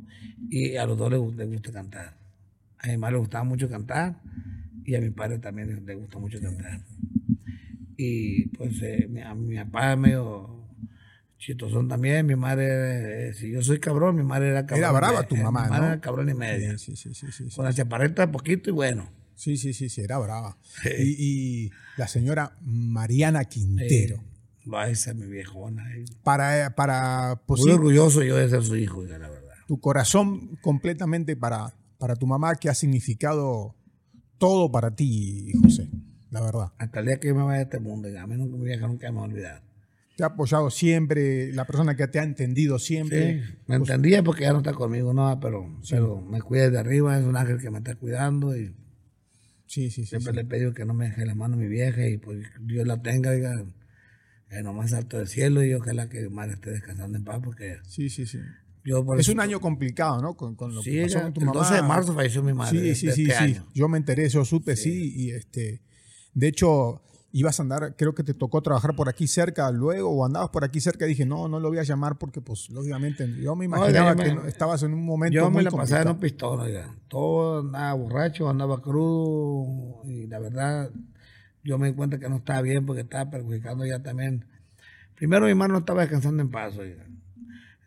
[0.48, 2.16] Y a los dos les, les gusta cantar.
[2.78, 4.20] A mi madre le gustaba mucho cantar
[4.84, 6.80] y a mi padre también le, gusta mucho cantar.
[7.96, 10.62] Y pues eh, a mi papá medio
[11.38, 14.78] chitosón también, mi madre, eh, si yo soy cabrón, mi madre era cabrón.
[14.78, 15.92] Era brava tu mamá, Mi madre ¿no?
[15.92, 16.78] era cabrón y media.
[16.78, 17.56] Sí, sí, sí, sí, sí.
[17.56, 19.10] Con la chaparreta poquito y bueno.
[19.34, 20.56] Sí, sí, sí, sí, era brava.
[20.82, 20.90] Sí.
[20.98, 24.22] Y, y la señora Mariana Quintero.
[24.72, 25.84] Va a ser mi viejona.
[25.96, 26.04] eh.
[26.22, 29.52] Para, para Muy orgulloso yo de ser su hijo, la verdad.
[29.66, 33.74] tu corazón completamente para, para tu mamá, que ha significado
[34.38, 35.88] todo para ti, José.
[36.30, 36.72] La verdad.
[36.78, 38.86] Hasta el día que yo me vaya de este mundo, a mí nunca, mi vieja
[38.86, 39.62] nunca me va a olvidar.
[40.16, 43.42] Te ha apoyado siempre, la persona que te ha entendido siempre.
[43.42, 47.18] Sí, me entendía porque ya no está conmigo, no, pero, pero me cuida de arriba,
[47.18, 48.74] es un ángel que me está cuidando y
[49.66, 50.06] Sí, sí, sí.
[50.06, 52.46] siempre le he pedido que no me deje la mano a mi vieja y pues
[52.60, 53.64] Dios la tenga, oiga,
[54.52, 57.78] en lo más alto del cielo y ojalá que madre esté descansando en paz porque
[57.86, 58.38] Sí, sí, sí.
[58.84, 60.34] yo por Es eso- un año complicado, ¿no?
[60.34, 61.58] Con, con lo Sí, que pasó con tu el mamá.
[61.60, 63.44] 12 de marzo falleció mi madre Sí, sí, sí, este sí.
[63.44, 63.66] año.
[63.74, 65.12] Yo me enteré, yo supe, sí.
[65.16, 65.80] y este,
[66.34, 67.02] de hecho,
[67.34, 70.64] ibas a andar, creo que te tocó trabajar por aquí cerca luego, o andabas por
[70.64, 74.10] aquí cerca, dije, no, no lo voy a llamar porque, pues, lógicamente, yo me imaginaba
[74.10, 76.52] yo me- que no- estabas en un momento Yo me muy la pasaba en complicado.
[76.52, 76.94] un pistón, oiga.
[77.08, 80.90] Todo andaba borracho, andaba crudo y la verdad
[81.62, 84.46] yo me di cuenta que no estaba bien porque estaba perjudicando ya también.
[85.14, 87.04] Primero mi hermano no estaba descansando en paz, oiga.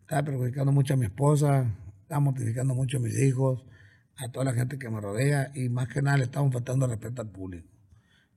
[0.02, 3.66] Estaba perjudicando mucho a mi esposa, estaba mortificando mucho a mis hijos,
[4.18, 7.22] a toda la gente que me rodea y más que nada le estaban faltando respeto
[7.22, 7.68] al público.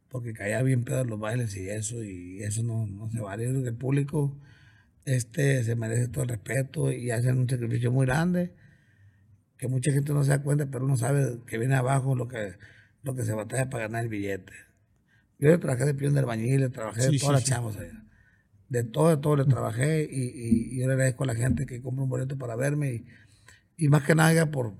[0.08, 3.44] Porque caía bien pedo en los bailes y eso, y eso no, no se vale.
[3.44, 4.40] Yo creo que el público
[5.04, 8.54] este, se merece todo el respeto y hacen un sacrificio muy grande
[9.58, 12.54] que mucha gente no se da cuenta, pero uno sabe que viene abajo lo que,
[13.02, 14.52] lo que se batalla para ganar el billete.
[15.38, 17.76] Yo le trabajé de peón de albañil, le trabajé de Sí, todas sí, las chambas
[17.76, 18.04] allá.
[18.68, 21.66] De todo, de todo le trabajé y, y- y yo le agradezco a la gente
[21.66, 23.06] que compra un boleto para verme y,
[23.86, 24.74] y más que nada por,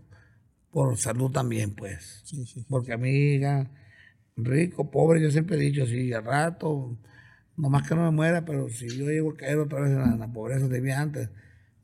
[0.71, 2.25] por salud también, pues.
[2.25, 2.67] Sí, sí.
[2.69, 3.71] Porque amiga,
[4.37, 6.99] rico, pobre, yo siempre he dicho, si al rato,
[7.57, 10.13] nomás que no me muera, pero si yo llego a caer otra vez en la,
[10.15, 11.31] en la pobreza de vivía antes,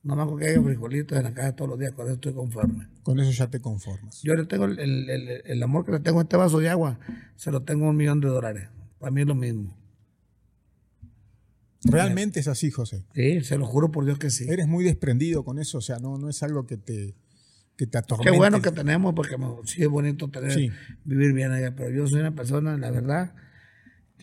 [0.05, 2.89] nomás con que haya frijolitos en la casa todos los días, con eso estoy conforme.
[3.05, 4.21] Con eso ya te conformas.
[4.23, 5.09] Yo le tengo el, el-
[5.45, 6.99] el- amor que le tengo a este vaso de agua,
[7.37, 8.69] se lo tengo a un millón de dólares.
[8.99, 9.77] Para mí es lo mismo.
[11.85, 13.05] Realmente es así, José.
[13.15, 14.47] Sí, se lo juro por Dios que sí.
[14.49, 17.15] Eres muy desprendido con eso, o sea, no, no es algo que te,
[17.77, 18.31] que te atormente.
[18.33, 19.37] Qué bueno que tenemos, porque
[19.67, 20.71] sí es bonito tener, Sí.
[21.05, 23.35] vivir bien allá, pero yo soy una persona, la verdad,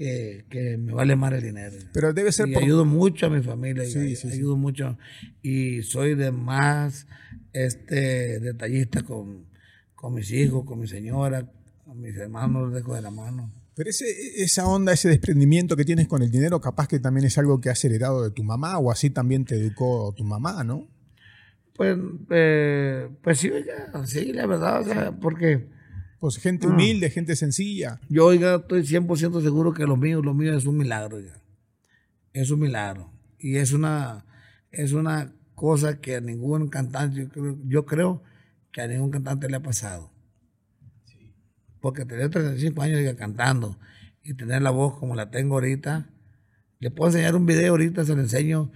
[0.02, 1.76] que, que me vale más el dinero.
[1.94, 2.64] Pero debe ser y por...
[2.64, 4.34] ayudo mucho a mi familia, y Sí, ay- sí, sí.
[4.38, 4.98] ayudo mucho
[5.44, 7.06] y soy de más
[7.53, 9.45] este detallista con,
[9.94, 11.48] con mis hijos, con mi señora,
[11.86, 13.53] con mis hermanos, los dejo de la mano.
[13.76, 14.06] Pero ese,
[14.44, 17.69] esa onda, ese desprendimiento que tienes con el dinero, capaz que también es algo que
[17.69, 20.88] has heredado de tu mamá o así también te educó tu mamá, ¿no?
[21.76, 21.95] Pues,
[22.32, 25.68] eh, pues sí, oiga, sí, la verdad, o sea, porque
[26.22, 26.72] Pues gente Mm.
[26.72, 27.99] humilde, gente sencilla.
[28.07, 31.41] yo, oiga, estoy 100% seguro que lo mío, lo mío es un milagro, oiga.
[32.31, 33.11] Es un milagro.
[33.39, 34.23] Y es una,
[34.69, 38.23] es una cosa que a ningún cantante, yo creo, yo creo
[38.72, 40.11] que a ningún cantante le ha pasado.
[41.80, 43.80] Porque tener 35 años oiga, cantando
[44.23, 46.07] y tener la voz como la tengo ahorita,
[46.80, 48.72] le puedo enseñar un video ahorita, se lo enseño.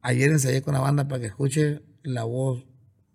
[0.00, 2.64] Ayer ensayé con la banda para que escuche la voz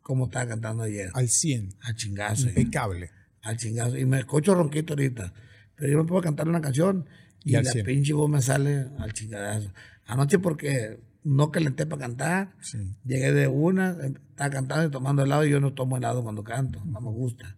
[0.01, 1.11] como estaba cantando ayer.
[1.13, 1.75] Al 100.
[1.81, 2.47] A chingazo.
[2.47, 3.11] oiga Impecable.
[3.47, 3.97] Al chingazo.
[3.97, 5.33] Y me escucho ronquito ahorita.
[5.75, 7.05] Pero yo me puedo cantar una canción
[7.43, 9.71] y, la pinche voz me sale al chingadazo.
[10.05, 12.77] Anoche porque no calenté para cantar, Sí.
[13.03, 13.97] llegué de una,
[14.29, 17.57] estaba cantando y tomando helado y yo no tomo helado cuando canto, no me gusta.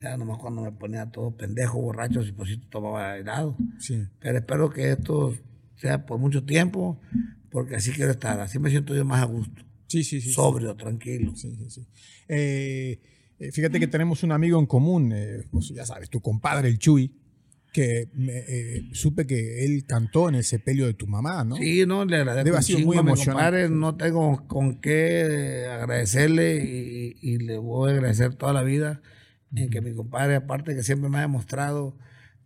[0.00, 3.56] Ya nomás cuando me ponía todo pendejo, borracho, si pues sí tomaba helado.
[3.78, 4.06] Sí.
[4.20, 5.34] Pero espero que esto
[5.74, 7.00] sea por mucho tiempo,
[7.50, 10.32] porque así quiero estar, así me siento yo más a gusto, Sí, sí, sí.
[10.32, 11.34] sobrio, tranquilo.
[11.34, 11.88] Sí, sí, sí.
[12.28, 13.00] Eh,
[13.38, 16.78] eh, fíjate que tenemos un amigo en común, eh, pues ya sabes, tu compadre el
[16.78, 17.12] Chuy,
[17.72, 21.56] que me, eh, supe que él cantó en el sepelio de tu mamá, ¿no?
[21.56, 23.68] Sí, no, le agradezco Debe haber sido muy emocionante.
[23.68, 29.02] no tengo con qué agradecerle y, y le voy a agradecer toda la vida
[29.54, 31.96] en que mi compadre, aparte que siempre me ha demostrado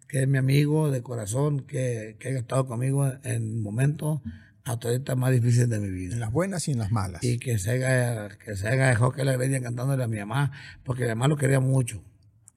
[0.09, 4.21] que es mi amigo de corazón, que, que ha estado conmigo en momentos
[4.65, 6.15] ahorita más difíciles de mi vida.
[6.15, 7.23] En las buenas y en las malas.
[7.25, 10.53] Y que se haya, que se haya dejado que la greña cantándole a mi mamá,
[10.85, 12.03] porque mi mamá lo quería mucho.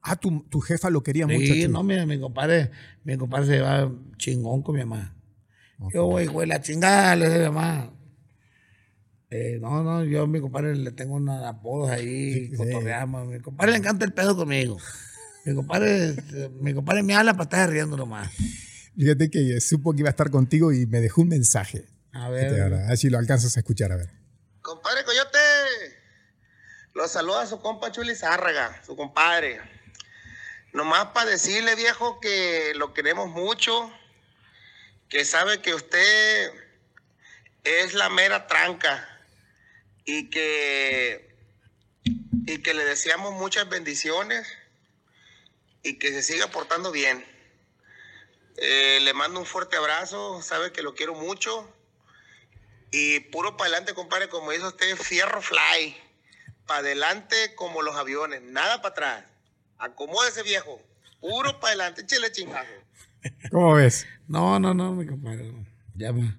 [0.02, 1.54] Ah, tu, tu jefa lo quería mucho.
[1.54, 2.70] Sí, no, mi, mi compadre,
[3.04, 5.16] mi compadre se lleva chingón con mi mamá.
[5.94, 7.92] Yo, hijo de la chingada, le mi mamá.
[9.32, 12.56] Eh, no, no, yo a mi compadre le tengo unos apodos ahí, Sí.
[12.56, 13.28] cotorreamos.
[13.28, 14.78] Mi compadre le encanta el pedo conmigo.
[15.46, 16.16] Mi compadre,
[16.62, 18.32] mi compadre me habla para estar riendo nomás.
[18.96, 21.86] Fíjate que supo que iba a estar contigo y me dejó un mensaje.
[22.16, 24.10] A Este, ver, ahora, A ver si lo alcanzas a escuchar, a ver.
[24.62, 25.38] Compadre Coyote,
[26.94, 29.60] lo saluda su compa Chuli Zárraga, su compadre.
[30.72, 33.92] Nomás para decirle, viejo, que lo queremos mucho,
[35.10, 36.52] que sabe que usted
[37.66, 39.08] es la mera tranca
[40.06, 41.36] y que,
[42.04, 44.48] y que le deseamos muchas bendiciones
[45.84, 47.26] y que se siga portando bien.
[48.58, 51.72] Eh, le mando un fuerte abrazo, sabe que lo quiero mucho.
[52.92, 55.96] Y puro para adelante, compadre, como dice usted, fierro fly.
[56.66, 59.26] Para adelante como los aviones, nada para atrás.
[59.78, 60.82] Acomódese, viejo.
[61.20, 62.72] Puro para adelante, échale chingazo.
[63.52, 64.08] ¿Cómo ves?
[64.28, 65.52] no, no, no, mi compadre.
[65.96, 66.36] Ya me,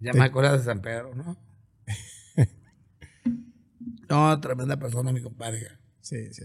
[0.00, 1.36] ya me acuerdo de San Pedro, ¿no?
[4.08, 5.68] No, tremenda persona, mi compadre.
[6.00, 6.42] Sí, sí.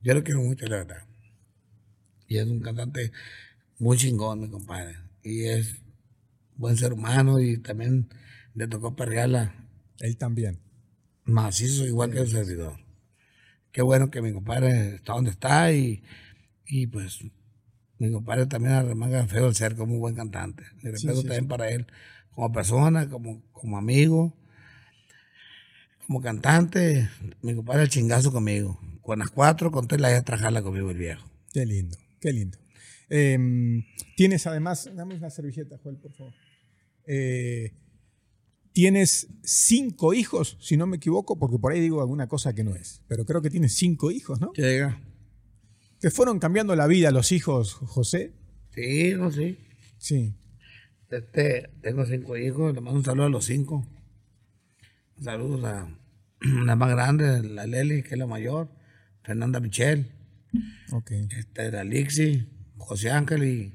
[0.00, 1.06] Yo lo quiero mucho, la verdad.
[2.26, 3.12] Y es un cantante
[3.78, 4.96] muy chingón, mi compadre.
[5.22, 5.76] Y es
[6.56, 8.08] buen ser humano y también
[8.58, 9.54] le tocó perrearla
[10.00, 10.58] Él también.
[11.24, 12.76] macizo, igual que el servidor.
[13.70, 16.02] Qué bueno que mi compadre está donde está y,
[16.66, 17.20] y pues
[17.98, 20.64] mi compadre también arremanga feo el ser como un buen cantante.
[20.82, 21.86] Mi respeto sí, también para él,
[22.32, 24.36] como persona, como, como amigo,
[26.06, 27.08] como cantante.
[27.42, 28.80] Mi compadre el chingazo conmigo.
[29.02, 31.30] Con las cuatro, con tres la a trajarla conmigo el viejo.
[31.52, 32.58] Qué lindo, qué lindo.
[33.08, 33.38] Eh,
[34.16, 36.34] tienes además, dame una servilleta, Joel, por favor.
[37.06, 37.72] Eh,
[38.72, 42.74] tienes cinco hijos, si no me equivoco, porque por ahí digo alguna cosa que no
[42.74, 43.02] es.
[43.08, 44.52] Pero creo que tienes cinco hijos, ¿no?
[44.54, 45.00] Llega.
[46.00, 48.32] ¿Te fueron cambiando la vida los hijos, José?
[48.74, 49.58] Sí, no, sí.
[49.98, 50.34] Sí.
[51.10, 53.86] Este, tengo cinco hijos, le mando un saludo a los cinco.
[55.20, 55.88] Saludos a
[56.40, 58.70] la más grande, la Leli, que es la mayor,
[59.24, 60.06] Fernanda Michelle,
[60.92, 61.10] Ok.
[61.36, 62.46] este, la Lixi,
[62.76, 63.74] José Ángel y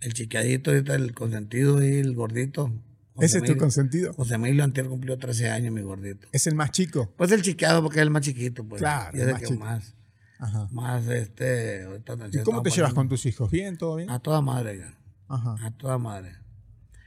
[0.00, 2.72] el chiquiadito, el consentido y el gordito.
[3.16, 4.12] José ¿Ese es tu consentido?
[4.12, 6.28] José Emilio Antier cumplió 13 años, mi gordito.
[6.32, 7.10] Es el más chico.
[7.16, 8.82] Pues el chiqueado porque es el más chiquito, pues.
[8.82, 9.64] Claro, el más que chico.
[9.64, 9.94] más,
[10.38, 10.68] Ajá.
[10.70, 11.88] más, este...
[12.32, 13.50] ¿Y cómo te llevas con tus hijos?
[13.50, 13.78] ¿Bien?
[13.78, 14.10] ¿Todo bien?
[14.10, 14.98] A toda madre, ya.
[15.28, 15.56] Ajá.
[15.64, 16.36] A toda madre.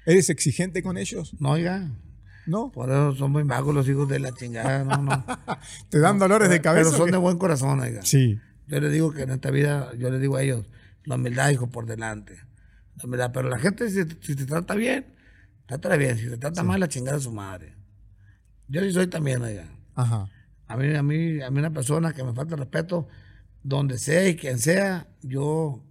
[0.07, 1.36] ¿Eres exigente con ellos?
[1.40, 1.88] No, oiga.
[2.48, 2.72] ¿No?
[2.72, 5.26] Por eso son muy vagos los hijos de la chingada, no, no.
[5.90, 6.90] ¿Te dan dolores de cabeza?
[6.90, 8.02] Pero son de buen corazón, oiga.
[8.02, 8.40] Sí.
[8.65, 10.65] Yo les digo que en esta vida, yo les digo a ellos,
[11.03, 12.36] la humildad, hijo, por delante.
[12.95, 13.30] La humildad.
[13.31, 15.06] Pero la gente, si, si te trata bien,
[15.78, 16.18] trata bien.
[16.18, 17.76] Si te trata mal, la chingada a su madre.
[18.68, 19.70] Yo sí soy también, oiga.
[19.96, 20.30] Ajá.
[20.68, 23.08] A mí, a mí, a mí una persona que me falta respeto,
[23.64, 25.84] donde sea y quien sea, yo,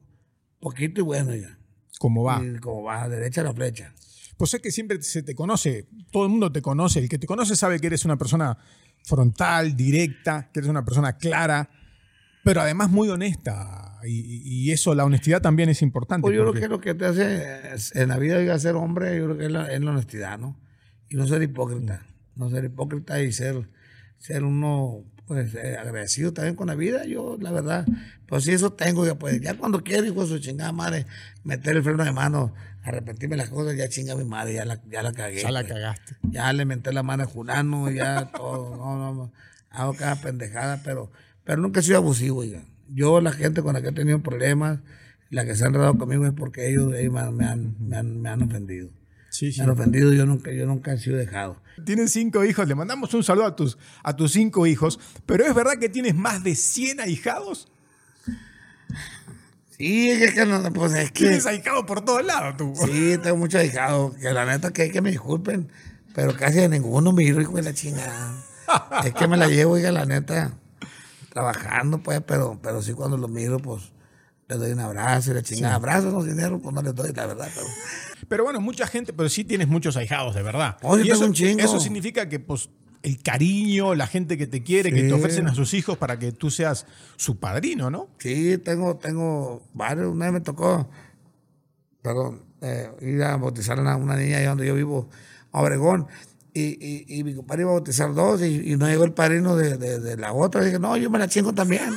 [0.60, 1.58] poquito y bueno, oiga.
[1.98, 2.42] ¿Cómo va?
[2.44, 3.94] Y como va, derecha a la flecha.
[4.36, 7.26] Pues es que siempre se te conoce, todo el mundo te conoce, el que te
[7.26, 8.56] conoce sabe que eres una persona
[9.04, 11.68] frontal, directa, que eres una persona clara,
[12.44, 13.98] pero además muy honesta.
[14.04, 16.22] Y, y eso, la honestidad también es importante.
[16.22, 19.16] Pues yo creo que lo que te hace es- en la vida de ser hombre,
[19.18, 20.56] yo creo que es la, es la honestidad, ¿no?
[21.08, 22.06] Y no ser hipócrita.
[22.36, 23.68] No ser hipócrita y ser,
[24.18, 27.04] ser uno, pues, eh, agradecido también con la vida.
[27.06, 27.86] Yo, la verdad,
[28.26, 29.04] pues sí, eso tengo.
[29.04, 31.06] Ya, pues, ya cuando quiero, hijo de su chingada madre,
[31.42, 32.54] meter el freno de mano,
[32.84, 35.42] arrepentirme las cosas, ya chinga mi madre, ya la, ya la cagué.
[35.42, 35.72] ya la pues.
[35.72, 36.16] cagaste.
[36.30, 39.32] Ya le menté la mano a Julano, ya todo, no, no, no,
[39.70, 41.10] hago cada pendejada, pero,
[41.48, 42.62] pero nunca he sido abusivo, oiga.
[42.90, 44.80] Yo, la gente con la que he tenido problemas,
[45.30, 47.96] la que se han enredado conmigo es porque ellos, ellos me, han, me han- me
[47.96, 48.90] han- me han ofendido.
[49.30, 49.60] Sí, sí.
[49.60, 51.62] Me han ofendido, yo nunca, yo nunca he sido dejado.
[51.86, 55.54] Tienes cinco hijos, le mandamos un saludo a tus, a tus cinco hijos, pero ¿es
[55.54, 57.68] verdad que tienes más de 100 ahijados?
[59.78, 61.20] Sí, es que, no, pues es que.
[61.24, 62.74] Tienes ahijado por todos lados tú.
[62.84, 64.16] Sí, tengo muchos ahijados.
[64.16, 65.68] Que la neta que, que me disculpen.
[66.14, 68.34] Pero casi de ninguno miro, hijo de la chingada.
[69.04, 70.52] es que me la llevo, oiga, la neta.
[71.38, 73.92] Trabajando, pues, pero, pero sí cuando lo miro, pues,
[74.48, 75.76] le doy un abrazo y la chingada.
[75.76, 77.48] Abrazos, no dinero, pues no le doy, la verdad.
[77.54, 77.66] Pero,
[78.28, 80.78] Pero bueno, mucha gente, pero sí tienes muchos ahijados, de verdad.
[80.82, 81.60] Oh, y eso, un chingo.
[81.62, 82.70] eso significa que pues
[83.04, 85.06] el cariño, la gente que te quiere, que Sí.
[85.08, 86.86] te ofrecen a sus hijos para que tú seas
[87.16, 88.08] su padrino, ¿no?
[88.18, 90.08] sí, tengo, tengo varios.
[90.08, 90.88] Una vez me tocó,
[92.02, 95.08] perdón, eh, ir a bautizar a una, una niña allá donde yo vivo,
[95.52, 96.08] a Obregón.
[96.58, 99.54] Y, y, y mi compadre iba a bautizar dos y, y no llegó el padrino
[99.56, 100.64] de, de, de la otra.
[100.64, 101.94] dije, no, yo me la chingo también.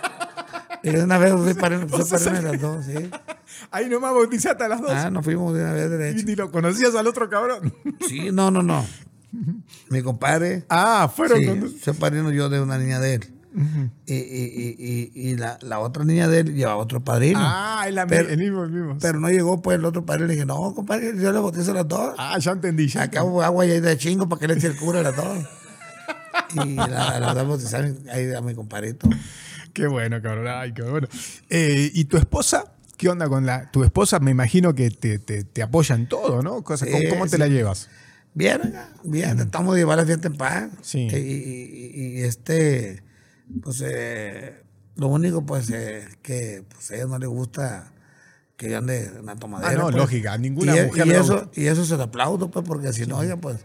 [0.82, 2.94] y de una vez fui padrino, fui padrino de las dos, sí.
[3.70, 4.90] Ahí nomás bautizaste a las dos.
[4.92, 6.26] Ah, nos fuimos de una vez y derecho.
[6.26, 7.72] ni lo conocías al otro cabrón.
[8.08, 8.84] Sí, no, no, no.
[9.90, 13.34] Mi compadre, ah, fueron sí, con- soy padrino yo de una niña de él.
[14.06, 17.38] Y, y, y, y, y la, la otra niña de él llevaba otro padrino.
[17.42, 18.98] Ah, es la Pero- el mismo, el mismo.
[19.00, 20.26] Pero no llegó pues el otro padrino.
[20.28, 22.14] Le dije, no, compadre, yo le bautizo a las dos.
[22.18, 22.86] ah, ya entendí.
[22.88, 25.38] Ya Acabo agua ahí de chingo para que le eche el cura a las dos.
[26.64, 29.08] Y la, la, bautizaron ahí a mi compadrito.
[29.72, 30.46] Qué bueno, cabrón.
[30.48, 31.08] Ay, qué bueno.
[31.50, 32.72] Eh, ¿Y tu esposa?
[32.96, 33.70] ¿Qué onda con la.?
[33.70, 36.62] Tu esposa me imagino que te, te, te apoya en todo, ¿no?
[36.62, 37.38] Cosa, Sí, ¿Cómo, te sí.
[37.38, 37.88] la llevas?
[38.34, 38.60] Bien,
[39.02, 40.68] bien, estamos de llevar la fiesta en paz.
[40.82, 41.08] Sí.
[41.10, 43.02] Y, y- y- y este,
[43.62, 44.62] pues, eh,
[44.96, 47.92] lo único, pues, eh, que pues, a ella no le gusta
[48.56, 49.70] que yo ande en la tomadera.
[49.70, 49.96] Ah, no, pues.
[49.96, 52.92] lógica, a ninguna y, e- mujer y eso, y eso se lo aplaudo, pues, porque
[52.92, 53.58] si no, oiga, pues,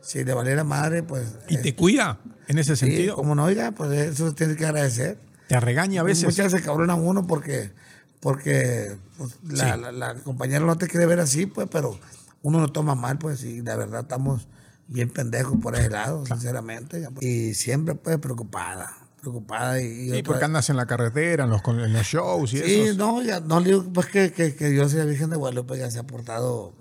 [0.00, 1.26] si le valiera madre, pues.
[1.48, 3.14] ¿Y eh, te cuida en ese sí, sentido?
[3.16, 5.18] como no, oiga, pues eso tiene que agradecer.
[5.48, 6.24] ¿Te regaña a veces?
[6.24, 7.72] Muchas veces se cabrona uno porque,
[8.20, 9.80] porque pues, la, Sí.
[9.80, 11.98] la- la compañera no te quiere ver así, pues, pero
[12.42, 14.48] uno lo toma mal, pues, y la verdad estamos
[14.86, 17.06] bien pendejos por ese lado, sinceramente.
[17.20, 19.80] Y siempre, pues, preocupada, preocupada.
[19.80, 22.98] Y, Sí, porque andas en la carretera, en los, en los shows y Sí, eso.
[22.98, 25.76] no, ya, no le digo pues que, que, que Dios y la Virgen de Guadalupe
[25.78, 26.74] ya se ha portado.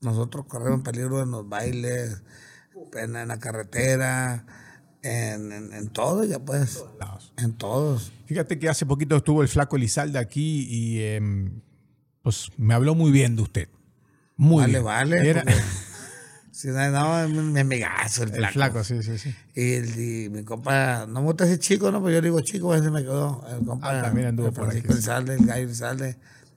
[0.00, 2.22] Nosotros corremos peligro en los bailes,
[2.94, 4.44] en, en la carretera,
[5.02, 6.84] en, en, en todo, ya pues.
[7.38, 8.12] En todos.
[8.26, 11.60] Fíjate que hace poquito estuvo el flaco Elizalde aquí y em,
[12.22, 13.68] pues me habló muy bien de usted.
[14.36, 14.84] Muy vale, bien.
[14.84, 15.28] vale.
[15.30, 15.58] Era- porque-
[16.54, 18.52] si no, mi mi amigazo, el el flaco.
[18.52, 19.34] flaco, sí, sí, sí.
[19.54, 22.40] Y, el- y mi compa, no me gusta decir chico, no, pero yo le digo
[22.40, 23.44] chico, veces me quedó.
[23.48, 24.98] El compa, Ah, también anduvo el por Francisco aquí.
[24.98, 26.16] Elizalde, el gallo Elizalde,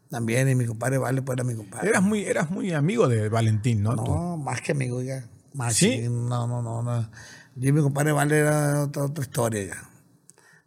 [0.10, 1.90] también, y mi compadre Vale, pues era mi compadre.
[1.90, 3.96] Eras muy, eras muy amigo de Valentín, ¿no?
[3.96, 4.06] Tú.
[4.06, 5.26] No, más que amigo ya.
[5.54, 5.92] Más ¿Sí?
[6.04, 7.10] sí, No, no, no, no.
[7.56, 9.84] Yo y mi compadre Vale era otra, otra historia ya.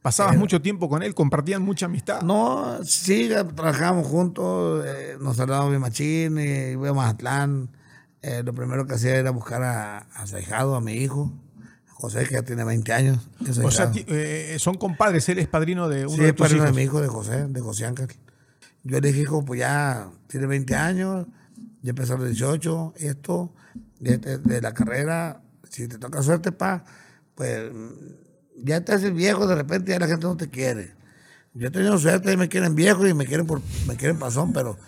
[0.02, 2.23] Pasabas mucho tiempo con él, compartían mucha amistad.
[2.23, 7.69] No, sí, trabajábamos juntos, eh, nos saludamos bien machín, y íbamos a Mazatlán.
[8.23, 10.27] Eh, lo primero que hacía era buscar a, a
[10.77, 11.33] a mi hijo,
[11.89, 13.29] José, que ya tiene 20 años.
[13.65, 16.65] o sea, eh, son compadres, él es padrino de uno Sí, de es tus padrino
[16.65, 18.09] de mi hijo, de José, de José Ángel.
[18.83, 21.27] Yo le dije, hijo, pues ya tiene 20 años,
[21.83, 23.53] ya empezó a los 18, esto,
[23.99, 26.85] de, de- de la carrera, si te toca suerte, pa,
[27.35, 27.71] pues
[28.57, 30.95] ya te haces viejo, de repente ya la gente no te quiere.
[31.55, 34.52] Yo he tenido suerte y me quieren viejo y me quieren por, me quieren pasón,
[34.52, 34.78] pero,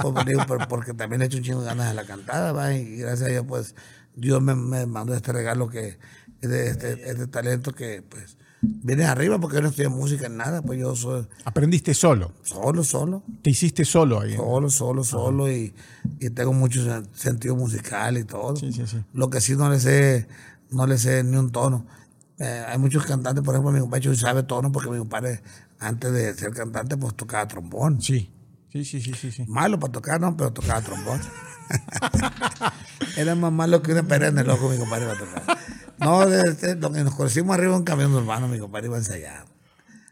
[0.00, 2.72] pues, digo, porque también le he hecho un chingo de ganas de la cantada, va,
[2.74, 3.74] y gracias a Dios, pues,
[4.14, 5.98] Dios me, me mandó este regalo que,
[6.40, 10.62] este, este, este talento que, pues, viene arriba porque yo no estudié música en nada,
[10.62, 14.36] pues yo soy Aprendiste solo, solo, solo, te hiciste solo ahí.
[14.36, 15.74] solo, solo, solo y,
[16.20, 18.54] y tengo mucho sen- sentido musical y todo.
[18.54, 18.98] Sí, sí, sí.
[19.14, 20.28] Lo que sí no le sé,
[20.70, 21.84] no le sé ni un tono.
[22.38, 25.42] Eh, hay muchos cantantes, por ejemplo, mi compadre sabe tono porque mi compadre,
[25.82, 28.00] antes de ser cantante, pues tocaba trombón.
[28.00, 28.30] Sí,
[28.70, 29.30] sí, sí, sí, sí.
[29.32, 29.44] sí.
[29.46, 31.20] Malo para tocar, no, pero tocaba trombón.
[33.16, 35.58] Era más malo que una pera en el ojo, mi compadre iba a tocar.
[35.98, 38.98] No, desde lo que nos conocimos arriba de un camión urbano, mi compadre iba a
[38.98, 39.44] ensayar.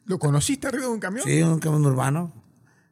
[0.04, 1.24] ¿Lo conociste arriba de un camión?
[1.24, 2.32] Sí, un camión urbano.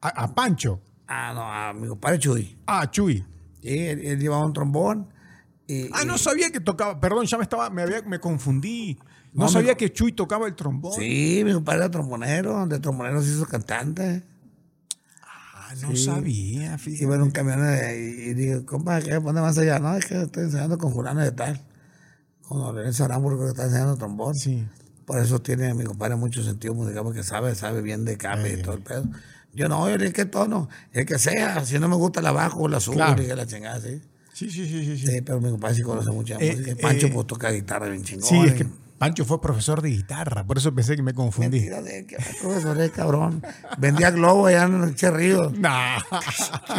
[0.00, 0.80] A, a Pancho.
[1.06, 2.58] Ah, no, a mi compadre Chuy.
[2.66, 3.24] Ah, Chuy.
[3.62, 5.08] Sí, él, él llevaba un trombón.
[5.66, 7.00] Y, Ah, y- no sabía que tocaba.
[7.00, 8.98] Perdón, ya me estaba, me, había, me confundí.
[9.32, 10.92] No, No, sabía me- que Chuy tocaba el trombón.
[10.92, 12.66] Sí, mi compadre era trombonero.
[12.66, 14.22] De trombonero se hizo cantante.
[15.22, 17.04] Ah, no sabía, fíjate.
[17.04, 19.14] Iba en un camión y, dije, compa, ¿qué?
[19.14, 19.78] ¿Dónde vas allá?
[19.78, 21.60] No, es que estoy ensayando con fulano de tal.
[22.42, 24.34] Con Lorenzo Arámburo que está enseñando trombón.
[24.34, 24.66] Sí.
[25.04, 28.62] Por eso tiene mi compadre mucho sentido musical porque sabe, sabe bien de cambio y
[28.62, 29.04] todo el pedo.
[29.54, 30.68] Yo no, yo dije, ¿qué tono?
[30.92, 33.22] El que sea, si no me gusta la bajo la subo, Claro.
[33.34, 34.00] la chingada, sí.
[34.32, 34.98] Sí, sí, sí, sí.
[34.98, 35.06] sí.
[35.06, 36.76] Sí, pero mi compadre sí conoce mucha Eh, música.
[36.80, 38.28] Pancho eh, pues toca guitarra bien chingón.
[38.28, 38.66] Sí, es que
[38.98, 41.60] Pancho fue profesor de guitarra, por eso pensé que me confundí.
[41.60, 43.42] Mentira de que profesor es cabrón.
[43.78, 45.50] Vendía globo allá en el Cherrío.
[45.56, 45.70] No.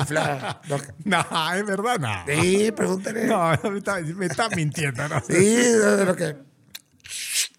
[0.10, 2.42] Lo- no, es verdad, no.
[2.42, 3.26] Sí, pregúntale.
[3.26, 5.22] No, me está, me está mintiendo, ¿no?
[5.26, 6.36] Sí, de lo que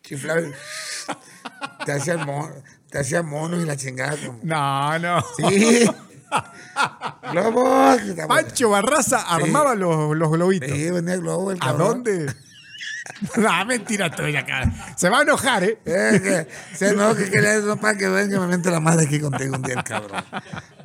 [0.03, 0.41] chiflaba.
[1.87, 2.55] Te hacía mono.
[2.91, 4.17] te hacía monos y la chingada.
[4.25, 5.25] como- No, no.
[5.39, 5.87] Sí.
[7.33, 8.01] Globos.
[8.29, 10.71] Pancho Barraza armaba los, los globitos.
[10.71, 12.33] Sí, venía el globo, el ¿A dónde?
[13.37, 14.73] No, mentira tuya, cara.
[14.97, 15.79] Se va a enojar, ¿eh?
[15.85, 19.07] Eh, que, se no, que quería eso para que venga y me mente la madre
[19.07, 20.23] aquí contigo un día el cabrón.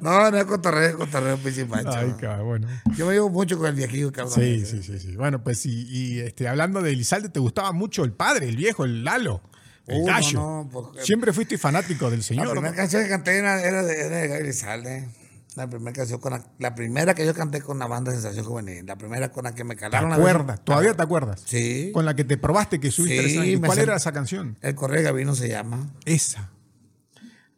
[0.02, 1.68] No, no es cotorreo, es cotorreo, pinche.
[1.88, 2.68] Ay, cabrón, bueno.
[2.96, 4.34] Yo me llevo mucho con el viejillo, cabrón.
[4.36, 5.16] Sí, sí, sí, sí.
[5.16, 8.86] Bueno, pues y, y, este, hablando de Elizalde, ¿te gustaba mucho el padre, el viejo,
[8.86, 9.42] el Lalo?
[9.88, 10.34] El Uh, no, gallo.
[10.40, 12.52] no, porque- Siempre fuiste fanático del La señor.
[12.52, 12.76] primera ¿no?
[12.78, 15.08] canción que canté era, era de, era de.
[15.56, 18.86] La primera canción con la, la primera que yo canté con la banda Sensación Juvenil.
[18.86, 20.64] La primera con la que me ¿Te calaron la vez- acuerdas?
[20.66, 21.42] ¿Todavía te acuerdas?
[21.46, 21.92] Sí.
[21.94, 24.58] Con la que te probaste que subiste Sí, ¿Cuál era esa canción?
[24.62, 25.94] El Correo de Gabino se llama.
[26.06, 26.52] Esa.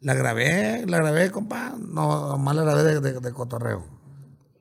[0.00, 1.74] La grabé, la grabé, compa.
[1.76, 3.84] No, nomás la grabé de, de- de cotorreo.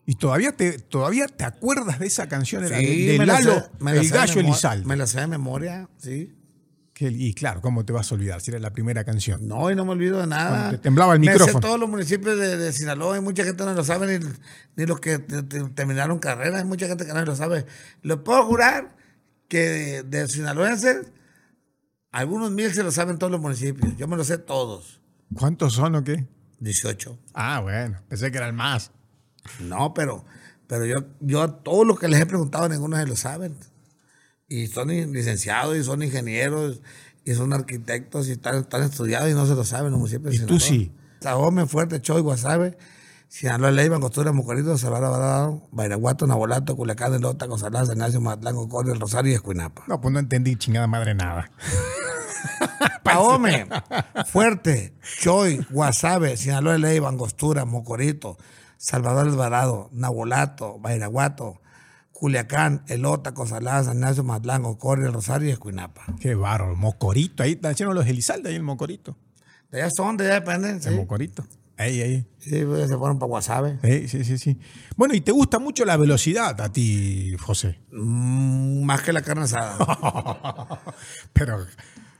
[0.08, 2.66] ¿Y todavía te, todavía te acuerdas de esa canción?
[2.68, 4.86] Sí, de, de me la Lalo, sé- me la el gallo Elizalde.
[4.88, 6.34] Me la sé de memoria, sí.
[6.98, 9.48] Que- y claro, ¿cómo te vas a olvidar si era la primera canción?
[9.48, 10.72] No, y no me olvido de nada.
[10.72, 11.60] Te temblaba el Me micrófono.
[11.60, 14.26] sé todos los municipios de, de Sinaloa y mucha gente no lo sabe, ni,
[14.76, 17.68] ni los que te- te- terminaron carreras, hay mucha gente que no lo sabe.
[18.02, 18.96] Lo puedo jurar
[19.48, 21.12] que de, de sinaloenses,
[22.12, 23.96] algunos mil se lo saben todos los municipios.
[23.98, 25.00] Yo me lo sé todos.
[25.36, 26.26] ¿Cuántos son o qué?
[26.62, 27.16] 18.
[27.36, 28.90] Ah, bueno, pensé que eran más.
[29.60, 30.26] No, pero,
[30.66, 33.56] pero yo, yo a todos los que les he preguntado, ninguno se lo saben.
[34.48, 36.82] Y son licenciados, y son ingenieros,
[37.26, 40.36] y son arquitectos, y están, están estudiados y no se lo saben los municipios.
[40.36, 40.92] Y tú sí.
[41.20, 42.78] Sajome, Fuerte, Choy, Guasave,
[43.28, 48.94] Sinaloa, Leiva, Costura, Mocorito, Salvador, Alvarado, Bairaguato, Nabolato, Culiacán, Elota, González, San Ignacio, Matlán, Cocordio,
[48.94, 49.84] El Rosario y Escuinapa.
[49.88, 51.52] No, pues no entendí chingada madre nada.
[53.04, 53.68] Pahome,
[54.28, 58.38] Fuerte, Choy, Guasave, Sinaloa, Leiva, Angostura, Mocorito,
[58.78, 61.60] Salvador Alvarado, Nabolato, Bairaguato,
[62.20, 66.04] Culiacán, Elota, Cozalá, San Ignacio, Matlán, Cocordio, El Rosario y Escuinapa.
[66.20, 67.44] Qué bárbaro, Mocorito.
[67.44, 69.16] Ahí están haciendo los Elizalde, ahí el Mocorito.
[69.72, 70.82] De allá son, de allá dependen.
[70.82, 71.46] Sí, El Mocorito.
[71.78, 72.28] Ahí, ahí.
[72.40, 73.78] sí pues, se fueron para Guasave.
[73.84, 74.60] Sí, sí, sí, sí.
[74.96, 77.80] Bueno, y te gusta mucho la velocidad a ti, José.
[77.92, 79.78] Mm, más que la carne asada.
[81.34, 81.68] Pero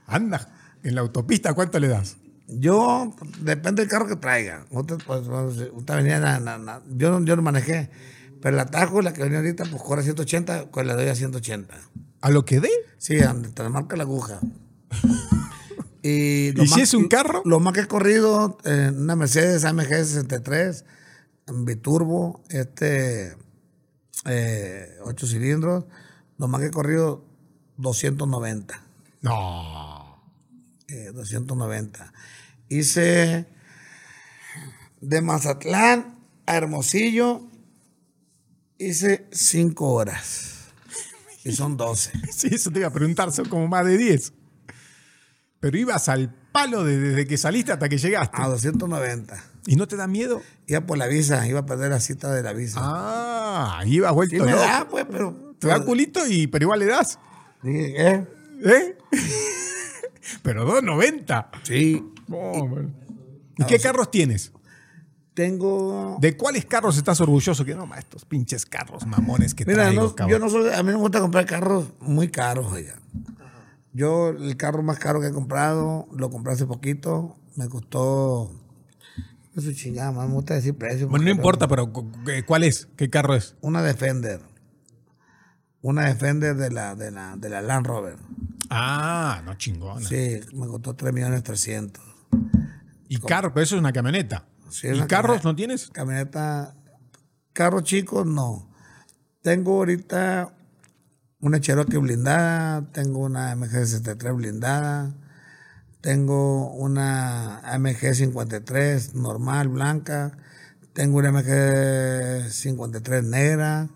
[0.06, 0.48] anda
[0.84, 2.18] en la autopista, ¿cuánto le das?
[2.46, 4.64] Yo, depende del carro que traiga.
[4.70, 7.90] Usted, pues, pues, usted venía, na- na- na- yo, yo no manejé.
[8.40, 11.14] Pero el atajo, la que venía ahorita, pues corre a 180, pues le doy a
[11.14, 11.74] 180.
[12.20, 12.70] ¿A lo que dé?
[12.98, 14.40] Sí, donde te marca la aguja.
[16.00, 17.42] Y, lo ¿Y si es un carro?
[17.44, 20.84] Lo más que he corrido, eh, una Mercedes AMG 63,
[21.48, 23.36] en biturbo, este,
[24.24, 25.86] eh, 8 cilindros,
[26.38, 27.24] lo más que he corrido,
[27.78, 28.80] 290.
[29.22, 30.22] No.
[30.86, 32.12] eh, 290.
[32.68, 33.46] Hice
[35.00, 36.14] de Mazatlán
[36.46, 37.42] a Hermosillo,
[38.78, 40.54] hice 5 horas.
[41.44, 42.12] Y son 12.
[42.32, 44.32] Sí, eso te iba a preguntar, son como más de 10.
[45.60, 48.36] Pero ibas al palo de- desde que saliste hasta que llegaste.
[48.40, 49.44] A 290.
[49.66, 50.40] ¿Y no te da miedo?
[50.66, 52.80] Iba por la visa, iba a perder la cita de la visa.
[52.82, 54.62] Ah, ibas vuelto sí me loco.
[54.62, 55.54] da, pues, pero...
[55.58, 57.18] Te da culito, y, pero igual le das.
[57.64, 58.24] ¿eh?
[58.64, 58.96] ¿Eh?
[60.42, 61.48] pero 2.90.
[61.64, 62.04] Sí.
[62.30, 62.68] Oh.
[63.58, 64.52] ¿Y qué carros tienes?
[65.38, 66.18] Tengo...
[66.20, 67.64] ¿De cuáles carros estás orgulloso?
[67.64, 70.36] Que no, ma, estos pinches carros mamones que Mira, traigo, no- cabrón.
[70.40, 72.96] yo no soy, a mí no me gusta comprar carros muy caros, oiga.
[73.92, 78.50] Yo, el carro más caro que he comprado, lo compré hace poquito, me costó.
[79.56, 81.08] Su chingada, me gusta decir precio.
[81.08, 82.10] Bueno, no importa, pero cu-
[82.44, 82.88] ¿cuál es?
[82.96, 83.54] ¿Qué carro es?
[83.60, 84.40] Una Defender.
[85.82, 88.16] Una Defender de la, de la, de la Land Rover.
[88.70, 90.04] Ah, no chingona.
[90.04, 92.02] Sí, me costó 3 millones 300.
[93.08, 94.44] Y carro, pero eso es una camioneta.
[94.70, 95.88] Sí, ¿Y carros no tienes?
[95.90, 96.74] Camioneta.
[97.52, 98.68] Carros chicos, no.
[99.42, 100.52] Tengo ahorita
[101.40, 105.14] una Cherokee blindada, tengo una MG63 blindada,
[106.00, 110.36] tengo una MG53 normal, blanca,
[110.92, 113.88] tengo una MG53 negra.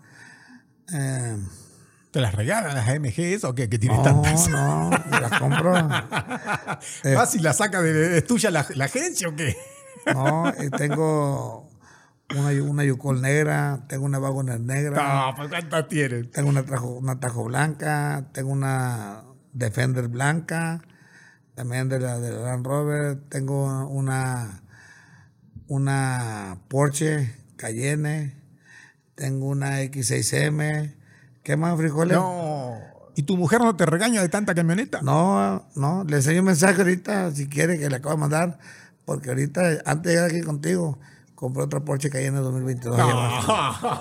[0.93, 1.37] Eh,
[2.11, 3.67] ¿Te las regalan las AMG eso o qué?
[3.69, 4.47] Que tienes no, tantas.
[4.47, 5.77] no, las compro.
[7.03, 7.13] Eh.
[7.15, 9.57] ¿Vas y la saca de, ¿Es tuya la, la agencia o qué?
[10.13, 11.69] No, y tengo
[12.35, 15.27] una, una Yukol negra, tengo una Wagoner negra.
[15.27, 16.31] No, pues ¿cuántas tienes?
[16.31, 19.23] Tengo una tajo, una tajo blanca, tengo una
[19.53, 20.81] Defender blanca,
[21.53, 24.63] también de la de la Land Rover, tengo una
[25.67, 28.35] una Porsche Cayenne,
[29.15, 30.95] tengo una X6M,
[31.43, 32.17] ¿qué más frijoles?
[32.17, 32.79] No.
[33.15, 35.01] ¿Y tu mujer no te regaña de tanta camioneta?
[35.03, 38.59] No, no, le enseño un mensaje ahorita si quiere que le acabo de mandar,
[39.05, 40.97] porque ahorita antes de llegar aquí contigo
[41.35, 43.99] compré otra Porsche Cayenne 2022 allá abajo.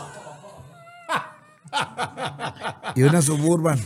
[2.95, 3.79] y una Suburban.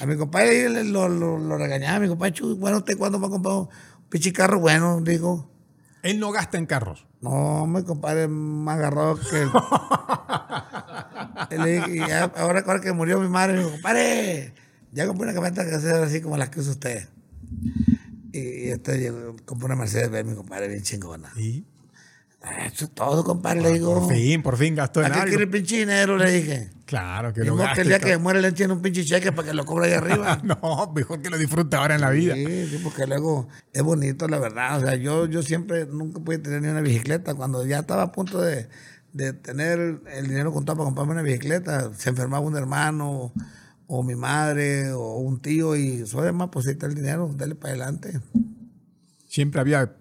[0.00, 1.98] A mi compadre lo, lo, lo regañaba.
[2.00, 3.68] Mi compadre, "Chu, bueno, ¿usted cuándo va a comprar un
[4.08, 5.00] pinche carro bueno?
[5.02, 5.48] Digo.
[6.02, 7.06] Él no gasta en carros.
[7.20, 9.46] No, mi compadre me agarró que.
[11.64, 14.54] Dije, y ahora, ahora que murió mi madre, me dijo, compadre,
[14.92, 17.08] ya compré una camioneta que sea así como las que usa usted.
[18.32, 21.30] Y, y este llegó, compré una Mercedes Benz, mi compadre, bien chingona.
[21.36, 21.64] Y
[22.42, 23.92] Ah, Eso es todo, compadre, le digo.
[24.00, 25.28] por fin, por fin gastó en ¿A qué algo.
[25.28, 26.16] quiere el pinche dinero?
[26.16, 26.70] Le dije.
[26.86, 27.82] Claro, que lo que gaste.
[27.82, 30.40] el día que muere le echen un pinche cheque para que lo cobre ahí arriba.
[30.42, 32.34] No, mejor que lo disfrute ahora en la vida.
[32.34, 34.78] Sí, sí, porque luego es bonito, la verdad.
[34.78, 37.34] O sea, yo, yo siempre nunca pude tener ni una bicicleta.
[37.34, 38.70] Cuando ya estaba a punto de,
[39.12, 43.34] de tener el dinero contado para comprarme una bicicleta, se enfermaba un hermano
[43.92, 47.56] o mi madre o un tío y soy más, pues ahí está el dinero, dale
[47.56, 48.20] para adelante.
[49.26, 49.92] Siempre había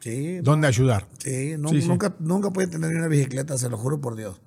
[0.00, 1.06] Sí, dónde ayudar.
[1.18, 1.88] sí, nu- Sí, sí.
[1.88, 4.40] Nunca, nunca pude tener una bicicleta, se lo juro por Dios.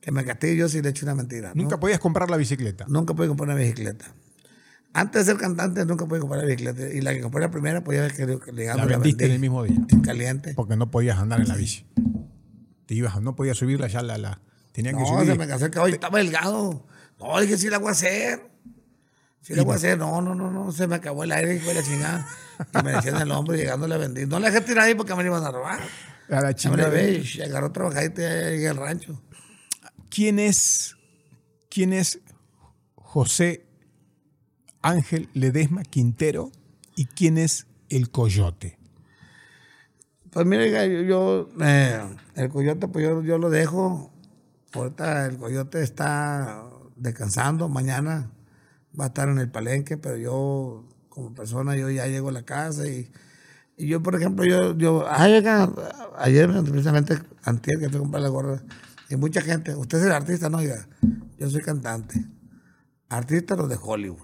[0.00, 1.52] Que me castigue yo si le echo una mentira.
[1.54, 1.62] ¿no?
[1.62, 2.84] Nunca podías comprar la bicicleta.
[2.88, 4.06] Nunca pude comprar una bicicleta.
[4.92, 6.92] Antes de ser cantante, nunca pude comprar una bicicleta.
[6.92, 9.38] Y la que compré la primera, pues ya que, que digamos, La vendiste en el
[9.38, 9.76] mismo día.
[9.88, 10.54] en caliente.
[10.54, 11.86] Porque no podías andar en la bici.
[12.86, 14.40] Te ibas, no podías subirla ya la, la
[14.72, 15.26] tenían que No, subir.
[15.32, 16.86] se me cansó el caballo, estaba delgado.
[17.18, 18.50] No, dije, sí la voy a hacer.
[19.40, 19.98] Sí la voy a hacer.
[19.98, 22.28] No, no, no, no, se me acabó el aire y fue la chingada.
[22.74, 24.26] Y me decían el hombro y llegando la vendí.
[24.26, 25.80] No la dejé tirar ahí porque me la iban a robar.
[26.28, 26.88] A la chingada.
[26.88, 29.22] ve agarró trabajadita y llegué al rancho.
[30.10, 30.96] ¿Quién es,
[31.68, 32.20] ¿Quién es
[32.94, 33.66] José
[34.82, 36.50] Ángel Ledesma Quintero
[36.96, 38.78] y quién es el Coyote?
[40.36, 41.98] Pues mire, yo, eh,
[42.34, 44.12] el coyote, pues yo, yo lo dejo.
[44.74, 46.62] Ahorita el coyote está
[46.96, 47.68] descansando.
[47.68, 48.30] Mañana
[48.98, 52.42] va a estar en el palenque, pero yo, como persona, yo ya llego a la
[52.42, 53.10] casa y,
[53.76, 55.70] y yo, por ejemplo, yo, yo, ay, oiga,
[56.18, 58.62] ayer precisamente, antier que fui a comprar la gorra,
[59.08, 60.88] y mucha gente, usted es el artista, no, oiga,
[61.38, 62.24] yo soy cantante.
[63.08, 64.18] Artista los de Hollywood.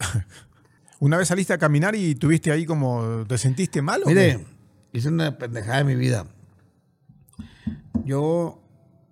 [1.00, 4.02] Una vez saliste a caminar y tuviste ahí como, ¿te sentiste mal?
[4.04, 4.44] o Mire,
[4.92, 6.26] hice una pendejada de mi vida.
[8.04, 8.63] Yo,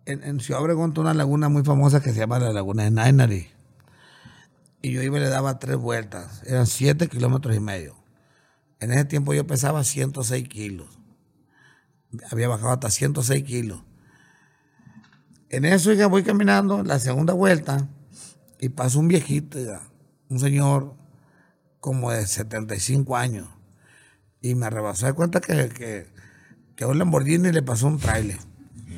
[0.06, 3.48] en, en Ciudad Obregón, una laguna muy famosa que se llama la Laguna de Nainari.
[4.82, 6.42] Y yo iba y le daba tres vueltas.
[6.44, 7.96] Eran siete kilómetros y medio.
[8.80, 10.88] En ese tiempo yo pesaba 106 kilos.
[12.30, 13.82] Había bajado hasta 106 kilos.
[15.50, 17.88] En eso ya voy caminando, la segunda vuelta,
[18.58, 19.82] y pasa un viejito, oiga,
[20.28, 20.96] un señor
[21.78, 23.48] como de 75 años
[24.42, 26.06] y me rebasó de cuenta que, que,
[26.74, 28.38] que un Lamborghini le pasó un trailer.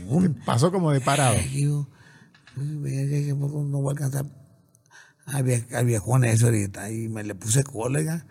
[0.09, 1.37] Un Pasó como de parado.
[1.53, 1.87] yo,
[2.57, 4.27] no voy a alcanzar
[5.27, 6.91] al, vie- al viejón ese ahorita.
[6.91, 8.27] Y me le puse cola, oiga.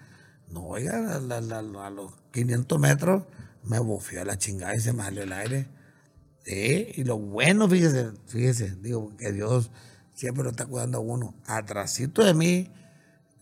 [0.49, 3.23] No, oiga, a, la- la- a los 500 metros
[3.63, 5.67] me bufió a la chingada y se me salió el aire.
[6.45, 9.71] Sí, y lo bueno, fíjese, fíjese, digo, que Dios
[10.13, 11.33] siempre lo está cuidando a uno.
[11.47, 12.69] Atrasito de mí,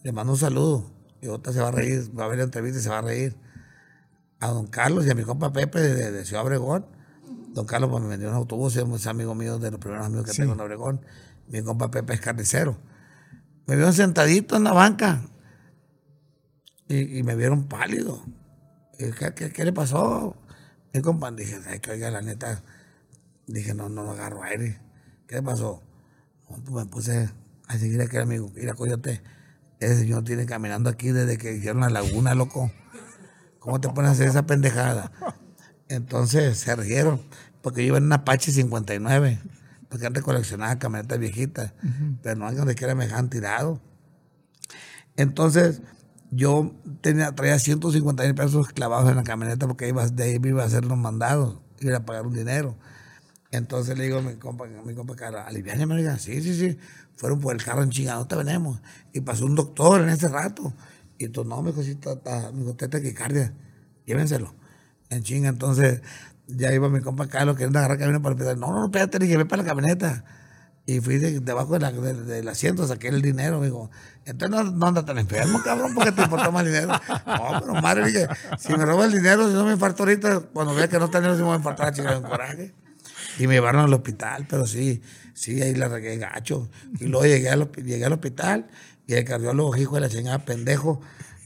[0.03, 0.91] le mando un saludo.
[1.22, 3.02] Y otra se va a reír, va a ver la entrevista y se va a
[3.02, 3.36] reír.
[4.40, 6.86] A don Carlos y a mi compa Pepe de, de Ciudad Obregón.
[7.53, 10.34] Don Carlos pues, me vendió un autobús, es amigo mío de los primeros amigos que
[10.34, 11.02] tengo en Obregón.
[11.48, 12.78] Mi compa Pepe es carnicero.
[13.68, 15.22] Me vieron sentadito en la banca
[16.88, 18.23] y, y me vieron pálido.
[18.98, 20.36] Y, ¿Qué, qué, qué le pasó?
[20.94, 22.64] Mi compa, dije, ay, que oiga, la neta,
[23.48, 24.80] dije, no, no, no agarro aire.
[25.28, 25.84] ¿Qué le pasó?
[26.48, 27.30] Pues me puse
[27.68, 28.52] a seguir a aquel amigo.
[28.56, 29.22] Mira, coyote,
[29.80, 32.72] ese señor tiene caminando aquí desde que hicieron la laguna, loco.
[33.60, 35.11] ¿Cómo te pones a hacer esa pendejada?
[35.91, 37.22] Entonces se rieron,
[37.61, 39.39] porque yo iba en una Apache 59,
[39.89, 41.73] porque antes coleccionaba camionetas viejitas,
[42.23, 43.81] pero no hay donde quiera me dejaban tirado.
[45.18, 45.81] Entonces
[46.31, 50.49] yo tenía, traía 150 mil pesos clavados en la camioneta porque iba, de ahí me
[50.49, 52.77] iba a hacer los mandados, iba a pagar un dinero.
[53.51, 56.57] Entonces le digo a mi compa, a mi compa Carlos, aliviane, me diga, sí, sí,
[56.57, 56.77] sí.
[57.18, 58.81] Fueron por el carro en chingada, no te venemos.
[59.11, 60.73] Y pasó un doctor en ese rato.
[61.18, 63.53] Y tú, no, mi cosita, está, mi cosita taquicardia,
[64.05, 64.60] llévenselo.
[65.11, 66.01] En chinga, entonces
[66.47, 68.59] ya iba mi compa Carlos queriendo agarrar camino para hospital.
[68.59, 70.23] No, no, no, espérate, le dije, ve para la camioneta.
[70.88, 73.91] Y fui de- debajo de la- de- del asiento, saqué el dinero, me dijo,
[74.25, 76.89] entonces no, no andas tan enfermo, cabrón, porque te importa más dinero.
[77.27, 78.27] No, pero madre, dije,
[78.57, 81.19] si me roba el dinero, si no me infarto ahorita, cuando vea que no está
[81.19, 82.73] dinero, si me voy a infartar en coraje.
[83.38, 85.01] Y me llevaron al hospital, pero sí,
[85.33, 86.69] sí, ahí la regué gacho.
[86.99, 88.67] Y luego llegué al, hospi- llegué al hospital
[89.07, 90.99] y el cardiólogo, hijo de la chingada, pendejo,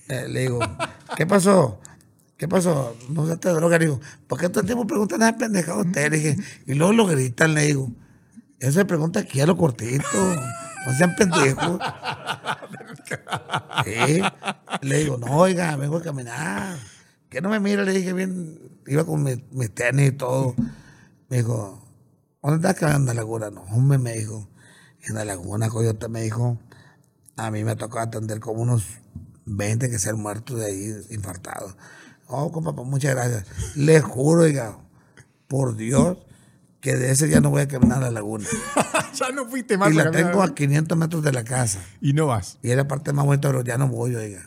[0.07, 0.59] eh, le digo,
[1.17, 1.79] ¿qué pasó?
[2.37, 2.95] ¿Qué pasó?
[3.09, 3.77] No usaste droga.
[3.79, 6.11] Le digo, ¿por qué todo el tiempo preguntan a pendejado a usted?
[6.11, 7.91] Le dije, y luego lo gritan, le digo.
[8.59, 10.35] Eso se pregunta aquí a lo cortito.
[10.85, 11.79] No sean pendejos.
[13.85, 14.21] Sí.
[14.81, 16.77] Le digo, no, oiga, vengo a caminar.
[17.29, 20.55] Que no me mira, le dije bien, iba con mi- mis tenis y todo.
[21.29, 21.83] Me dijo,
[22.41, 23.49] ¿dónde estás caminando en la laguna?
[23.51, 24.49] No, hombre, me dijo,
[25.03, 26.57] en la laguna, coyote, me dijo.
[27.37, 28.85] a mí me tocó atender como unos
[29.45, 31.75] 20 que ser muertos de ahí, infartados.
[32.27, 33.45] Oh, compa, pues muchas gracias.
[33.75, 34.77] Le juro, oiga,
[35.47, 36.17] por Dios,
[36.81, 38.47] que de ese ya no voy a caminar a la laguna.
[39.13, 39.91] ya no fuiste más.
[39.91, 41.79] y la tengo a 500 metros de la casa.
[42.01, 42.57] Y no vas.
[42.63, 44.43] Y era la parte más bonita, pero ya no voy, oiga.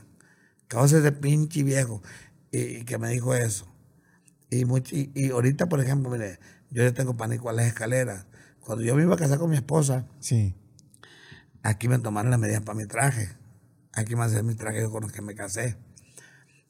[0.67, 2.03] Causa ese pinche viejo.
[2.51, 3.67] Y, y que me dijo eso.
[4.51, 6.39] Y, much- y, y ahorita, por ejemplo, mire,
[6.71, 8.27] yo ya tengo pánico a las escaleras.
[8.61, 10.55] Cuando yo me iba a casar con mi esposa, Sí.
[11.63, 13.31] aquí me tomaron las medidas para mi traje.
[13.95, 15.77] Aquí me hacían mi traje con los que me casé.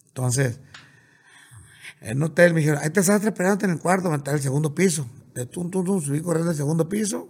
[0.09, 0.61] Entonces,
[2.01, 4.41] en un hotel me dijeron, ahí te estás esperando en el cuarto, me está el
[4.41, 5.09] segundo piso.
[5.35, 7.29] De tum, tum, tum, subí corriendo al segundo piso,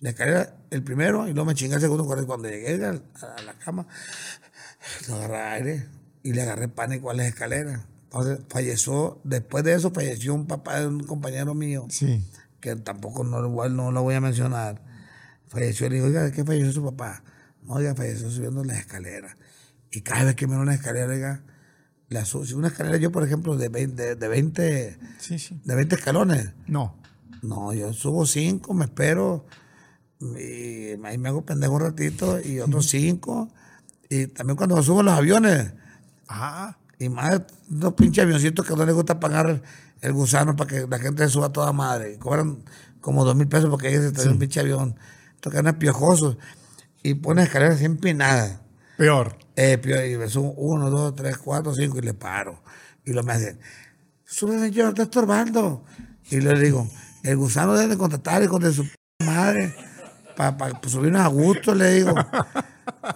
[0.00, 2.26] la escalera el primero, y luego me chingué el segundo corriendo.
[2.26, 3.86] Cuando llegué a la cama,
[5.08, 5.88] no agarré aire
[6.22, 7.82] y le agarré pánico a las escaleras.
[8.04, 12.24] Entonces, falleció, después de eso falleció un papá de un compañero mío Sí.
[12.60, 14.82] que tampoco no, igual no lo voy a mencionar,
[15.48, 15.88] falleció.
[15.88, 17.22] Le digo, oiga, ¿de qué falleció su papá?
[17.62, 19.36] No, oiga, falleció subiendo las escaleras.
[19.90, 21.42] Y cada vez que miro una escalera, oiga,
[22.24, 25.60] Si una escalera, yo, por ejemplo, de 20, de 20, Sí, sí.
[25.64, 26.96] de 20 escalones, No.
[27.42, 29.44] no, yo subo 5, me espero,
[30.20, 33.48] y ahí me hago pendejo un ratito, y otros 5.
[34.08, 35.72] Y también cuando subo los aviones,
[36.28, 36.76] Ah.
[36.98, 37.40] y más
[37.70, 39.62] unos pinches avioncitos que no les gusta pagar
[40.00, 42.18] el gusano para que la gente suba a toda madre.
[42.18, 42.58] Cobran
[43.00, 44.96] como dos mil pesos porque ellos se traen un pinche avión.
[45.34, 46.36] Estos que andan piojosos.
[47.02, 48.60] Y ponen escaleras empinadas.
[48.96, 49.36] Peor.
[49.56, 52.62] Eh, subo uno, dos, tres, cuatro, cinco y le paro.
[53.04, 53.58] Y lo me hacen,
[54.24, 55.84] sube señor, está estorbando.
[56.30, 56.88] Y le digo,
[57.24, 58.86] el gusano debe de contratar con de su
[59.24, 59.74] madre
[60.36, 60.56] para
[60.86, 62.14] subirnos a gusto, le digo.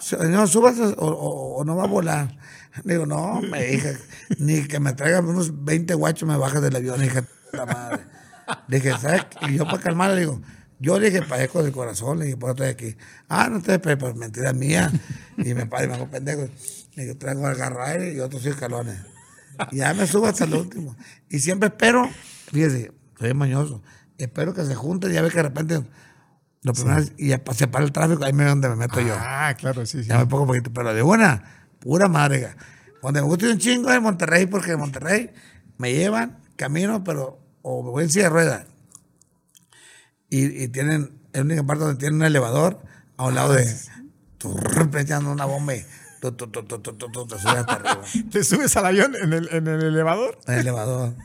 [0.00, 2.36] Señor, súbase o, o- o no va a volar.
[2.84, 3.96] Le digo, no, me dije,
[4.38, 8.04] ni que me traigan unos 20 guachos me bajas del avión, hija puta madre.
[8.68, 9.22] Le dije, ¿sabes?
[9.48, 10.40] Y yo para calmar le digo,
[10.78, 12.98] yo le dije, padezco del corazón, le dije, por eso estoy aquí.
[13.28, 14.92] Ah, no te pero mentira mía.
[15.38, 16.48] Y me padre me hago pendejo.
[16.96, 18.98] Digo, traigo el aire y otros 100 escalones.
[19.70, 20.96] Y ya me subo hasta el último.
[21.28, 22.08] Y siempre espero,
[22.52, 23.82] fíjese, soy mañoso,
[24.18, 25.82] espero que se junten y ya ve que de repente
[26.62, 29.14] lo primero es- y se para el tráfico, ahí me donde me meto yo.
[29.18, 30.08] Ah, claro, sí, sí.
[30.08, 32.54] Ya me pongo un poquito, pero de buena, pura madre.
[33.02, 35.30] Donde me gusta un chingo es Monterrey, porque en Monterrey
[35.78, 38.66] me llevan, camino, pero o me voy en silla de ruedas.
[40.28, 42.82] Y, y tienen, es la única parte donde tienen un elevador
[43.16, 43.64] a un lado de.
[44.98, 45.84] echando una bomba y
[46.20, 48.00] tu, tu, tu, te subes hasta arriba.
[48.30, 50.38] ¿Te subes al avión en el, en el elevador?
[50.46, 51.14] El elevador.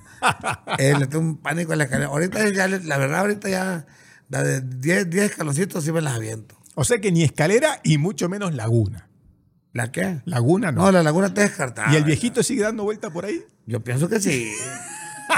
[0.78, 2.10] Eh, le tengo un pánico a la escalera.
[2.12, 3.88] Ahorita ya, la verdad, ahorita ya,
[4.30, 6.56] la de 10, 10 escaloncitos sí me las aviento.
[6.76, 9.10] O sea que ni escalera y mucho menos laguna.
[9.74, 10.22] ¿La qué?
[10.26, 10.84] Laguna no.
[10.84, 11.92] No, la laguna está descartada.
[11.92, 13.44] ¿Y el viejito sigue dando vuelta por ahí?
[13.66, 14.52] Yo pienso que sí.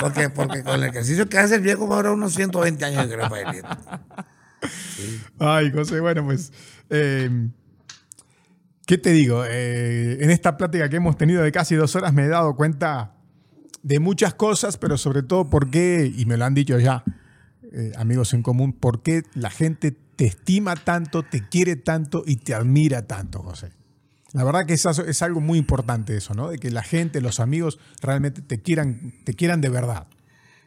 [0.02, 3.08] Porque, porque con el ejercicio que hace el viejo va a durar unos 120 años,
[3.08, 3.68] creo, Pailito.
[5.40, 6.52] Ay, José, bueno, pues.
[6.90, 7.30] eh,
[8.86, 9.46] ¿Qué te digo?
[9.46, 13.16] Eh, en esta plática que hemos tenido de casi dos horas me he dado cuenta
[13.82, 17.04] de muchas cosas, pero sobre todo por qué, y me lo han dicho ya
[17.72, 22.38] eh, amigos en común, por qué la gente te estima tanto, te quiere tanto y
[22.38, 23.72] te admira tanto, José.
[24.34, 26.50] La verdad que es, es algo muy importante eso, ¿no?
[26.50, 30.08] De que la gente, los amigos realmente te quieran, te quieran de verdad.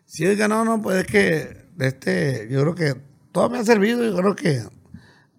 [0.06, 3.00] Sí, oiga, no, no, pues es que este, yo creo que
[3.32, 4.04] todo me ha servido.
[4.04, 4.62] Yo creo que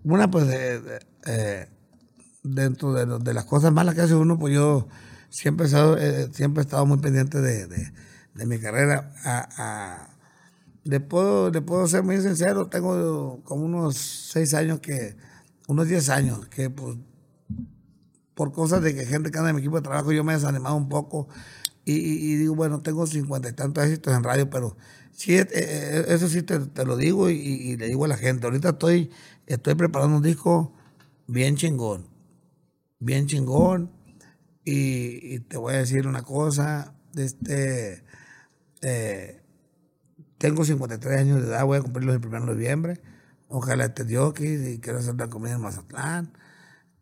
[0.04, 1.68] una, pues, eh,
[2.56, 4.88] dentro de, de las cosas malas que hace uno, pues yo
[5.30, 7.94] siempre he estado, eh, siempre he estado muy pendiente de, de-
[8.36, 9.14] de mi carrera.
[9.24, 10.10] A, a-
[10.84, 15.18] le, puedo, le puedo ser muy sincero, tengo como unos seis años que,
[15.68, 16.98] unos diez años, que pues
[18.36, 20.36] por cosas de que gente que anda en mi equipo de trabajo yo me he
[20.36, 21.28] desanimado un poco
[21.86, 24.78] y, y- y digo, bueno, tengo cincuenta y tantos éxitos en radio, pero
[25.14, 28.18] sí, eh, eh, eso sí te, te lo digo y, y le digo a la
[28.18, 29.12] gente, ahorita estoy,
[29.48, 30.74] estoy preparando un disco
[31.28, 32.08] bien chingón,
[33.00, 33.92] bien chingón
[34.64, 38.04] y, y te voy a decir una cosa, este,
[38.82, 39.42] eh,
[40.38, 43.02] tengo 53 años de edad, voy a cumplirlos el 1 de noviembre,
[43.48, 46.34] ojalá esté Dios y quiero hacer la comida en Mazatlán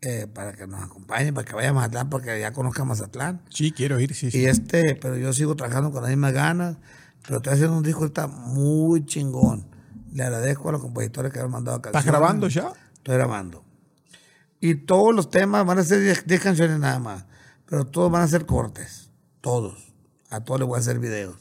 [0.02, 3.42] eh, para que nos acompañen, para que vaya a Mazatlán, porque ya conozca Mazatlán.
[3.50, 4.40] Sí, quiero ir, sí, sí.
[4.40, 6.78] Y este, pero yo sigo trabajando con las mismas ganas,
[7.24, 9.68] pero estoy haciendo un disco ahorita muy chingón.
[10.14, 12.06] Le agradezco a los compositores que han mandado canciones.
[12.06, 12.72] ¿Estás grabando ya?
[12.94, 13.65] Estoy grabando.
[14.66, 17.26] Y todos los temas van a ser 10 10 canciones nada más,
[17.68, 19.94] pero todos van a ser cortes, todos.
[20.32, 21.36] A todos les voy a hacer videos.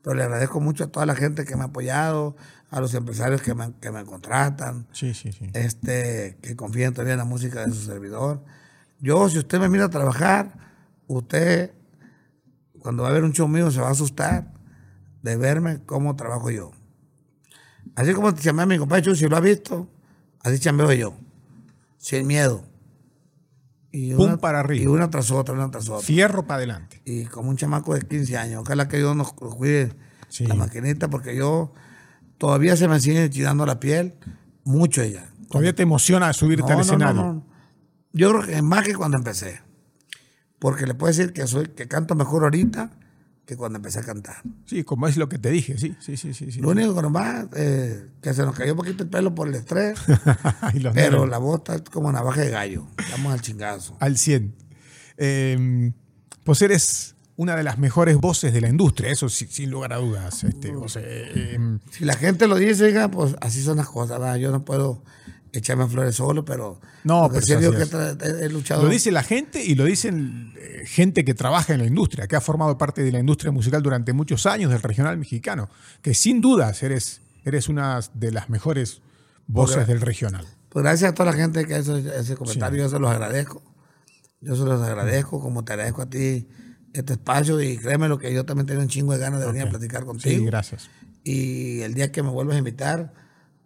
[0.00, 2.36] Pero le agradezco mucho a toda la gente que me ha apoyado,
[2.70, 5.50] a los empresarios que me, que me contratan Sí, sí, sí.
[5.54, 8.44] este, que confíen todavía en la música de su servidor.
[9.00, 10.56] Yo, si usted me mira a trabajar,
[11.08, 11.72] usted,
[12.78, 14.52] cuando va a ver un show mío, se va a asustar
[15.22, 16.70] de verme cómo trabajo yo.
[17.96, 19.88] Así como te llamé a mi compadre Chuy, si lo ha visto,
[20.44, 21.16] así chambeo yo,
[22.00, 22.64] sin miedo.
[23.92, 24.84] Y Pum una, para arriba.
[24.84, 26.04] Y una tras otra, una tras otra.
[26.04, 27.02] Fierro para adelante.
[27.04, 28.62] Y como un chamaco de 15 años.
[28.62, 29.92] Ojalá que Dios nos cuide
[30.28, 30.46] Sí.
[30.46, 31.72] la maquinita, porque yo
[32.38, 34.14] todavía se me sigue tirando la piel.
[34.64, 35.32] Mucho ella.
[35.48, 37.44] Todavía te emociona subirte al escenario.
[38.12, 39.60] Yo creo que más que cuando empecé.
[40.60, 42.92] Porque le puedo decir que soy que canto mejor ahorita
[43.50, 44.36] que cuando empecé a cantar.
[44.64, 46.52] Sí, como es lo que te dije, sí, sí, sí, sí.
[46.52, 46.60] sí.
[46.60, 49.56] Lo único que va, eh, que se nos cayó un poquito el pelo por el
[49.56, 49.98] estrés,
[50.72, 51.28] pero nervios.
[51.28, 52.86] la voz está como navaja de gallo.
[52.96, 53.96] Estamos al chingazo.
[53.98, 54.54] al 100.
[55.16, 55.92] Eh,
[56.44, 59.96] pues eres una de las mejores voces de la industria, eso sí, sin lugar a
[59.96, 60.44] dudas.
[60.44, 61.00] Este, José.
[61.04, 64.20] Eh, Si la gente lo dice, pues así son las cosas.
[64.20, 64.36] ¿verdad?
[64.36, 65.02] Yo no puedo
[65.52, 66.80] echarme flores solo, pero.
[67.04, 67.66] No, pero sí que
[68.44, 68.82] he, luchado.
[68.82, 72.36] lo dice la gente y lo dicen eh, gente que trabaja en la industria, que
[72.36, 75.68] ha formado parte de la industria musical durante muchos años del regional mexicano,
[76.02, 79.02] que sin dudas eres, eres una de las mejores
[79.46, 80.46] voces Porque- del regional.
[80.68, 83.60] Pues gracias a toda la gente que hace ese comentario, yo se los agradezco.
[84.40, 86.48] Yo se los agradezco, como te agradezco a ti
[86.92, 89.62] este espacio y créeme lo que yo también tengo un chingo de ganas de venir
[89.62, 90.46] a platicar Sí, contigo.
[90.46, 90.88] gracias.
[91.24, 93.12] y el día que me vuelvas a invitar,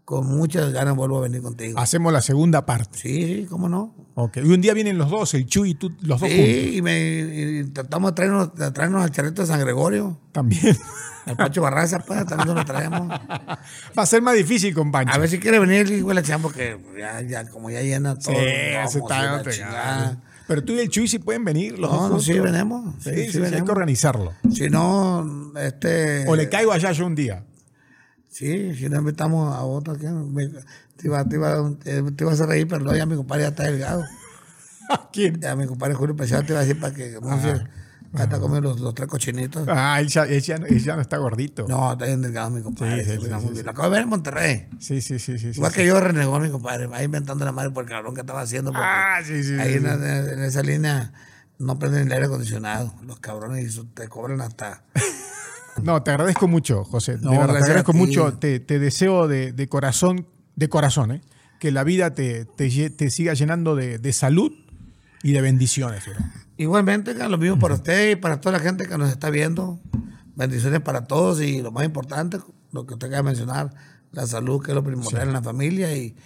[0.04, 1.78] con muchas ganas vuelvo a venir contigo.
[1.78, 2.98] Hacemos la segunda parte.
[2.98, 3.94] Sí, sí, cómo no.
[4.14, 4.38] Ok.
[4.38, 6.36] Y un día vienen los dos, el Chu y tú, los dos juntos.
[6.36, 10.76] Sí, y, me, y tratamos de traernos, de traernos al charrito de San Gregorio, También.
[11.26, 13.08] al Pacho Barraza, pues, también nos lo traemos.
[13.08, 15.14] Va a ser más difícil con Pancho.
[15.14, 18.34] A ver si quiere venir de la chamba, porque ya, ya, como ya llena todo.
[18.34, 18.42] Sí,
[18.74, 20.16] no, se está pegado.
[20.46, 22.94] Pero tú y el Chuy sí pueden venir los No, dos no, sí venimos.
[23.02, 24.34] Sí, Sí, sí, hay que organizarlo.
[24.52, 26.28] Si no, este.
[26.28, 27.44] O le caigo allá yo un día.
[28.34, 30.08] Sí, si no invitamos a otro, ¿qué?
[30.96, 33.62] Te iba, te, iba, te iba a reír, pero no, ya mi compadre ya está
[33.62, 34.02] delgado.
[35.12, 35.40] ¿Quién?
[35.40, 37.64] Ya mi compadre Julio Pesado te iba a decir para que sé,
[38.12, 39.68] ya está comiendo los, los tres cochinitos.
[39.68, 41.66] Ah, él ya, él ya no- él ya no está gordito.
[41.68, 43.04] No, está bien delgado mi compadre.
[43.04, 43.62] Sí, sí, sí.
[43.62, 44.68] Lo acabo de ver en Monterrey.
[44.80, 45.50] Sí, sí, sí, sí.
[45.54, 48.40] Igual que yo renegó mi compadre, va inventando la madre por el cabrón que estaba
[48.40, 48.72] haciendo.
[48.74, 51.12] Ah, sí, sí, Ahí en, en esa línea
[51.60, 52.92] no prenden el aire acondicionado.
[53.04, 54.82] Los cabrones te cobran hasta.
[55.82, 57.18] No, te agradezco mucho, José.
[57.20, 58.34] No, de verdad, te agradezco mucho.
[58.34, 60.26] Te, te deseo de, de corazón,
[60.56, 61.20] de corazón, ¿eh?
[61.58, 64.52] que la vida te, te, siga llenando de, de salud
[65.22, 66.04] y de bendiciones.
[66.56, 69.80] Igualmente, lo mismo para usted y para toda la gente que nos está viendo.
[70.36, 72.38] Bendiciones para todos y lo más importante,
[72.72, 73.72] lo que usted acaba de mencionar,
[74.12, 75.96] la salud, que es lo primordial en la familia.
[75.96, 76.16] Y,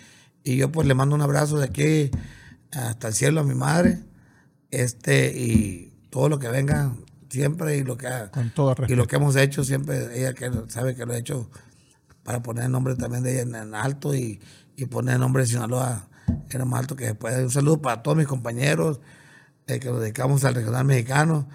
[0.43, 2.11] y yo pues le mando un abrazo de aquí
[2.73, 4.01] hasta el cielo a mi madre.
[4.71, 6.93] Este, y todo lo que venga
[7.29, 10.51] siempre y lo que ha- Con todo y lo que hemos hecho siempre, ella que
[10.69, 11.51] sabe que lo he hecho
[12.23, 14.41] para poner el nombre también de ella en, en alto y,
[14.77, 16.09] y poner el nombre de Sinaloa
[16.51, 17.43] en lo más alto que se puede.
[17.45, 19.01] Un saludo para todos mis compañeros
[19.67, 21.49] eh, que nos dedicamos al regional mexicano,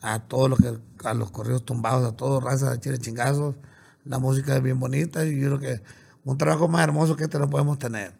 [0.00, 3.56] a todos los que, a los corridos tumbados, a todos, raza de chile chingazos.
[4.04, 5.82] La música es bien bonita y yo creo que
[6.24, 8.12] un trabajo más hermoso que este no podemos tener.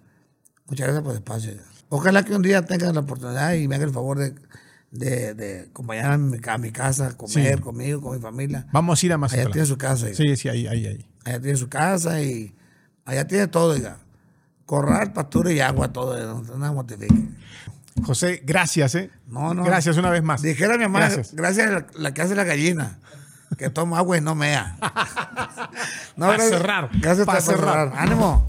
[0.66, 1.52] Muchas gracias por el espacio.
[1.90, 4.34] Ojalá que un día tengan la oportunidad y me hagan el favor de,
[4.90, 7.62] de, de acompañar a mi, a mi casa, comer Sí.
[7.62, 8.66] conmigo, con mi familia.
[8.72, 9.52] Vamos a ir a Allá Mazatlán.
[9.52, 10.06] tiene su casa.
[10.06, 10.16] oiga.
[10.16, 11.06] Sí, sí, ahí, ahí, ahí.
[11.24, 12.54] Allá tiene su casa y
[13.04, 13.98] allá tiene todo, oiga.
[14.66, 16.42] Corral, pastura y agua, todo.
[16.42, 17.14] No, no mortifique.
[18.04, 19.10] José, gracias, ¿eh?
[19.26, 19.64] No, no.
[19.64, 20.40] Gracias una vez más.
[20.42, 21.34] Dijera mi mamá, Gracias.
[21.34, 22.98] gracias, a la, la que hace la gallina,
[23.56, 24.76] que toma agua y no mea.
[26.16, 27.88] No, Pa' gracias- cerrar, Gracias pa' por cerrar.
[27.90, 27.92] cerrar.
[27.96, 28.44] Ánimo.